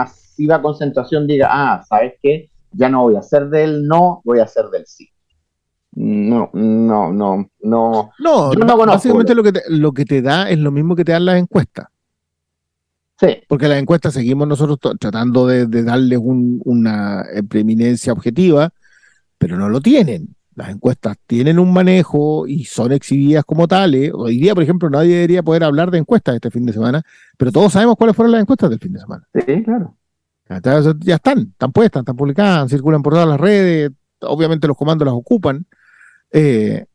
[0.62, 2.50] concentración, diga, ah, ¿sabes qué?
[2.72, 5.08] Ya no voy a hacer del no, voy a hacer del sí.
[5.92, 8.10] No, no, no, no.
[8.18, 8.86] No, yo no conozco.
[8.86, 11.36] Básicamente lo que, te, lo que te da es lo mismo que te dan las
[11.36, 11.86] encuestas.
[13.18, 13.38] Sí.
[13.48, 18.70] Porque las encuestas seguimos nosotros tratando de, de darles un, una preeminencia objetiva,
[19.36, 20.36] pero no lo tienen.
[20.54, 24.10] Las encuestas tienen un manejo y son exhibidas como tales.
[24.14, 27.02] Hoy día, por ejemplo, nadie debería poder hablar de encuestas este fin de semana,
[27.36, 29.26] pero todos sabemos cuáles fueron las encuestas del fin de semana.
[29.34, 29.96] Sí, claro.
[30.50, 35.14] Ya están, están puestas, están publicadas, circulan por todas las redes, obviamente los comandos las
[35.14, 35.64] ocupan.
[36.32, 36.86] Eh,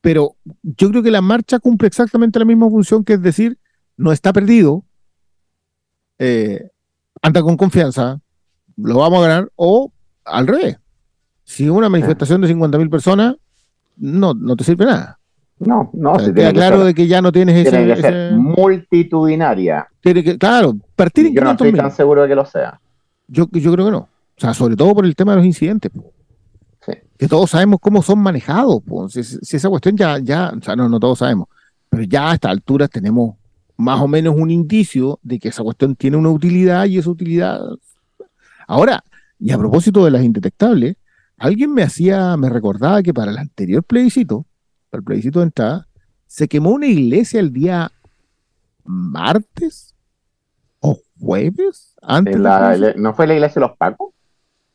[0.00, 3.58] pero yo creo que la marcha cumple exactamente la misma función, que es decir,
[3.98, 4.82] no está perdido,
[6.18, 6.70] eh,
[7.20, 8.20] anda con confianza,
[8.76, 9.92] lo vamos a ganar, o
[10.24, 10.78] al revés.
[11.44, 13.36] Si una manifestación de 50.000 personas,
[13.96, 15.20] no, no te sirve nada.
[15.58, 16.18] No, no.
[16.18, 18.36] Sea, queda claro de que ya no tienes tiene ese, que ser ese...
[18.36, 19.86] multitudinaria.
[20.00, 22.80] Tiene que, claro, partir en Yo no estoy tan seguro de que lo sea.
[23.28, 23.98] Yo, yo creo que no.
[23.98, 25.92] O sea, sobre todo por el tema de los incidentes.
[26.84, 26.92] Sí.
[27.16, 28.82] Que todos sabemos cómo son manejados.
[29.08, 31.48] Si, si, esa cuestión ya, ya, o sea, no, no todos sabemos.
[31.88, 33.36] Pero ya a esta altura tenemos
[33.76, 37.60] más o menos un indicio de que esa cuestión tiene una utilidad y esa utilidad.
[38.66, 39.02] Ahora,
[39.38, 40.96] y a propósito de las indetectables,
[41.36, 44.46] alguien me hacía, me recordaba que para el anterior plebiscito,
[44.94, 45.88] para el plebiscito de entrada,
[46.28, 47.90] se quemó una iglesia el día
[48.84, 49.92] martes
[50.78, 52.38] o jueves antes.
[52.38, 54.14] La- ¿No fue la iglesia de los Pacos?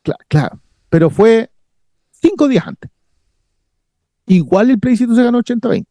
[0.04, 0.60] Cla- Claro,
[0.90, 1.50] pero fue
[2.10, 2.90] cinco días antes.
[4.26, 5.86] Igual el plebiscito se ganó 80-20.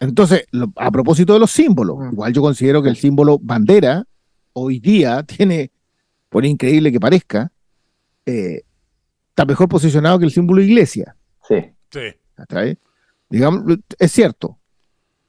[0.00, 4.04] Entonces, lo- a propósito de los símbolos, igual yo considero que el símbolo bandera
[4.52, 5.70] hoy día tiene,
[6.28, 7.52] por increíble que parezca,
[8.26, 8.62] eh,
[9.32, 11.16] está mejor posicionado que el símbolo iglesia.
[11.48, 11.72] Sí.
[11.90, 12.78] Sí.
[13.30, 14.58] Digamos, es cierto,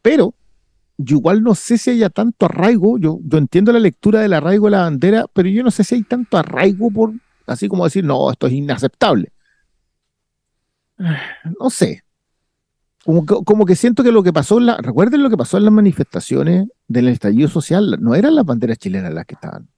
[0.02, 0.36] pero
[0.98, 4.68] yo igual no sé si haya tanto arraigo, yo, yo entiendo la lectura del arraigo
[4.68, 7.14] de la bandera, pero yo no sé si hay tanto arraigo por,
[7.48, 9.32] así como decir, no, esto es inaceptable.
[11.60, 12.04] No sé.
[13.06, 15.58] Como que, como que siento que lo que pasó, en la, recuerden lo que pasó
[15.58, 19.70] en las manifestaciones del estallido social, no eran las banderas chilenas las que estaban.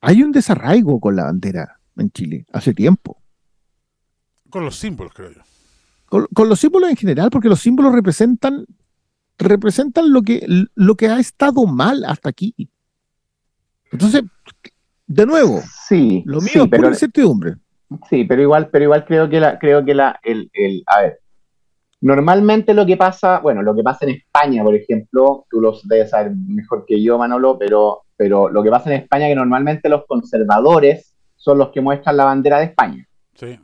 [0.00, 3.18] Hay un desarraigo con la bandera en Chile, hace tiempo.
[4.50, 5.40] Con los símbolos, creo yo.
[6.06, 8.64] con, con los símbolos en general, porque los símbolos representan,
[9.38, 12.54] representan lo que, lo que ha estado mal hasta aquí.
[13.90, 14.22] Entonces,
[15.06, 16.22] de nuevo, Sí.
[16.26, 17.54] lo mío sí, es pura pero, incertidumbre.
[18.08, 21.20] sí, pero igual, pero igual creo que la, creo que la, el, el, a ver.
[22.00, 26.10] Normalmente lo que pasa, bueno, lo que pasa en España, por ejemplo, tú lo debes
[26.10, 29.88] saber mejor que yo, Manolo, pero, pero lo que pasa en España es que normalmente
[29.88, 31.13] los conservadores
[31.44, 33.06] son los que muestran la bandera de España.
[33.34, 33.60] Sí.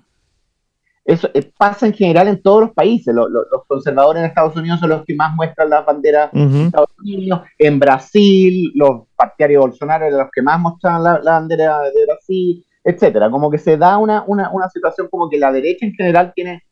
[1.03, 3.15] Eso eh, pasa en general en todos los países.
[3.15, 6.45] Lo- lo- los conservadores en Estados Unidos son los que más muestran la bandera de
[6.45, 6.57] Ujú.
[6.67, 7.41] Estados Unidos.
[7.59, 12.05] En Brasil, los partidarios de Bolsonaro eran los que más mostraban la, la bandera de
[12.05, 13.31] Brasil, etcétera.
[13.31, 16.63] Como que se da una, una, una situación como que la derecha en general tiene,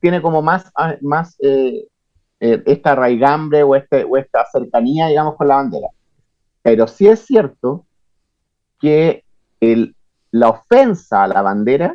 [0.00, 0.72] tiene como más,
[1.02, 1.86] más eh,
[2.40, 5.88] eh, esta raigambre o, este, o esta cercanía, digamos, con la bandera.
[6.62, 7.84] Pero sí es cierto
[8.80, 9.22] que
[9.60, 9.95] el,
[10.38, 11.92] la ofensa a la bandera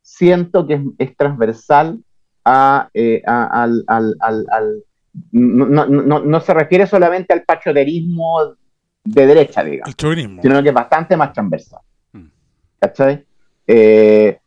[0.00, 1.98] siento que es, es transversal
[2.44, 4.84] a, eh, a- al, al- al- al-
[5.32, 8.56] no, no- no- se refiere solamente al patrioterismo
[9.04, 9.94] de derecha, digamos,
[10.42, 11.80] sino que es bastante más transversal.
[12.12, 12.26] Mm.
[12.80, 13.26] ¿Cachai?
[13.66, 14.38] Eh,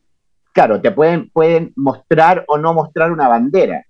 [0.51, 3.85] claro, te pueden, pueden mostrar o no mostrar una bandera,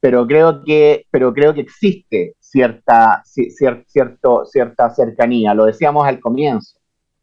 [0.00, 6.06] pero creo que, pero creo que existe cierta, ci- cier- cierto, cierta cercanía, lo decíamos
[6.06, 6.78] al comienzo.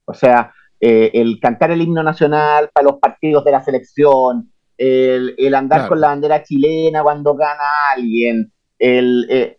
[0.05, 5.33] O sea, eh, el cantar el himno nacional para los partidos de la selección, el,
[5.37, 5.89] el andar Claro.
[5.89, 7.63] con la bandera chilena cuando gana
[7.95, 9.57] alguien, el, eh,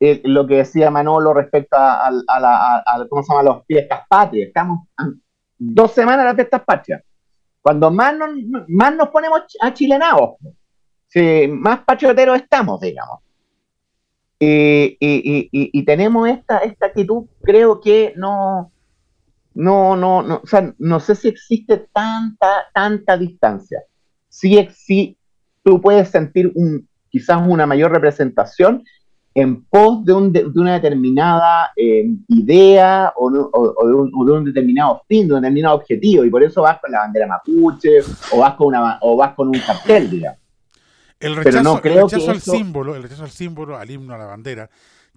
[0.00, 3.42] el- lo que decía Manolo respecto a, a- a la, a- ¿cómo se llama?
[3.54, 4.48] las fiestas patrias.
[4.48, 4.88] Estamos
[5.58, 7.02] dos semanas de las fiestas patrias.
[7.60, 8.30] Cuando más nos,
[8.66, 10.30] más nos ponemos ch- achilenados,
[11.06, 13.20] sí, más patrioteros estamos, digamos.
[14.40, 18.72] Y- y- y tenemos esta, esta actitud, creo que no,
[19.54, 23.82] no, no, no, o sea, no sé si existe tanta, tanta distancia.
[24.28, 25.16] Sí, sí,
[25.62, 28.82] tú puedes sentir un, quizás una mayor representación
[29.34, 34.12] en pos de, un, de, una determinada eh, idea o, no- o- o de un,
[34.14, 37.00] o de un determinado fin, de un determinado objetivo, y por eso vas con la
[37.00, 38.00] bandera mapuche
[38.32, 40.38] o vas con, una, o vas con un cartel, digamos.
[41.20, 43.90] El Pero no el creo rechazo que al eso- símbolo, el rechazo al símbolo, al
[43.90, 44.68] himno, a la bandera,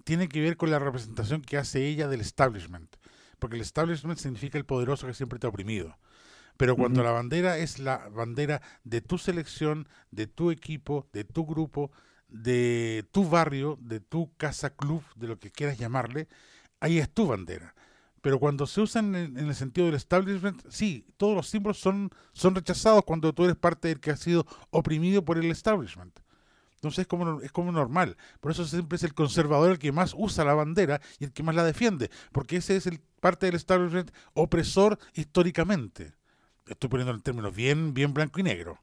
[0.04, 2.88] tiene que ver con la representación que hace ella del establishment.
[3.38, 5.96] Porque el establishment significa el poderoso que siempre te ha oprimido.
[6.56, 11.44] Pero cuando la bandera es la bandera de tu selección, de tu equipo, de tu
[11.44, 11.90] grupo,
[12.28, 16.28] de tu barrio, de tu casa club, de lo que quieras llamarle,
[16.80, 17.74] ahí es tu bandera.
[18.22, 22.10] Pero cuando se usan en, en el sentido del establishment, sí, todos los símbolos son,
[22.32, 26.18] son rechazados cuando tú eres parte del que ha sido oprimido por el establishment.
[26.76, 28.16] Entonces es como, es como normal.
[28.40, 31.42] Por eso siempre es el conservador el que más usa la bandera y el que
[31.42, 32.10] más la defiende.
[32.32, 36.12] Porque ese es el parte del establishment opresor históricamente.
[36.68, 38.78] Estoy poniendo en términos bien, bien blanco y negro.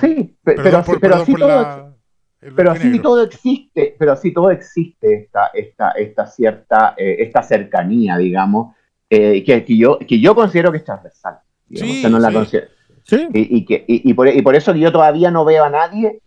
[0.00, 1.94] Sí, Perdón pero, por- sí- pero perdón sí por todo, la-
[2.40, 3.02] pero blanco y sí negro.
[3.02, 8.74] todo existe, pero sí todo existe esta, esta, esta cierta, eh, esta cercanía, digamos,
[9.10, 11.38] eh, que, que yo, que yo considero que es transversal.
[11.68, 12.34] digamos, Sí, o sea, no la sí.
[12.34, 12.68] considero-
[13.04, 15.64] Sí, y, y que, y, y por, y por eso que yo todavía no veo
[15.64, 16.20] a nadie,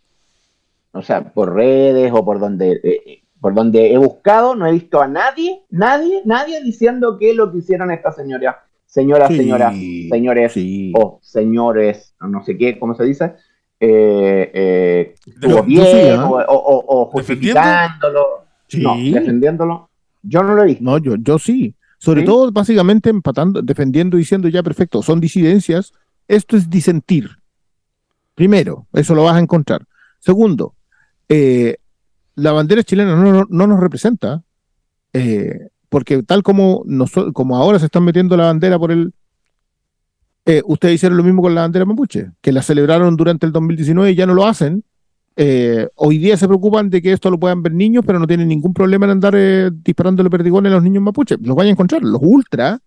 [0.95, 4.71] o sea, por redes o por donde, eh, eh, por donde he buscado, no he
[4.71, 8.55] visto a nadie, nadie, nadie diciendo que lo que hicieron estas señoras,
[8.85, 9.73] señoras, Sí, señoras,
[10.09, 10.93] señores sí.
[10.97, 13.33] o señores, no sé qué, ¿cómo se dice?
[13.79, 15.49] Eh, eh, o,
[16.47, 17.59] o- o ¿Defendiendo?
[17.61, 18.25] justificándolo.
[18.67, 18.81] Sí.
[18.81, 19.89] No, defendiéndolo.
[20.23, 20.83] Yo no lo he visto.
[20.83, 21.75] No, yo, yo sí.
[21.99, 22.25] Sobre ¿Sí?
[22.27, 25.93] todo, básicamente, empatando, defendiendo, diciendo ya perfecto, son disidencias.
[26.27, 27.29] Esto es disentir.
[28.33, 29.85] Primero, eso lo vas a encontrar.
[30.19, 30.73] Segundo,
[31.29, 31.77] eh,
[32.35, 34.43] la bandera chilena no, no- no nos representa,
[35.13, 39.13] eh, porque tal como, noso- como ahora se están metiendo la bandera por el...
[40.45, 44.11] eh, ustedes hicieron lo mismo con la bandera mapuche, que la celebraron durante el 2019
[44.11, 44.83] y ya no lo hacen.
[45.95, 48.73] Hoy día se preocupan de que esto lo puedan ver niños, pero no tienen ningún
[48.73, 51.37] problema en andar eh, disparándole perdigones a los niños mapuches.
[51.41, 52.03] Los vayan a encontrar.
[52.03, 52.79] Los ultra,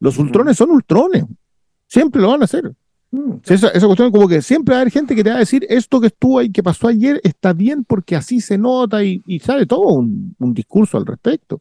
[0.00, 1.24] los ultrones son ultrones.
[1.86, 2.72] Siempre lo van a hacer.
[3.12, 3.34] Mm.
[3.44, 5.40] Sí, esa, esa cuestión como que siempre va a haber gente que te va a
[5.40, 9.22] decir esto que estuvo ahí, que pasó ayer, está bien porque así se nota y,
[9.26, 11.60] y sale todo un, un discurso al respecto.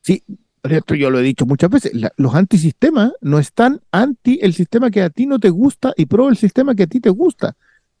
[0.00, 0.22] Sí,
[0.62, 4.90] esto yo lo he dicho muchas veces, la- los antisistemas no están anti el sistema
[4.90, 7.56] que a ti no te gusta y pro el sistema que a ti te gusta.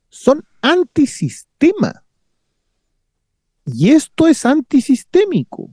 [0.08, 2.02] Son antisistema.
[3.66, 5.70] Y esto es antisistémico.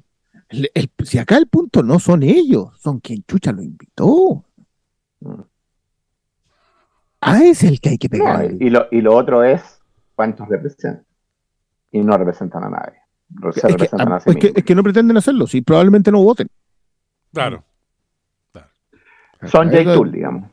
[0.49, 4.43] El- el- si acá el punto no son ellos, son quien chucha lo invitó.
[5.21, 5.41] Mm.
[7.30, 8.52] Ah, es el que hay que No, pegar.
[8.60, 9.62] y, lo, y lo otro es
[10.16, 11.06] cuántos representan.
[11.91, 12.99] Y no representan a nadie.
[13.41, 14.58] Se Es que, representan ah, a sí es que- mismos.
[14.58, 16.48] es que no pretenden hacerlo, sí, probablemente no voten.
[17.34, 17.64] Claro.
[19.52, 20.49] Son Eso- J-Tool, digamos.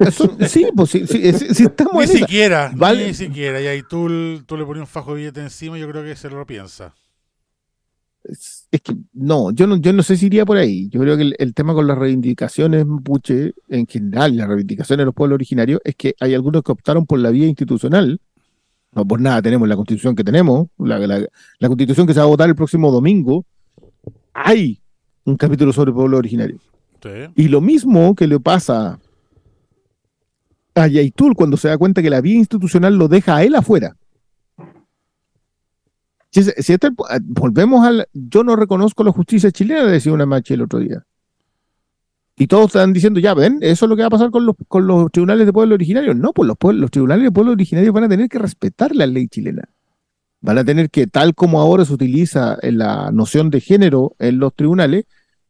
[0.00, 3.06] eso- sí, pues sí, sí, sí, sí estamos Ni en siquiera, Vale.
[3.06, 3.58] ni siquiera.
[3.60, 6.28] Y ahí tú, tú le pones un fajo de billete encima yo creo que se
[6.28, 6.92] lo piensa.
[8.70, 10.88] Es, que no, yo no, yo no sé si iría por ahí.
[10.90, 15.04] Yo creo que el, el tema con las reivindicaciones mapuche, en general, las reivindicaciones de
[15.06, 18.20] los pueblos originarios, es que hay algunos que optaron por la vía institucional.
[18.92, 21.26] No por nada tenemos la constitución que tenemos, la, la-
[21.58, 23.44] la constitución que se va a votar el próximo domingo.
[24.34, 24.80] Hay
[25.24, 26.60] un capítulo sobre pueblos originarios.
[27.02, 27.08] Sí.
[27.36, 28.98] Y lo mismo que le pasa
[30.74, 33.96] a Yaitul cuando se da cuenta que la vía institucional lo deja a él afuera.
[36.30, 36.90] Si, es- si este-
[37.24, 38.06] volvemos al.
[38.12, 41.04] Yo no reconozco la justicia chilena, decía una machi el otro día.
[42.36, 44.54] Y todos están diciendo, ya ven, eso es lo que va a pasar con los,
[44.68, 46.14] con los tribunales de pueblo originario.
[46.14, 49.26] No, pues los, los tribunales de pueblo originario van a tener que respetar la ley
[49.26, 49.64] chilena.
[50.40, 54.38] Van a tener que, tal como ahora se utiliza en la noción de género en
[54.38, 55.06] los tribunales,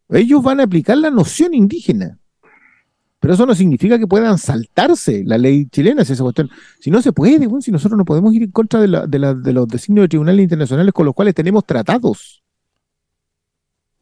[0.09, 2.19] ellos van a aplicar la noción indígena.
[3.21, 6.49] Pero eso no significa que puedan saltarse la ley chilena, si esa cuestión.
[6.79, 9.19] Si no se puede, bueno, si nosotros no podemos ir en contra de, la- de
[9.19, 12.43] la- de los designios de tribunales internacionales con los cuales tenemos tratados.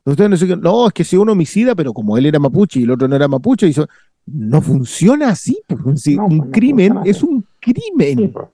[0.05, 2.83] Ustedes no dicen, no, es que si uno homicida, pero como él era mapuche y
[2.85, 3.89] el otro no era mapuche, hizo...
[4.27, 5.59] no funciona así.
[5.83, 8.19] pues, si No, un no crimen es un crimen.
[8.19, 8.47] Sí, pues.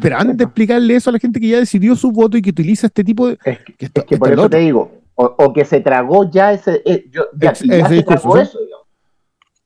[0.00, 0.50] Pero antes de pues.
[0.50, 3.28] explicarle eso a la gente que ya decidió su voto y que utiliza este tipo
[3.28, 3.38] de...
[3.44, 5.64] Es que, que esto- es que esto por es eso te digo, o, o que
[5.64, 8.42] se tragó ya ese, eh, yo- ya, ese se discurso, tragó ¿no?
[8.42, 8.58] eso.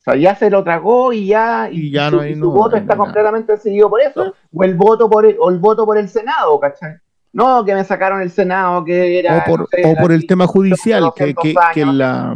[0.06, 2.40] O sea, ya se lo tragó y ya, Y ya su, no hay- y su
[2.44, 3.04] no, voto no está nada.
[3.06, 4.34] completamente decidido por eso.
[4.54, 6.94] O el voto por el, o el voto por el Senado, ¿cachai?
[7.32, 9.38] No, que me sacaron el Senado, que era.
[9.38, 12.34] o por, no sé, o por el tema judicial, que, 200 que, que la,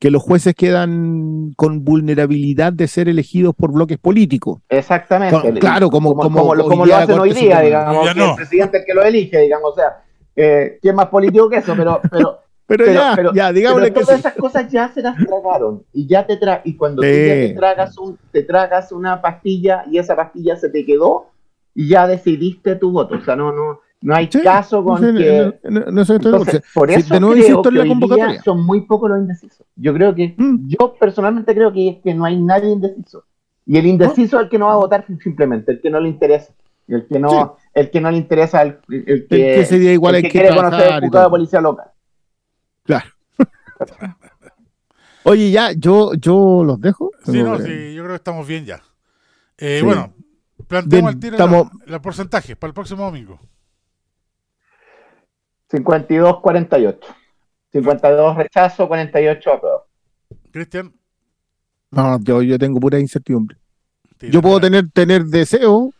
[0.00, 4.58] que los jueces quedan con vulnerabilidad de ser elegidos por bloques políticos.
[4.68, 5.30] Exactmente.
[5.40, 8.82] Con- claro, como- como como, lo- como hacen hoy día, digamos, que el presidente es
[8.82, 10.02] el que lo elige, digamos, o sea,
[10.34, 11.74] eh, ¿quién más político que eso?
[11.76, 14.26] Pero, pero, Pero, Pero- ya, pero- ya, digámosle pero que todas sí.
[14.26, 17.14] esas cosas ya se las tragaron y ya te tra y cuando tú Sí.
[17.26, 21.26] ya te tragas un te tragas una pastilla y esa pastilla se te quedó
[21.74, 25.18] y ya decidiste tu voto, o sea, no no no hay Sí, caso con no
[25.18, 27.98] que no- no- entonces, por eso de nuevo creo insisto en que la hoy día
[28.00, 28.42] convocatoria.
[28.42, 29.66] son muy pocos los indecisos.
[29.76, 30.68] Yo creo que Mm.
[30.68, 33.24] yo personalmente creo que es que no hay nadie indeciso.
[33.64, 36.08] Y el indeciso es el que no va a votar simplemente, el que no le
[36.08, 36.52] interesa.
[36.88, 39.92] El que no, el que no le interesa, el, el que, El que ese día
[39.92, 41.86] igual el que que quiere conocer el de policía local.
[42.86, 43.06] Claro.
[45.24, 47.10] Oye, ya, yo, yo los dejo.
[47.24, 48.80] Sí, no, sí, yo creo que estamos bien ya.
[49.58, 49.84] Eh, Sí.
[49.86, 50.14] Bueno,
[50.68, 53.40] planteamos al tiro estamos- la- los porcentajes para el próximo domingo.
[55.70, 56.98] 52-48.
[57.72, 59.82] 52 rechazo, 48 apruebo.
[60.52, 60.92] Cristian.
[61.90, 63.56] No, yo, yo tengo pura incertidumbre.
[64.18, 64.32] tira.
[64.32, 65.92] Yo puedo tener, tener deseo.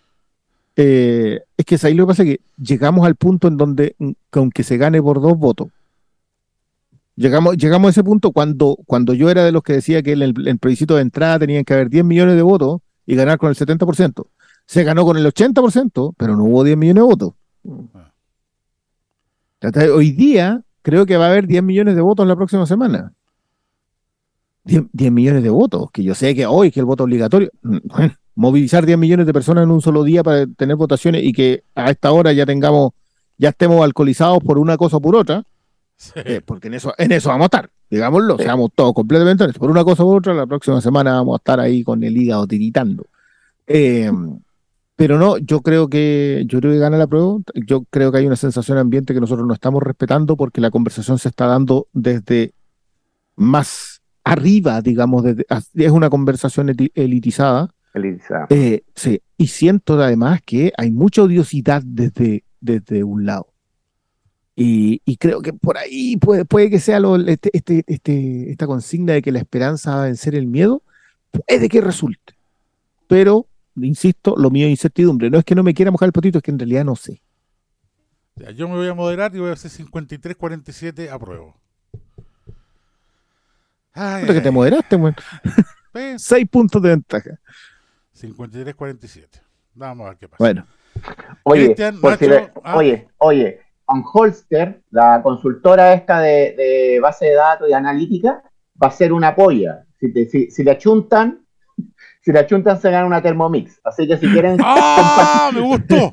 [0.78, 4.10] eh, es que ahí lo que pasa es que llegamos al punto en donde, mm,
[4.30, 5.68] que aunque se gane por dos votos,
[7.16, 10.22] llegamos, llegamos a ese punto cuando, cuando yo era de los que decía que en
[10.22, 13.48] el, el plebiscito de entrada tenían que haber 10 millones de votos y ganar con
[13.48, 14.26] el 70%.
[14.66, 17.32] Se ganó con el 80%, pero no hubo 10 millones de votos.
[19.60, 23.12] Entonces, Hoy día creo que va a haber 10 millones de votos la próxima semana.
[24.64, 27.76] 10, 10 millones de votos, que yo sé que hoy que el voto obligatorio, mm,
[27.84, 31.62] bueno, movilizar 10 millones de personas en un solo día para tener votaciones y que
[31.74, 32.92] a esta hora ya tengamos,
[33.38, 35.44] ya estemos alcoholizados por una cosa o por otra,
[35.96, 36.12] Sí.
[36.16, 38.44] eh, porque en eso, en eso vamos a estar, digámoslo, Sí.
[38.44, 39.60] seamos todos completamente honestos.
[39.60, 42.46] Por una cosa u otra, la próxima semana vamos a estar ahí con el hígado
[42.46, 43.06] tiritando.
[43.66, 44.10] Eh,
[44.94, 47.36] pero no, yo creo que, yo creo que gana la prueba.
[47.66, 51.18] Yo creo que hay una sensación ambiente que nosotros no estamos respetando porque la conversación
[51.18, 52.52] se está dando desde
[53.36, 57.70] más arriba, digamos, desde- es una conversación elitizada.
[57.94, 58.46] elitizada.
[58.50, 63.48] Eh, sí, y siento además que hay mucha odiosidad desde, desde un lado.
[64.58, 68.66] Y, y creo que por ahí puede, puede que sea lo- este, este, este- esta
[68.66, 70.82] consigna de que la esperanza va a vencer el miedo,
[71.30, 72.34] puede que resulte.
[73.06, 73.46] Pero,
[73.76, 75.28] insisto, lo mío es incertidumbre.
[75.28, 77.20] No es que no me quiera mojar el potito, es que en realidad no sé.
[78.36, 81.54] Ya, yo me voy a moderar y voy a hacer 53-47 apruebo.
[83.92, 85.16] Ay, Puta que te moderaste, weón.
[86.18, 87.38] Seis puntos de ventaja.
[88.18, 89.26] 53-47.
[89.74, 90.38] Vamos a ver qué pasa.
[90.38, 90.66] Bueno,
[91.42, 91.74] Oye,
[92.18, 92.76] si le- ah.
[92.76, 98.42] oye, oye, Van Holster, la consultora esta de, de base de datos y analítica,
[98.82, 99.84] va a ser una polla.
[100.00, 101.40] Si, te- si, si le achuntan,
[102.22, 103.80] si le achuntan se gana una Thermomix.
[103.84, 105.50] Así que si quieren ¡Ah!
[105.54, 106.12] ¡Me gustó!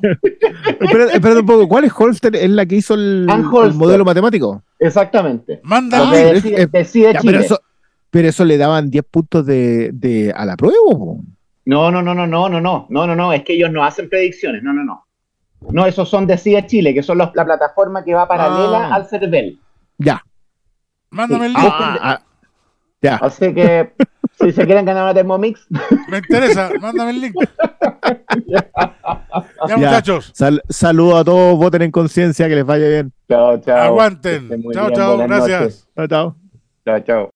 [0.80, 1.68] espera, espérate un poco.
[1.68, 2.36] ¿Cuál es Holster?
[2.36, 3.26] ¿Es la que hizo el,
[3.74, 4.62] modelo matemático?
[4.78, 5.60] Exactamente.
[5.64, 7.32] Manda decide, eh, decide Ya, Chile.
[7.32, 7.60] pero eso,
[8.10, 10.76] pero eso le daban 10 puntos de, de- a la prueba.
[10.90, 11.20] po.
[11.66, 14.08] No, no, no, no, no, no, no, no, no, no, es que ellos no hacen
[14.10, 15.03] predicciones, no, no, no.
[15.70, 18.94] No, esos son Decide Chile, que son los- la plataforma que va paralela Ah.
[18.96, 19.58] al CERVEL.
[19.98, 20.22] Ya.
[21.10, 21.64] Mándame el link.
[21.66, 22.20] Ah, ah,
[23.00, 23.16] ya.
[23.16, 23.92] Así que
[24.40, 25.66] si se quieren ganar una Thermomix,
[26.08, 26.70] Me interesa.
[26.80, 27.34] Mándame el link.
[28.46, 28.66] Ya,
[29.68, 29.76] Ya.
[29.76, 30.30] muchachos.
[30.34, 33.12] Sal- saludos a todos, voten en conciencia, que les vaya bien.
[33.28, 33.78] chao, chao.
[33.78, 34.48] Aguanten.
[34.72, 35.16] Chao, bien, chao.
[35.18, 35.60] Gracias.
[35.60, 35.88] noches.
[35.96, 36.36] Chao, chao.
[36.84, 37.33] Chao, chao.